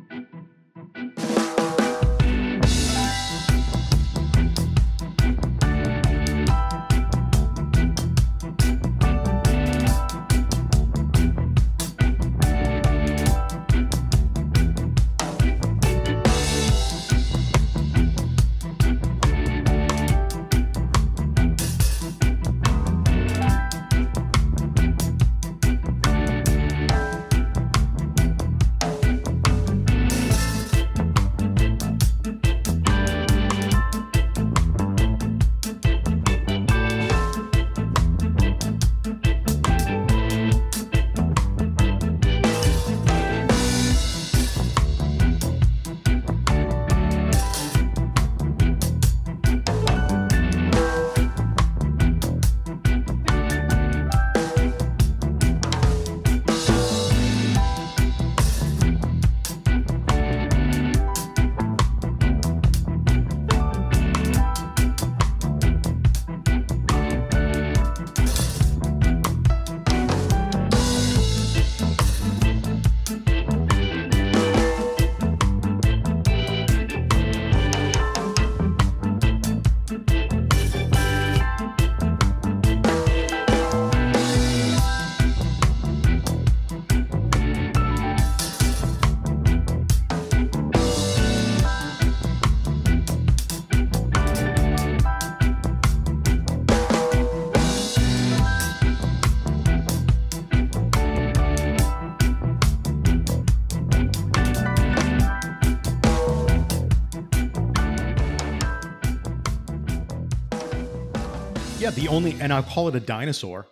The 112.09 112.15
only, 112.15 112.37
and 112.41 112.53
I'll 112.53 112.63
call 112.63 112.89
it 112.89 112.95
a 112.95 113.01
dinosaur. 113.01 113.67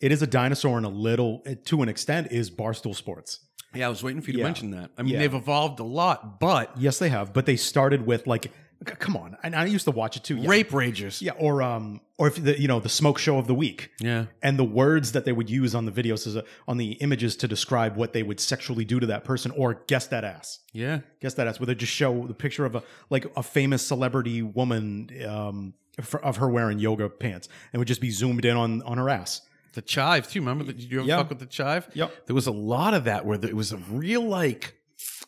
It 0.00 0.12
is 0.12 0.22
a 0.22 0.26
dinosaur 0.26 0.78
in 0.78 0.84
a 0.84 0.88
little, 0.88 1.42
to 1.66 1.82
an 1.82 1.88
extent, 1.88 2.28
is 2.30 2.50
Barstool 2.50 2.94
Sports. 2.94 3.40
Yeah, 3.74 3.86
I 3.86 3.88
was 3.88 4.02
waiting 4.02 4.20
for 4.22 4.28
you 4.30 4.34
to 4.34 4.38
Yeah. 4.40 4.44
mention 4.44 4.70
that. 4.72 4.90
I 4.96 5.02
mean, 5.02 5.14
Yeah. 5.14 5.20
they've 5.20 5.34
evolved 5.34 5.80
a 5.80 5.84
lot, 5.84 6.40
but 6.40 6.72
Yes, 6.78 6.98
they 6.98 7.08
have, 7.08 7.32
but 7.32 7.46
they 7.46 7.56
started 7.56 8.06
with 8.06 8.26
like, 8.26 8.44
c- 8.86 8.94
come 8.98 9.16
on, 9.16 9.36
and 9.42 9.54
I 9.54 9.64
used 9.66 9.84
to 9.86 9.90
watch 9.90 10.16
it 10.16 10.24
too. 10.24 10.36
Yeah. 10.36 10.48
rape 10.48 10.70
ragers. 10.70 11.20
yeah, 11.20 11.32
or 11.32 11.62
um, 11.62 12.00
or 12.18 12.28
if 12.28 12.42
the 12.42 12.60
you 12.60 12.68
know 12.68 12.78
the 12.80 12.88
smoke 12.88 13.18
show 13.18 13.38
of 13.38 13.46
the 13.48 13.54
week, 13.54 13.90
Yeah. 14.00 14.26
and 14.42 14.58
the 14.58 14.64
words 14.64 15.12
that 15.12 15.24
they 15.24 15.32
would 15.32 15.50
use 15.50 15.74
on 15.74 15.84
the 15.86 15.92
videos 15.92 16.26
as 16.26 16.36
a, 16.36 16.44
on 16.68 16.76
the 16.76 16.92
images 16.94 17.34
to 17.36 17.48
describe 17.48 17.96
what 17.96 18.12
they 18.12 18.22
would 18.22 18.38
sexually 18.40 18.84
do 18.84 19.00
to 19.00 19.06
that 19.06 19.24
person, 19.24 19.50
or 19.56 19.82
guess 19.88 20.06
that 20.08 20.22
ass. 20.24 20.60
Yeah. 20.72 21.00
Guess 21.20 21.34
that 21.34 21.46
ass, 21.48 21.58
where 21.58 21.66
they 21.66 21.74
just 21.74 21.92
show 21.92 22.26
the 22.28 22.34
picture 22.34 22.64
of 22.64 22.74
a 22.76 22.82
like 23.10 23.26
a 23.36 23.42
famous 23.42 23.84
celebrity 23.84 24.42
woman 24.42 25.10
um, 25.26 25.74
f- 25.98 26.14
of 26.16 26.36
her 26.38 26.48
wearing 26.48 26.78
yoga 26.78 27.08
pants, 27.08 27.48
and 27.72 27.78
would 27.80 27.88
just 27.88 28.00
be 28.00 28.10
zoomed 28.10 28.44
in 28.44 28.56
on 28.56 28.82
on 28.82 28.98
her 28.98 29.08
ass. 29.10 29.42
The 29.74 29.82
chive 29.82 30.28
too. 30.30 30.40
Remember 30.40 30.64
that? 30.64 30.78
Did 30.78 30.90
you 30.90 31.00
ever 31.00 31.08
Yeah. 31.08 31.16
fuck 31.18 31.30
with 31.30 31.40
the 31.40 31.46
chive? 31.46 31.88
Yep. 31.94 32.26
There 32.26 32.34
was 32.34 32.46
a 32.46 32.52
lot 32.52 32.94
of 32.94 33.04
that 33.04 33.26
where 33.26 33.38
it 33.44 33.56
was 33.56 33.72
a 33.72 33.76
real 33.90 34.22
like, 34.22 34.74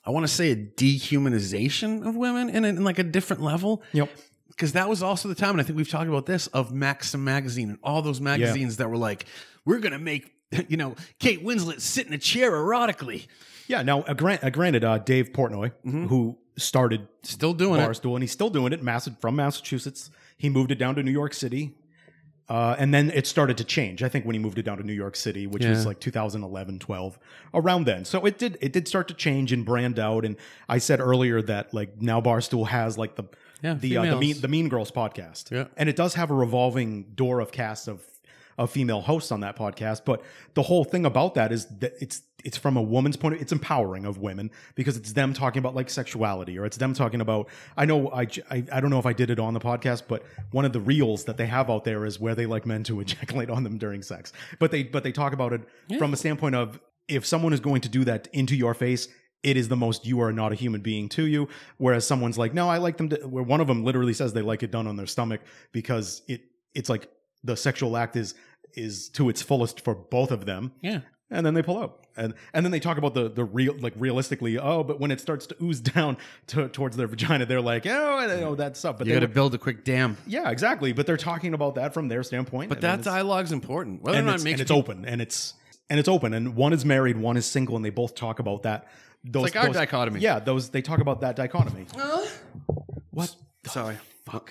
I 0.04 0.10
want 0.10 0.24
to 0.24 0.32
say 0.32 0.52
a 0.52 0.56
dehumanization 0.56 2.06
of 2.06 2.16
women 2.16 2.48
in, 2.50 2.64
a, 2.64 2.68
in 2.68 2.84
like 2.84 2.98
a 2.98 3.02
different 3.04 3.42
level. 3.42 3.82
Yep. 3.92 4.10
Because 4.48 4.72
that 4.72 4.88
was 4.88 5.02
also 5.02 5.28
the 5.28 5.34
time, 5.34 5.50
and 5.50 5.60
I 5.60 5.64
think 5.64 5.76
we've 5.76 5.88
talked 5.88 6.08
about 6.08 6.24
this 6.26 6.46
of 6.48 6.72
Maxim 6.72 7.24
magazine 7.24 7.68
and 7.70 7.78
all 7.82 8.00
those 8.02 8.20
magazines 8.20 8.78
that 8.78 8.88
were 8.88 8.96
like, 8.96 9.26
we're 9.64 9.80
gonna 9.80 9.98
make 9.98 10.32
you 10.68 10.76
know 10.76 10.94
Kate 11.18 11.44
Winslet 11.44 11.80
sit 11.80 12.06
in 12.06 12.12
a 12.14 12.18
chair 12.18 12.52
erotically. 12.52 13.26
Yeah. 13.66 13.82
Now, 13.82 14.02
uh, 14.02 14.14
grant, 14.14 14.44
uh, 14.44 14.50
granted, 14.50 14.84
uh, 14.84 14.98
Dave 14.98 15.32
Portnoy, 15.32 15.72
who 15.84 16.38
started 16.56 17.08
Still 17.24 17.52
doing 17.52 17.80
it. 17.80 17.84
Barstool, 17.88 18.14
and 18.14 18.22
he's 18.22 18.30
still 18.32 18.48
doing 18.48 18.72
it. 18.72 18.80
Mass- 18.82 19.10
from 19.20 19.34
Massachusetts, 19.36 20.08
he 20.36 20.48
moved 20.48 20.70
it 20.70 20.78
down 20.78 20.94
to 20.96 21.02
New 21.02 21.10
York 21.10 21.34
City, 21.34 21.74
uh, 22.48 22.76
and 22.78 22.94
then 22.94 23.10
it 23.10 23.26
started 23.26 23.56
to 23.58 23.64
change. 23.64 24.02
I 24.02 24.08
think 24.08 24.24
when 24.24 24.34
he 24.34 24.38
moved 24.38 24.58
it 24.58 24.62
down 24.62 24.78
to 24.78 24.84
New 24.84 24.92
York 24.92 25.16
City, 25.16 25.46
which 25.46 25.64
Yeah. 25.64 25.70
was 25.70 25.84
like 25.86 25.98
2011, 25.98 26.78
12, 26.78 27.18
around 27.54 27.84
then. 27.86 28.04
So 28.04 28.24
it 28.24 28.38
did 28.38 28.56
it 28.60 28.72
did 28.72 28.86
start 28.86 29.08
to 29.08 29.14
change 29.14 29.52
and 29.52 29.64
brand 29.64 29.98
out. 29.98 30.24
And 30.24 30.36
I 30.68 30.78
said 30.78 31.00
earlier 31.00 31.42
that 31.42 31.74
like 31.74 32.00
now 32.00 32.20
Barstool 32.20 32.68
has 32.68 32.96
like 32.96 33.16
the 33.16 33.24
Yeah, 33.62 33.74
the 33.74 33.96
uh, 33.96 34.04
the 34.10 34.16
mean 34.16 34.40
the 34.40 34.48
Mean 34.48 34.68
Girls 34.68 34.92
podcast, 34.92 35.50
Yeah. 35.50 35.64
and 35.76 35.88
it 35.88 35.96
does 35.96 36.14
have 36.14 36.30
a 36.30 36.34
revolving 36.34 37.04
door 37.14 37.40
of 37.40 37.50
cast 37.50 37.88
of 37.88 38.02
of 38.58 38.70
female 38.70 39.00
host 39.00 39.32
on 39.32 39.40
that 39.40 39.56
podcast. 39.56 40.02
But 40.04 40.22
the 40.54 40.62
whole 40.62 40.84
thing 40.84 41.04
about 41.04 41.34
that 41.34 41.52
is 41.52 41.66
that 41.78 41.94
it's 42.00 42.22
it's 42.44 42.56
from 42.56 42.76
a 42.76 42.82
woman's 42.82 43.16
point 43.16 43.34
of 43.34 43.40
it's 43.40 43.50
empowering 43.50 44.04
of 44.04 44.18
women 44.18 44.50
because 44.76 44.96
it's 44.96 45.12
them 45.12 45.32
talking 45.32 45.58
about 45.58 45.74
like 45.74 45.90
sexuality 45.90 46.58
or 46.58 46.64
it's 46.64 46.76
them 46.76 46.94
talking 46.94 47.20
about 47.20 47.48
I 47.76 47.84
know 47.86 48.08
I 48.10 48.28
I 48.50 48.80
don't 48.80 48.90
know 48.90 49.00
if 49.00 49.06
I 49.06 49.12
did 49.12 49.30
it 49.30 49.38
on 49.38 49.52
the 49.52 49.60
podcast 49.60 50.04
but 50.06 50.22
one 50.52 50.64
of 50.64 50.72
the 50.72 50.80
reels 50.80 51.24
that 51.24 51.38
they 51.38 51.46
have 51.46 51.68
out 51.68 51.84
there 51.84 52.04
is 52.04 52.20
where 52.20 52.34
they 52.34 52.46
like 52.46 52.64
men 52.64 52.84
to 52.84 53.00
ejaculate 53.06 53.50
on 53.50 53.64
them 53.64 53.78
during 53.78 54.02
sex 54.02 54.32
but 54.58 54.70
they 54.70 54.84
but 54.84 55.02
they 55.02 55.12
talk 55.12 55.32
about 55.32 55.52
it 55.52 55.62
from 55.98 56.12
a 56.12 56.16
standpoint 56.16 56.54
of 56.54 56.78
if 57.08 57.26
someone 57.26 57.52
is 57.52 57.60
going 57.60 57.80
to 57.80 57.88
do 57.88 58.04
that 58.04 58.28
into 58.32 58.54
your 58.54 58.74
face 58.74 59.08
it 59.42 59.56
is 59.56 59.68
the 59.68 59.76
most 59.76 60.06
you 60.06 60.20
are 60.20 60.32
not 60.32 60.52
a 60.52 60.54
human 60.54 60.80
being 60.80 61.08
to 61.08 61.26
you 61.26 61.48
whereas 61.78 62.06
someone's 62.06 62.38
like 62.38 62.54
no 62.54 62.68
I 62.68 62.78
like 62.78 62.96
them 62.96 63.08
to 63.08 63.16
where 63.26 63.42
one 63.42 63.60
of 63.60 63.66
them 63.66 63.84
literally 63.84 64.12
says 64.12 64.32
they 64.32 64.42
like 64.42 64.62
it 64.62 64.70
done 64.70 64.86
on 64.86 64.96
their 64.96 65.06
stomach 65.06 65.40
because 65.72 66.22
it 66.28 66.42
it's 66.74 66.88
like 66.88 67.10
the 67.46 67.56
sexual 67.56 67.96
act 67.96 68.16
is 68.16 68.34
is 68.74 69.08
to 69.10 69.28
its 69.30 69.40
fullest 69.42 69.80
for 69.80 69.94
both 69.94 70.30
of 70.30 70.44
them 70.46 70.72
Yeah. 70.82 71.00
and 71.30 71.46
then 71.46 71.54
they 71.54 71.62
pull 71.62 71.78
out 71.82 72.06
and 72.18 72.34
and 72.52 72.64
then 72.64 72.72
they 72.72 72.80
talk 72.80 72.98
about 72.98 73.14
the 73.14 73.28
the 73.30 73.44
real 73.44 73.74
like 73.78 73.94
realistically 73.96 74.58
oh 74.58 74.82
but 74.84 75.00
when 75.00 75.10
it 75.10 75.20
starts 75.20 75.46
to 75.46 75.56
ooze 75.62 75.80
down 75.94 76.16
to, 76.48 76.68
towards 76.68 76.96
their 76.96 77.06
vagina 77.06 77.46
they're 77.46 77.60
like 77.74 77.86
oh 77.86 78.18
I 78.18 78.26
know 78.26 78.54
that 78.56 78.76
stuff 78.76 78.98
but 78.98 79.06
You 79.06 79.12
they 79.14 79.20
got 79.20 79.26
to 79.26 79.30
were- 79.30 79.34
build 79.34 79.54
a 79.54 79.58
quick 79.58 79.84
dam. 79.84 80.16
yeah 80.26 80.50
exactly 80.50 80.92
but 80.92 81.06
they're 81.06 81.16
talking 81.16 81.54
about 81.54 81.76
that 81.76 81.94
from 81.94 82.08
their 82.08 82.22
standpoint 82.22 82.68
But 82.70 82.78
and 82.78 82.82
that 82.84 83.00
it's- 83.00 83.04
dialogue's 83.14 83.52
important. 83.52 84.02
Whether 84.02 84.16
or 84.16 84.20
and 84.20 84.26
not 84.26 84.34
it's, 84.36 84.42
it 84.42 84.44
makes 84.44 84.54
and 84.54 84.60
it's 84.62 84.70
people- 84.70 84.78
open 84.92 85.04
and 85.06 85.20
it's 85.22 85.54
and 85.90 85.98
it's 86.00 86.08
open 86.08 86.34
and 86.34 86.54
one 86.56 86.72
is 86.74 86.84
married 86.84 87.16
one 87.16 87.36
is 87.36 87.46
single 87.46 87.76
and 87.76 87.84
they 87.84 87.90
both 87.90 88.14
talk 88.14 88.38
about 88.40 88.64
that 88.64 88.88
those, 89.24 89.44
like 89.44 89.56
our 89.56 89.66
those- 89.66 89.74
dichotomy. 89.76 90.20
yeah 90.20 90.38
those 90.38 90.70
they 90.70 90.82
talk 90.82 91.00
about 91.00 91.20
that 91.22 91.36
dichotomy 91.36 91.86
what 93.10 93.34
Sorry. 93.66 93.96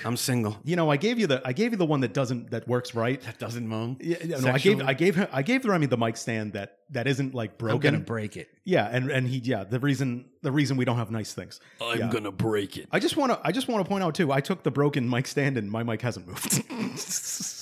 I'm 0.06 0.16
single. 0.18 0.58
you 0.64 0.76
know 0.76 0.90
I 0.90 0.98
gave 0.98 1.20
you 1.20 1.28
the 1.28 1.42
I 1.46 1.52
gave 1.54 1.72
you 1.72 1.78
the 1.78 1.86
one 1.86 2.00
that 2.02 2.14
doesn't 2.14 2.52
that 2.52 2.68
works 2.68 2.96
right 2.96 3.20
That 3.22 3.40
doesn't 3.40 3.68
moan. 3.68 3.98
yeah, 4.00 4.18
no, 4.40 4.50
I 4.52 4.58
gave? 4.58 4.82
I 4.82 4.94
gave 4.94 5.16
him 5.16 5.28
I 5.34 5.42
gave 5.42 5.64
the 5.64 5.70
Remy 5.70 5.88
the 5.88 5.98
mic 5.98 6.16
stand 6.18 6.54
that 6.54 6.80
that 6.92 7.08
isn't 7.08 7.34
like 7.36 7.52
I'm 7.52 7.58
broken. 7.58 7.94
gonna 7.94 8.04
break 8.04 8.38
it. 8.38 8.48
Yeah, 8.64 8.88
and 8.90 9.12
and 9.12 9.28
he 9.28 9.40
yeah 9.40 9.64
the 9.66 9.80
reason 9.80 10.26
the 10.42 10.52
reason 10.52 10.78
we 10.78 10.86
don't 10.86 10.98
have 10.98 11.12
nice 11.12 11.34
things. 11.34 11.60
I'm 11.82 12.00
Yeah. 12.00 12.10
gonna 12.10 12.32
break 12.32 12.78
it. 12.78 12.88
I 12.92 13.00
just 13.00 13.18
want 13.18 13.32
to 13.34 13.40
I 13.44 13.52
just 13.52 13.68
want 13.68 13.84
to 13.84 13.90
point 13.90 14.04
out 14.04 14.16
too. 14.16 14.32
I 14.32 14.40
took 14.42 14.64
the 14.64 14.72
broken 14.72 15.10
mic 15.10 15.28
stand 15.28 15.58
and 15.58 15.70
my 15.70 15.84
mic 15.84 16.02
hasn't 16.02 16.28
moved. 16.28 16.64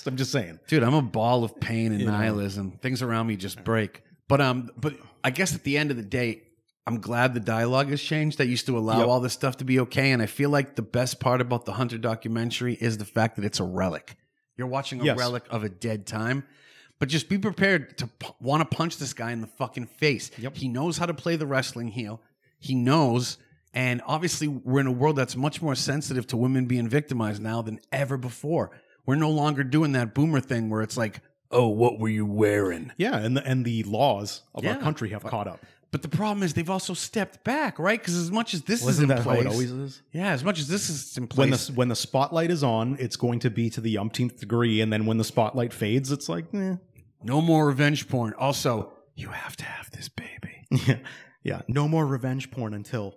I'm 0.05 0.17
just 0.17 0.31
saying. 0.31 0.59
Dude, 0.67 0.83
I'm 0.83 0.93
a 0.93 1.01
ball 1.01 1.43
of 1.43 1.59
pain 1.59 1.91
and 1.91 1.99
You 2.01 2.07
know. 2.07 2.11
nihilism. 2.11 2.73
Things 2.81 3.01
around 3.01 3.27
me 3.27 3.37
just 3.37 3.63
break. 3.63 4.03
But 4.27 4.39
um, 4.41 4.69
but 4.77 4.95
I 5.23 5.31
guess 5.31 5.55
at 5.55 5.63
the 5.63 5.77
end 5.77 5.91
of 5.91 5.97
the 5.97 6.03
day, 6.03 6.43
I'm 6.85 6.99
glad 6.99 7.33
the 7.33 7.39
dialogue 7.39 7.89
has 7.89 8.01
changed. 8.01 8.37
That 8.39 8.47
used 8.47 8.65
to 8.65 8.77
allow 8.77 8.99
Yep. 8.99 9.07
all 9.07 9.19
this 9.21 9.33
stuff 9.33 9.57
to 9.57 9.65
be 9.65 9.79
okay, 9.81 10.11
and 10.11 10.21
I 10.21 10.25
feel 10.25 10.49
like 10.49 10.75
the 10.75 10.81
best 10.81 11.19
part 11.19 11.39
about 11.39 11.65
the 11.65 11.73
Hunter 11.73 11.97
documentary 11.97 12.73
is 12.75 12.97
the 12.97 13.05
fact 13.05 13.37
that 13.37 13.45
it's 13.45 13.59
a 13.59 13.63
relic. 13.63 14.17
You're 14.57 14.67
watching 14.67 14.99
a 15.01 15.05
Yes. 15.05 15.17
relic 15.17 15.43
of 15.49 15.63
a 15.63 15.69
dead 15.69 16.05
time. 16.05 16.43
But 16.99 17.09
just 17.09 17.27
be 17.27 17.37
prepared 17.37 17.97
to 17.97 18.07
p- 18.07 18.27
want 18.39 18.69
to 18.69 18.77
punch 18.77 18.97
this 18.97 19.13
guy 19.13 19.31
in 19.31 19.41
the 19.41 19.47
fucking 19.47 19.87
face. 19.87 20.29
Yep. 20.37 20.55
He 20.57 20.67
knows 20.67 20.97
how 20.97 21.05
to 21.05 21.13
play 21.13 21.35
the 21.35 21.47
wrestling 21.47 21.89
heel. 21.89 22.21
He 22.59 22.75
knows, 22.75 23.37
and 23.73 24.01
obviously, 24.05 24.47
we're 24.47 24.79
in 24.79 24.87
a 24.87 24.91
world 24.91 25.15
that's 25.17 25.35
much 25.35 25.61
more 25.61 25.75
sensitive 25.75 26.27
to 26.27 26.37
women 26.37 26.65
being 26.65 26.87
victimized 26.87 27.41
now 27.41 27.61
than 27.61 27.79
ever 27.91 28.15
before. 28.15 28.71
We're 29.05 29.15
no 29.15 29.31
longer 29.31 29.63
doing 29.63 29.93
that 29.93 30.13
boomer 30.13 30.39
thing 30.39 30.69
where 30.69 30.81
it's 30.81 30.95
like, 30.95 31.19
"Oh, 31.51 31.67
what 31.67 31.99
were 31.99 32.07
you 32.09 32.25
wearing?" 32.25 32.91
Yeah, 32.97 33.17
and 33.17 33.35
the 33.35 33.45
and 33.45 33.65
the 33.65 33.83
laws 33.83 34.43
of 34.55 34.65
our 34.65 34.77
country 34.77 35.09
have 35.09 35.23
caught 35.23 35.47
up. 35.47 35.59
But 35.93 36.01
the 36.01 36.09
problem 36.09 36.41
is 36.41 36.55
they've 36.55 36.71
also 36.71 36.95
stepped 36.95 37.43
back, 37.43 37.77
right? 37.77 37.99
Because 37.99 38.17
as 38.17 38.31
much 38.31 38.55
as 38.55 38.63
this 38.63 38.79
is 38.79 38.85
Wasn't 38.87 39.11
in 39.11 39.15
that 39.15 39.23
place, 39.23 39.43
how 39.43 39.49
it 39.51 39.53
always 39.53 39.69
is? 39.69 40.01
yeah, 40.11 40.31
as 40.31 40.43
much 40.43 40.57
as 40.57 40.67
this 40.67 40.89
is 40.89 41.15
in 41.17 41.25
When 41.35 41.49
place, 41.49 41.67
the 41.67 41.73
when 41.73 41.87
the 41.87 41.95
spotlight 41.95 42.49
is 42.49 42.63
on, 42.63 42.97
it's 42.99 43.15
going 43.15 43.37
to 43.41 43.51
be 43.51 43.69
to 43.69 43.79
the 43.79 43.99
umpteenth 43.99 44.39
degree, 44.39 44.81
and 44.81 44.91
then 44.91 45.05
when 45.05 45.19
the 45.19 45.23
spotlight 45.23 45.71
fades, 45.71 46.11
it's 46.11 46.27
like, 46.27 46.45
eh. 46.51 46.77
no 47.21 47.41
more 47.41 47.67
revenge 47.67 48.09
porn. 48.09 48.33
Also, 48.39 48.91
you 49.13 49.27
have 49.27 49.55
to 49.57 49.65
have 49.65 49.91
this 49.91 50.09
baby, 50.09 50.65
yeah, 50.87 50.97
yeah. 51.43 51.61
No 51.67 51.87
more 51.87 52.07
revenge 52.07 52.49
porn 52.49 52.73
until. 52.73 53.15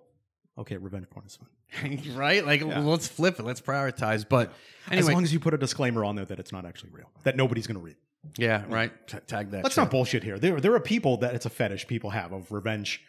Okay, 0.59 0.77
revenge 0.77 1.09
porn 1.09 1.24
is 1.24 1.37
fine. 1.37 2.03
right? 2.14 2.45
Like, 2.45 2.62
let's 2.62 3.09
flip 3.09 3.39
it. 3.39 3.45
Let's 3.45 3.62
prioritize. 3.62 4.29
But 4.29 4.53
anyway, 4.91 5.09
As 5.09 5.14
long 5.14 5.24
as 5.24 5.33
you 5.33 5.41
put 5.41 5.55
a 5.55 5.59
disclaimer 5.59 6.05
on 6.05 6.14
there 6.14 6.27
that 6.27 6.39
it's 6.39 6.53
not 6.53 6.66
actually 6.66 6.91
real, 6.91 7.11
that 7.22 7.37
nobody's 7.37 7.66
going 7.66 7.79
to 7.79 7.83
read. 7.83 7.97
Yeah, 8.37 8.64
right. 8.68 8.93
T- 9.07 9.18
tag 9.27 9.51
that. 9.51 9.62
Let's 9.62 9.74
shit. 9.74 9.83
not 9.83 9.91
bullshit 9.91 10.22
here. 10.22 10.39
There, 10.39 10.61
there 10.61 10.74
are 10.74 10.81
people 10.81 11.18
that 11.18 11.35
it's 11.35 11.47
a 11.47 11.51
fetish 11.51 11.87
people 11.87 12.11
have 12.11 12.33
of 12.33 12.51
revenge, 12.53 13.03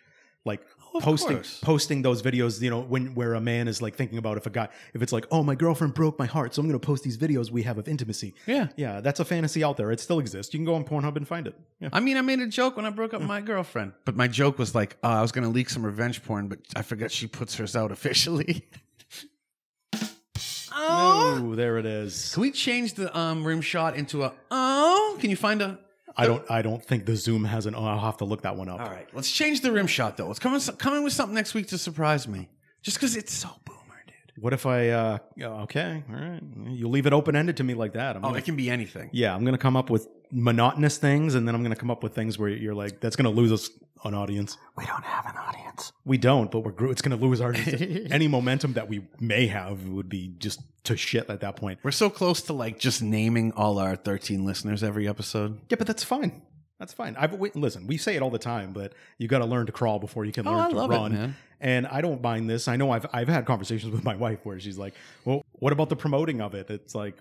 like 0.45 0.61
of 0.93 1.03
posting 1.03 1.37
course. 1.37 1.59
posting 1.59 2.01
those 2.01 2.21
videos. 2.21 2.61
You 2.61 2.69
know, 2.69 2.81
when 2.81 3.13
where 3.15 3.33
a 3.33 3.41
man 3.41 3.67
is 3.67 3.81
like 3.81 3.95
thinking 3.95 4.17
about 4.17 4.37
if 4.37 4.45
a 4.45 4.49
guy, 4.49 4.69
if 4.93 5.01
it's 5.01 5.11
like, 5.11 5.25
oh, 5.31 5.43
my 5.43 5.55
girlfriend 5.55 5.93
broke 5.93 6.17
my 6.17 6.25
heart, 6.25 6.55
so 6.55 6.61
I'm 6.61 6.67
going 6.67 6.79
to 6.79 6.85
post 6.85 7.03
these 7.03 7.17
videos 7.17 7.51
we 7.51 7.63
have 7.63 7.77
of 7.77 7.87
intimacy. 7.87 8.33
Yeah. 8.45 8.67
yeah, 8.75 9.01
that's 9.01 9.19
a 9.19 9.25
fantasy 9.25 9.63
out 9.63 9.77
there. 9.77 9.91
It 9.91 9.99
still 9.99 10.19
exists. 10.19 10.53
You 10.53 10.59
can 10.59 10.65
go 10.65 10.75
on 10.75 10.83
Pornhub 10.83 11.15
and 11.17 11.27
find 11.27 11.47
it. 11.47 11.55
Yeah. 11.79 11.89
I 11.93 11.99
mean, 11.99 12.17
I 12.17 12.21
made 12.21 12.39
a 12.39 12.47
joke 12.47 12.77
when 12.77 12.85
I 12.85 12.89
broke 12.89 13.13
up 13.13 13.21
my 13.21 13.41
girlfriend, 13.41 13.93
but 14.05 14.15
my 14.15 14.27
joke 14.27 14.57
was 14.57 14.73
like, 14.73 14.97
uh, 15.03 15.07
I 15.07 15.21
was 15.21 15.31
going 15.31 15.43
to 15.43 15.51
leak 15.51 15.69
some 15.69 15.85
revenge 15.85 16.23
porn, 16.23 16.47
but 16.47 16.59
I 16.75 16.81
forgot 16.81 17.11
she 17.11 17.27
puts 17.27 17.55
hers 17.55 17.75
out 17.75 17.91
officially. 17.91 18.67
oh. 20.77 21.53
There 21.55 21.77
it 21.77 21.85
is. 21.85 22.31
Can 22.33 22.41
we 22.41 22.51
change 22.51 22.93
the 22.93 23.15
um, 23.17 23.43
rim 23.45 23.61
shot 23.61 23.95
into 23.95 24.23
a 24.23 24.33
oh? 24.51 25.17
Can 25.19 25.29
you 25.29 25.35
find 25.35 25.61
a? 25.61 25.79
I 26.15 26.25
don't. 26.25 26.43
I 26.49 26.61
don't 26.61 26.83
think 26.83 27.05
the 27.05 27.15
Zoom 27.15 27.43
has 27.45 27.65
an. 27.67 27.75
Oh, 27.75 27.85
I'll 27.85 27.99
have 27.99 28.17
to 28.17 28.25
look 28.25 28.41
that 28.41 28.55
one 28.55 28.69
up. 28.69 28.79
All 28.79 28.87
right, 28.89 29.07
let's 29.13 29.31
change 29.31 29.61
the 29.61 29.71
rim 29.71 29.87
shot 29.87 30.17
though. 30.17 30.27
Let's 30.27 30.39
come 30.39 30.53
in, 30.55 30.59
come 30.77 30.95
in 30.95 31.03
with 31.03 31.13
something 31.13 31.35
next 31.35 31.53
week 31.53 31.67
to 31.67 31.77
surprise 31.77 32.27
me. 32.27 32.49
Just 32.81 32.97
because 32.97 33.15
it's 33.15 33.33
so 33.33 33.49
boomer, 33.65 34.03
dude. 34.07 34.43
What 34.43 34.53
if 34.53 34.65
I? 34.65 34.89
uh 34.89 35.17
Okay, 35.39 36.03
all 36.09 36.15
right. 36.15 36.41
You 36.69 36.87
leave 36.87 37.05
it 37.05 37.13
open 37.13 37.35
ended 37.35 37.57
to 37.57 37.63
me 37.63 37.73
like 37.75 37.93
that. 37.93 38.15
I'm 38.15 38.23
Oh, 38.25 38.29
gonna- 38.29 38.39
it 38.39 38.45
can 38.45 38.55
be 38.55 38.69
anything. 38.69 39.09
yeah, 39.13 39.35
I'm 39.35 39.45
gonna 39.45 39.57
come 39.59 39.75
up 39.75 39.89
with 39.91 40.07
monotonous 40.31 40.97
things, 40.97 41.35
and 41.35 41.47
then 41.47 41.55
I'm 41.55 41.63
gonna 41.63 41.75
come 41.75 41.91
up 41.91 42.03
with 42.03 42.13
things 42.13 42.37
where 42.37 42.49
you're 42.49 42.75
like, 42.75 42.99
that's 42.99 43.15
gonna 43.15 43.29
lose 43.29 43.51
us 43.51 43.69
an 44.03 44.13
audience. 44.13 44.57
We 44.75 44.85
don't 44.85 45.03
have 45.03 45.25
an 45.25 45.37
audience. 45.37 45.91
We 46.05 46.17
don't, 46.17 46.51
but 46.51 46.59
we're 46.59 46.71
gr- 46.71 46.91
it's 46.91 47.01
gonna 47.01 47.15
lose 47.15 47.41
our 47.41 47.53
any 48.11 48.27
momentum 48.27 48.73
that 48.73 48.87
we 48.87 49.07
may 49.19 49.47
have 49.47 49.87
would 49.87 50.09
be 50.09 50.33
just 50.37 50.61
to 50.85 50.95
shit 50.95 51.29
at 51.29 51.41
that 51.41 51.55
point. 51.55 51.79
We're 51.83 51.91
so 51.91 52.09
close 52.09 52.41
to 52.43 52.53
like 52.53 52.79
just 52.79 53.01
naming 53.01 53.51
all 53.53 53.79
our 53.79 53.95
13 53.95 54.45
listeners 54.45 54.83
every 54.83 55.07
episode. 55.07 55.59
Yeah, 55.69 55.75
but 55.77 55.87
that's 55.87 56.03
fine. 56.03 56.41
That's 56.79 56.93
fine. 56.93 57.15
I've 57.17 57.33
we, 57.33 57.49
listen. 57.55 57.87
We 57.87 57.97
say 57.97 58.15
it 58.15 58.21
all 58.21 58.29
the 58.29 58.37
time, 58.37 58.71
but 58.71 58.93
you 59.17 59.27
got 59.27 59.39
to 59.39 59.45
learn 59.45 59.65
to 59.65 59.71
crawl 59.71 59.97
before 59.99 60.25
you 60.25 60.31
can 60.31 60.47
Oh, 60.47 60.51
learn 60.51 60.61
I 60.61 60.69
to 60.71 60.79
it, 60.83 60.87
run. 60.87 61.11
man. 61.11 61.35
And 61.59 61.87
I 61.87 62.01
don't 62.01 62.21
mind 62.21 62.47
this. 62.47 62.67
I 62.67 62.75
know 62.75 62.91
I've 62.91 63.07
I've 63.11 63.27
had 63.27 63.45
conversations 63.47 63.91
with 63.91 64.03
my 64.03 64.15
wife 64.15 64.39
where 64.43 64.59
she's 64.59 64.77
like, 64.77 64.93
"Well, 65.25 65.41
what 65.53 65.73
about 65.73 65.89
the 65.89 65.95
promoting 65.95 66.39
of 66.39 66.53
it?" 66.53 66.69
It's 66.69 66.93
like, 66.93 67.15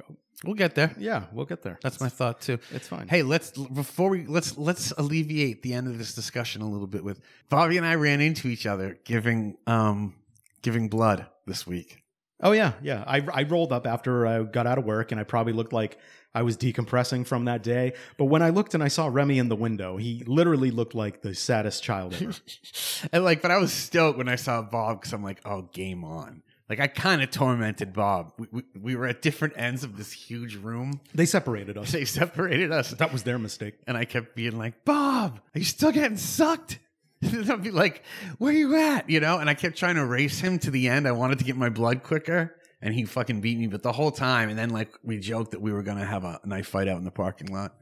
We'll 0.45 0.55
get 0.57 0.75
there. 0.75 0.95
yeah, 0.99 1.25
we'll 1.33 1.47
get 1.47 1.63
there. 1.63 1.79
That's 1.83 1.99
my 2.03 2.11
thought 2.11 2.43
too. 2.43 2.59
It's 2.71 2.87
fine. 2.87 3.09
Hey, 3.09 3.23
let's 3.23 3.53
before 3.53 4.11
we 4.11 4.27
let's 4.27 4.59
let's 4.59 4.91
alleviate 4.99 5.63
the 5.63 5.73
end 5.73 5.87
of 5.87 5.97
this 5.97 6.15
discussion 6.15 6.61
a 6.61 6.69
little 6.69 6.87
bit 6.87 7.03
with 7.03 7.21
Bobby 7.49 7.79
and 7.79 7.87
I 7.87 7.95
ran 7.95 8.21
into 8.21 8.49
each 8.49 8.67
other 8.67 8.99
giving 9.05 9.57
um 9.67 10.15
giving 10.61 10.91
blood 10.91 11.25
this 11.47 11.67
week. 11.67 12.03
Oh 12.43 12.53
yeah, 12.53 12.73
yeah. 12.83 13.03
I 13.07 13.25
I 13.33 13.43
rolled 13.45 13.73
up 13.73 13.87
after 13.87 14.27
I 14.27 14.43
got 14.43 14.67
out 14.67 14.79
of 14.79 14.85
work, 14.85 15.11
and 15.13 15.21
I 15.21 15.25
probably 15.25 15.53
looked 15.53 15.73
like 15.73 15.99
I 16.35 16.43
was 16.43 16.59
decompressing 16.59 17.27
from 17.27 17.47
that 17.47 17.63
day. 17.63 17.95
But 18.19 18.27
when 18.27 18.43
I 18.43 18.51
looked 18.51 18.75
and 18.75 18.83
I 18.83 18.89
saw 18.89 19.07
Remy 19.07 19.39
in 19.39 19.49
the 19.49 19.57
window, 19.57 19.97
he 19.97 20.23
literally 20.27 20.71
looked 20.71 20.95
like 20.95 21.23
the 21.23 21.35
saddest 21.35 21.83
child 21.83 22.13
ever. 22.13 22.35
and 23.13 23.25
like, 23.25 23.41
but 23.41 23.51
I 23.51 23.57
was 23.57 23.73
stoked 23.73 24.19
when 24.19 24.29
I 24.29 24.37
saw 24.37 24.61
Bob 24.61 25.01
because 25.01 25.15
I'm 25.15 25.25
like, 25.25 25.41
oh, 25.47 25.63
game 25.63 26.05
on. 26.05 26.43
Like 26.69 26.81
I 26.81 26.89
kind 26.89 27.23
of 27.23 27.31
tormented 27.31 27.95
Bob. 27.95 28.33
We, 28.39 28.49
we, 28.53 28.63
we 28.79 28.97
were 28.97 29.07
at 29.07 29.23
different 29.23 29.55
ends 29.57 29.83
of 29.83 29.97
this 29.97 30.13
huge 30.13 30.57
room. 30.57 31.01
they 31.15 31.25
separated 31.25 31.79
us. 31.79 31.93
They 31.97 32.05
separated 32.05 32.71
us. 32.71 32.91
That 32.91 33.13
was 33.13 33.23
their 33.23 33.39
mistake. 33.39 33.77
And 33.87 33.97
I 33.97 34.05
kept 34.05 34.35
being 34.35 34.59
like, 34.59 34.85
Bob, 34.85 35.41
are 35.55 35.59
you 35.59 35.65
still 35.65 35.93
getting 35.93 36.19
sucked? 36.19 36.81
I'd 37.51 37.63
be 37.63 37.71
like, 37.71 38.03
where 38.39 38.53
you 38.53 38.77
at? 38.77 39.09
You 39.09 39.21
know? 39.21 39.39
And 39.39 39.49
I 39.49 39.55
kept 39.55 39.77
trying 39.77 39.97
to 39.97 40.05
race 40.05 40.41
him 40.41 40.59
to 40.61 40.71
the 40.71 40.89
end. 40.89 41.07
I 41.07 41.13
wanted 41.13 41.39
to 41.39 41.45
get 41.45 41.57
my 41.57 41.69
blood 41.69 42.03
quicker. 42.03 42.57
And 42.83 42.95
he 42.95 43.05
fucking 43.05 43.41
beat 43.41 43.59
me, 43.59 43.67
but 43.69 43.83
the 43.83 43.93
whole 43.93 44.11
time. 44.11 44.51
And 44.51 44.59
then, 44.59 44.71
like, 44.71 44.91
we 45.03 45.19
joked 45.19 45.53
that 45.53 45.63
we 45.63 45.73
were 45.73 45.83
going 45.83 45.97
to 45.97 46.05
have 46.05 46.25
a 46.25 46.41
knife 46.45 46.69
fight 46.69 46.89
out 46.89 46.99
in 46.99 47.05
the 47.05 47.11
parking 47.11 47.53
lot. 47.53 47.75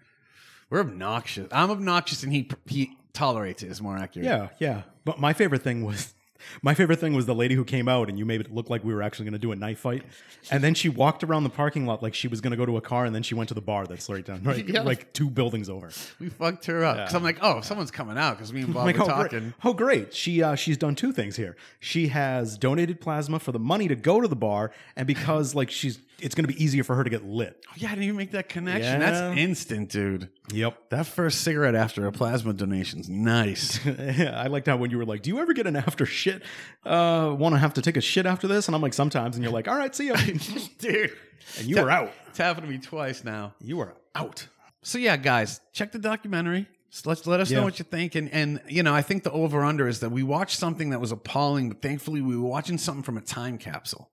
We're 0.70 0.80
obnoxious. 0.80 1.48
I'm 1.52 1.70
obnoxious, 1.70 2.22
and 2.22 2.32
he 2.32 2.48
he 2.66 2.96
tolerates 3.12 3.62
it, 3.62 3.70
is 3.70 3.82
more 3.82 3.96
accurate. 3.96 4.26
Yeah, 4.26 4.48
yeah. 4.58 4.82
But 5.04 5.18
my 5.18 5.32
favorite 5.32 5.62
thing 5.62 5.84
was 5.84 6.13
my 6.62 6.74
favorite 6.74 7.00
thing 7.00 7.14
was 7.14 7.26
the 7.26 7.34
lady 7.34 7.54
who 7.54 7.64
came 7.64 7.88
out 7.88 8.08
and 8.08 8.18
you 8.18 8.24
made 8.24 8.40
it 8.40 8.52
look 8.52 8.70
like 8.70 8.84
we 8.84 8.92
were 8.94 9.02
actually 9.02 9.24
going 9.24 9.32
to 9.34 9.38
do 9.38 9.52
a 9.52 9.56
knife 9.56 9.78
fight. 9.78 10.02
And 10.50 10.62
then 10.62 10.74
she 10.74 10.88
walked 10.88 11.24
around 11.24 11.44
the 11.44 11.50
parking 11.50 11.86
lot 11.86 12.02
like 12.02 12.14
she 12.14 12.28
was 12.28 12.40
going 12.40 12.50
to 12.50 12.56
go 12.56 12.66
to 12.66 12.76
a 12.76 12.80
car 12.80 13.04
and 13.04 13.14
then 13.14 13.22
she 13.22 13.34
went 13.34 13.48
to 13.48 13.54
the 13.54 13.60
bar 13.60 13.86
that's 13.86 14.08
right 14.08 14.24
down 14.24 14.42
right 14.42 14.66
Yeah. 14.74 14.82
like 14.82 15.12
two 15.12 15.30
buildings 15.30 15.68
over. 15.68 15.90
We 16.20 16.28
fucked 16.28 16.66
her 16.66 16.84
up. 16.84 16.96
Because 16.96 17.14
I'm 17.14 17.22
like, 17.22 17.38
oh, 17.40 17.60
someone's 17.60 17.90
coming 17.90 18.18
out 18.18 18.36
because 18.36 18.52
me 18.52 18.62
and 18.62 18.74
Bob 18.74 18.86
like, 18.86 18.96
were 18.96 19.04
oh, 19.04 19.06
talking. 19.06 19.38
Great. 19.40 19.52
Oh, 19.64 19.72
great. 19.72 20.14
She 20.14 20.42
uh, 20.42 20.54
she's 20.54 20.76
done 20.76 20.94
two 20.94 21.12
things 21.12 21.36
here. 21.36 21.56
She 21.80 22.08
has 22.08 22.58
donated 22.58 23.00
plasma 23.00 23.38
for 23.38 23.52
the 23.52 23.58
money 23.58 23.88
to 23.88 23.96
go 23.96 24.20
to 24.20 24.28
the 24.28 24.36
bar, 24.36 24.72
and 24.96 25.06
because 25.06 25.54
like 25.54 25.70
she's, 25.70 25.98
it's 26.24 26.34
going 26.34 26.46
to 26.46 26.52
be 26.52 26.62
easier 26.62 26.82
for 26.82 26.96
her 26.96 27.04
to 27.04 27.10
get 27.10 27.24
lit. 27.24 27.62
Oh, 27.68 27.72
yeah, 27.76 27.88
I 27.88 27.90
didn't 27.90 28.04
even 28.04 28.16
make 28.16 28.30
that 28.30 28.48
connection. 28.48 29.00
Yeah. 29.00 29.10
That's 29.10 29.38
instant, 29.38 29.90
dude. 29.90 30.30
Yep. 30.52 30.88
That 30.88 31.06
first 31.06 31.42
cigarette 31.42 31.74
after 31.74 32.06
a 32.06 32.12
plasma 32.12 32.54
donation's 32.54 33.10
nice. 33.10 33.78
I 33.86 34.46
liked 34.46 34.66
how 34.66 34.78
when 34.78 34.90
you 34.90 34.96
were 34.96 35.04
like, 35.04 35.22
"Do 35.22 35.28
you 35.30 35.38
ever 35.38 35.52
get 35.52 35.66
an 35.66 35.76
after 35.76 36.06
shit? 36.06 36.42
Uh, 36.84 37.34
Want 37.38 37.54
to 37.54 37.58
have 37.58 37.74
to 37.74 37.82
take 37.82 37.98
a 37.98 38.00
shit 38.00 38.24
after 38.24 38.48
this?" 38.48 38.66
And 38.66 38.74
I'm 38.74 38.80
like, 38.80 38.94
"Sometimes." 38.94 39.36
And 39.36 39.44
you're 39.44 39.52
like, 39.52 39.68
"All 39.68 39.76
right, 39.76 39.94
see 39.94 40.08
ya." 40.08 40.16
dude. 40.78 41.12
and 41.58 41.66
you 41.66 41.82
were 41.82 41.90
out. 41.90 42.10
It's 42.28 42.38
happened 42.38 42.66
to 42.66 42.72
me 42.72 42.78
twice 42.78 43.22
now. 43.22 43.54
You 43.60 43.76
were 43.76 43.94
out. 44.14 44.48
So 44.82 44.96
yeah, 44.96 45.16
guys, 45.18 45.60
check 45.72 45.92
the 45.92 45.98
documentary. 45.98 46.66
So 46.88 47.10
let's 47.10 47.26
let 47.26 47.40
us 47.40 47.50
know 47.50 47.64
what 47.64 47.78
you 47.78 47.84
think. 47.84 48.14
And 48.14 48.32
and 48.32 48.62
you 48.68 48.82
know, 48.82 48.94
I 48.94 49.02
think 49.02 49.24
the 49.24 49.32
over 49.32 49.62
under 49.62 49.88
is 49.88 50.00
that 50.00 50.10
we 50.10 50.22
watched 50.22 50.58
something 50.58 50.90
that 50.90 51.00
was 51.00 51.12
appalling, 51.12 51.68
but 51.68 51.82
thankfully 51.82 52.22
we 52.22 52.36
were 52.36 52.48
watching 52.48 52.78
something 52.78 53.02
from 53.02 53.18
a 53.18 53.20
time 53.20 53.58
capsule. 53.58 54.10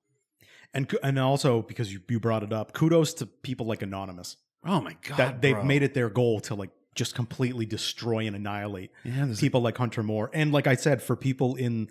And 0.73 0.93
and 1.03 1.19
also 1.19 1.61
because 1.61 1.91
you, 1.91 2.01
you 2.09 2.19
brought 2.19 2.43
it 2.43 2.53
up, 2.53 2.73
kudos 2.73 3.13
to 3.15 3.25
people 3.25 3.65
like 3.65 3.81
Anonymous 3.81 4.37
Oh 4.63 4.79
my 4.81 4.95
god, 5.07 5.17
that 5.17 5.41
they've 5.41 5.55
bro. 5.55 5.63
made 5.65 5.83
it 5.83 5.93
their 5.93 6.09
goal 6.09 6.39
to 6.41 6.55
like 6.55 6.69
just 6.95 7.15
completely 7.15 7.65
destroy 7.65 8.27
and 8.27 8.35
annihilate 8.35 8.91
Yeah, 9.03 9.33
people 9.39 9.61
like 9.61 9.77
Hunter 9.77 10.03
Moore. 10.03 10.29
And 10.33 10.51
like 10.51 10.67
I 10.67 10.75
said, 10.75 11.01
for 11.01 11.15
people 11.15 11.55
in 11.55 11.89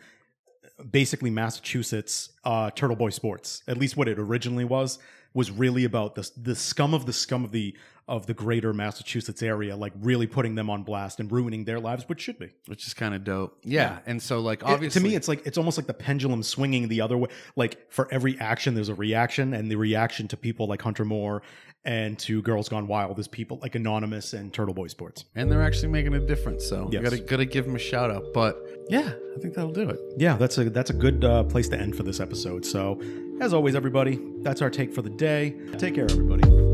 basically 0.91 1.31
Massachusetts, 1.31 2.31
uh, 2.45 2.71
Turtle 2.71 2.97
Boy 2.97 3.11
Sports, 3.11 3.63
at 3.69 3.77
least 3.77 3.97
what 3.97 4.09
it 4.09 4.19
originally 4.19 4.65
was, 4.65 4.99
was 5.35 5.51
really 5.51 5.85
about 5.85 6.15
the 6.17 6.29
the 6.37 6.55
scum 6.57 6.95
of 6.95 7.07
the 7.07 7.13
scum 7.13 7.45
of 7.45 7.53
the 7.53 7.77
of 8.09 8.27
the 8.27 8.35
greater 8.35 8.73
Massachusetts 8.73 9.41
area, 9.41 9.77
like 9.77 9.93
really 10.01 10.27
putting 10.27 10.57
them 10.57 10.69
on 10.69 10.83
blast 10.83 11.21
and 11.21 11.31
ruining 11.31 11.65
their 11.65 11.79
lives, 11.79 12.09
which 12.09 12.21
should 12.21 12.41
be. 12.41 12.49
which 12.67 12.85
is 12.89 12.93
kind 12.93 13.15
of 13.15 13.23
dope. 13.23 13.57
Yeah. 13.63 14.01
and 14.05 14.21
so 14.21 14.41
like 14.41 14.63
It- 14.63 14.69
obviously 14.69 15.01
to 15.01 15.07
me, 15.09 15.15
it's 15.15 15.29
like 15.29 15.47
it's 15.47 15.57
almost 15.57 15.79
like 15.79 15.87
the 15.87 15.95
pendulum 15.95 16.43
swinging 16.43 16.89
the 16.89 17.03
other 17.03 17.17
way. 17.17 17.29
Like 17.55 17.93
for 17.93 18.09
every 18.13 18.37
action, 18.41 18.75
there's 18.75 18.89
a 18.89 18.95
reaction, 18.97 19.55
and 19.55 19.71
the 19.71 19.77
reaction 19.77 20.27
to 20.29 20.37
people 20.37 20.67
like 20.67 20.83
Hunter 20.83 21.05
Moore 21.05 21.43
and 21.85 22.19
to 22.21 22.43
Girls 22.43 22.69
Gone 22.69 22.87
Wild 22.87 23.19
as 23.19 23.27
people 23.29 23.59
like 23.63 23.75
Anonymous 23.75 24.33
and 24.35 24.53
Turtle 24.53 24.75
Boy 24.75 24.87
Sports. 24.89 25.25
and 25.35 25.51
they're 25.51 25.63
actually 25.63 25.89
making 25.89 26.15
a 26.15 26.21
difference. 26.21 26.65
So 26.67 26.89
Yes. 26.93 27.03
gotta 27.03 27.19
gotta 27.19 27.45
give 27.47 27.65
them 27.65 27.75
a 27.77 27.79
shout 27.79 28.11
out. 28.11 28.25
But 28.35 28.57
yeah, 28.89 29.13
I 29.37 29.41
think 29.41 29.55
that'll 29.55 29.73
do 29.73 29.89
it. 29.89 29.99
Yeah, 30.19 30.37
that's 30.37 30.59
a 30.59 30.69
that's 30.71 30.91
a 30.91 30.95
good 30.95 31.25
uh, 31.25 31.45
place 31.45 31.69
to 31.71 31.79
end 31.79 31.97
for 31.97 32.03
this 32.03 32.21
episode. 32.21 32.67
So, 32.67 33.01
as 33.41 33.55
always, 33.55 33.75
everybody, 33.75 34.21
that's 34.43 34.61
our 34.63 34.71
take 34.71 34.93
for 34.93 35.03
the 35.03 35.11
day. 35.11 35.55
Take 35.79 35.95
care, 35.95 36.05
everybody. 36.11 36.70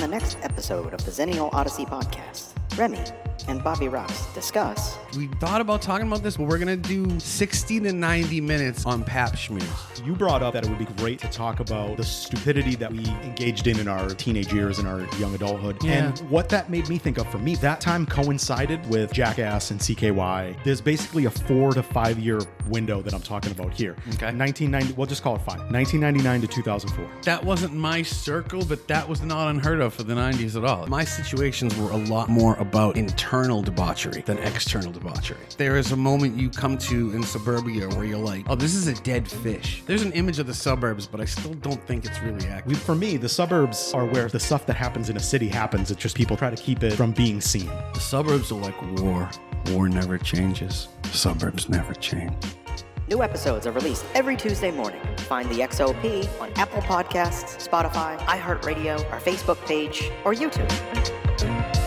The 0.00 0.08
next 0.08 0.38
episode 0.40 0.94
of 0.94 1.04
the 1.04 1.10
Xennial 1.10 1.52
Odyssey 1.52 1.84
podcast, 1.84 2.54
Remy 2.78 3.04
and 3.48 3.62
Bobby 3.62 3.86
Rox 3.86 4.32
discuss 4.34 4.96
We 5.16 5.26
thought 5.38 5.60
about 5.60 5.82
talking 5.82 6.06
about 6.06 6.22
this, 6.22 6.36
but 6.36 6.46
we're 6.46 6.58
gonna 6.58 6.76
do 6.76 7.18
60 7.18 7.80
to 7.80 7.92
90 7.92 8.40
minutes 8.40 8.86
on 8.86 9.04
Pap 9.04 9.32
Schmears. 9.32 10.06
You 10.06 10.14
brought 10.14 10.42
up 10.42 10.52
that 10.54 10.64
it 10.64 10.68
would 10.68 10.78
be 10.78 10.86
great 11.02 11.18
to 11.20 11.28
talk 11.28 11.60
about 11.60 11.96
the 11.96 12.04
stupidity 12.04 12.74
that 12.76 12.92
we 12.92 13.04
engaged 13.22 13.66
in 13.66 13.78
in 13.78 13.88
our 13.88 14.10
teenage 14.10 14.52
years 14.52 14.78
and 14.78 14.86
our 14.86 15.00
young 15.18 15.34
adulthood. 15.34 15.82
Yeah. 15.82 16.08
And 16.08 16.18
what 16.30 16.48
that 16.50 16.70
made 16.70 16.88
me 16.88 16.98
think 16.98 17.18
of 17.18 17.30
for 17.30 17.38
me, 17.38 17.54
that 17.56 17.80
time 17.80 18.06
coincided 18.06 18.88
with 18.88 19.12
Jackass 19.12 19.70
and 19.70 19.80
CKY. 19.80 20.62
There's 20.64 20.80
basically 20.80 21.24
a 21.24 21.30
four 21.30 21.72
to 21.72 21.82
five 21.82 22.18
year 22.18 22.40
window 22.68 23.02
that 23.02 23.14
I'm 23.14 23.22
talking 23.22 23.52
about 23.52 23.72
here. 23.72 23.92
Okay. 24.14 24.32
1990, 24.34 24.94
we'll 24.94 25.06
just 25.06 25.22
call 25.22 25.36
it 25.36 25.42
five. 25.42 25.60
1999 25.70 26.40
to 26.42 26.46
2004. 26.46 27.22
That 27.22 27.44
wasn't 27.44 27.74
my 27.74 28.02
circle, 28.02 28.64
but 28.64 28.86
that 28.88 29.08
was 29.08 29.22
not 29.22 29.48
unheard 29.48 29.80
of 29.80 29.94
for 29.94 30.02
the 30.02 30.14
90s 30.14 30.56
at 30.56 30.64
all. 30.64 30.86
My 30.86 31.04
situations 31.04 31.76
were 31.76 31.90
a 31.90 31.96
lot 31.96 32.28
more 32.28 32.54
about 32.56 32.96
internal 32.96 33.29
debauchery 33.62 34.22
than 34.22 34.38
external 34.38 34.90
debauchery. 34.90 35.38
There 35.56 35.76
is 35.76 35.92
a 35.92 35.96
moment 35.96 36.36
you 36.36 36.50
come 36.50 36.76
to 36.78 37.12
in 37.12 37.22
suburbia 37.22 37.88
where 37.90 38.04
you're 38.04 38.18
like, 38.18 38.44
oh, 38.48 38.56
this 38.56 38.74
is 38.74 38.88
a 38.88 38.94
dead 39.02 39.28
fish. 39.28 39.84
There's 39.86 40.02
an 40.02 40.10
image 40.12 40.40
of 40.40 40.48
the 40.48 40.54
suburbs, 40.54 41.06
but 41.06 41.20
I 41.20 41.26
still 41.26 41.54
don't 41.54 41.80
think 41.86 42.04
it's 42.04 42.20
really 42.22 42.46
accurate. 42.48 42.78
for 42.78 42.96
me, 42.96 43.16
the 43.16 43.28
suburbs 43.28 43.92
are 43.94 44.04
where 44.04 44.28
the 44.28 44.40
stuff 44.40 44.66
that 44.66 44.74
happens 44.74 45.10
in 45.10 45.16
a 45.16 45.20
city 45.20 45.46
happens. 45.46 45.92
It's 45.92 46.02
just 46.02 46.16
people 46.16 46.36
try 46.36 46.50
to 46.50 46.60
keep 46.60 46.82
it 46.82 46.94
from 46.94 47.12
being 47.12 47.40
seen. 47.40 47.70
The 47.94 48.00
suburbs 48.00 48.50
are 48.50 48.56
like 48.60 49.00
war. 49.00 49.30
War 49.68 49.88
never 49.88 50.18
changes. 50.18 50.88
The 51.02 51.10
suburbs 51.10 51.68
never 51.68 51.94
change. 51.94 52.34
New 53.08 53.22
episodes 53.22 53.64
are 53.64 53.72
released 53.72 54.04
every 54.14 54.36
Tuesday 54.36 54.72
morning. 54.72 55.00
Find 55.18 55.48
the 55.50 55.60
XOP 55.60 56.28
on 56.40 56.50
Apple 56.54 56.82
Podcasts, 56.82 57.68
Spotify, 57.68 58.18
iHeartRadio, 58.26 59.08
our 59.12 59.20
Facebook 59.20 59.64
page, 59.66 60.10
or 60.24 60.34
YouTube. 60.34 61.79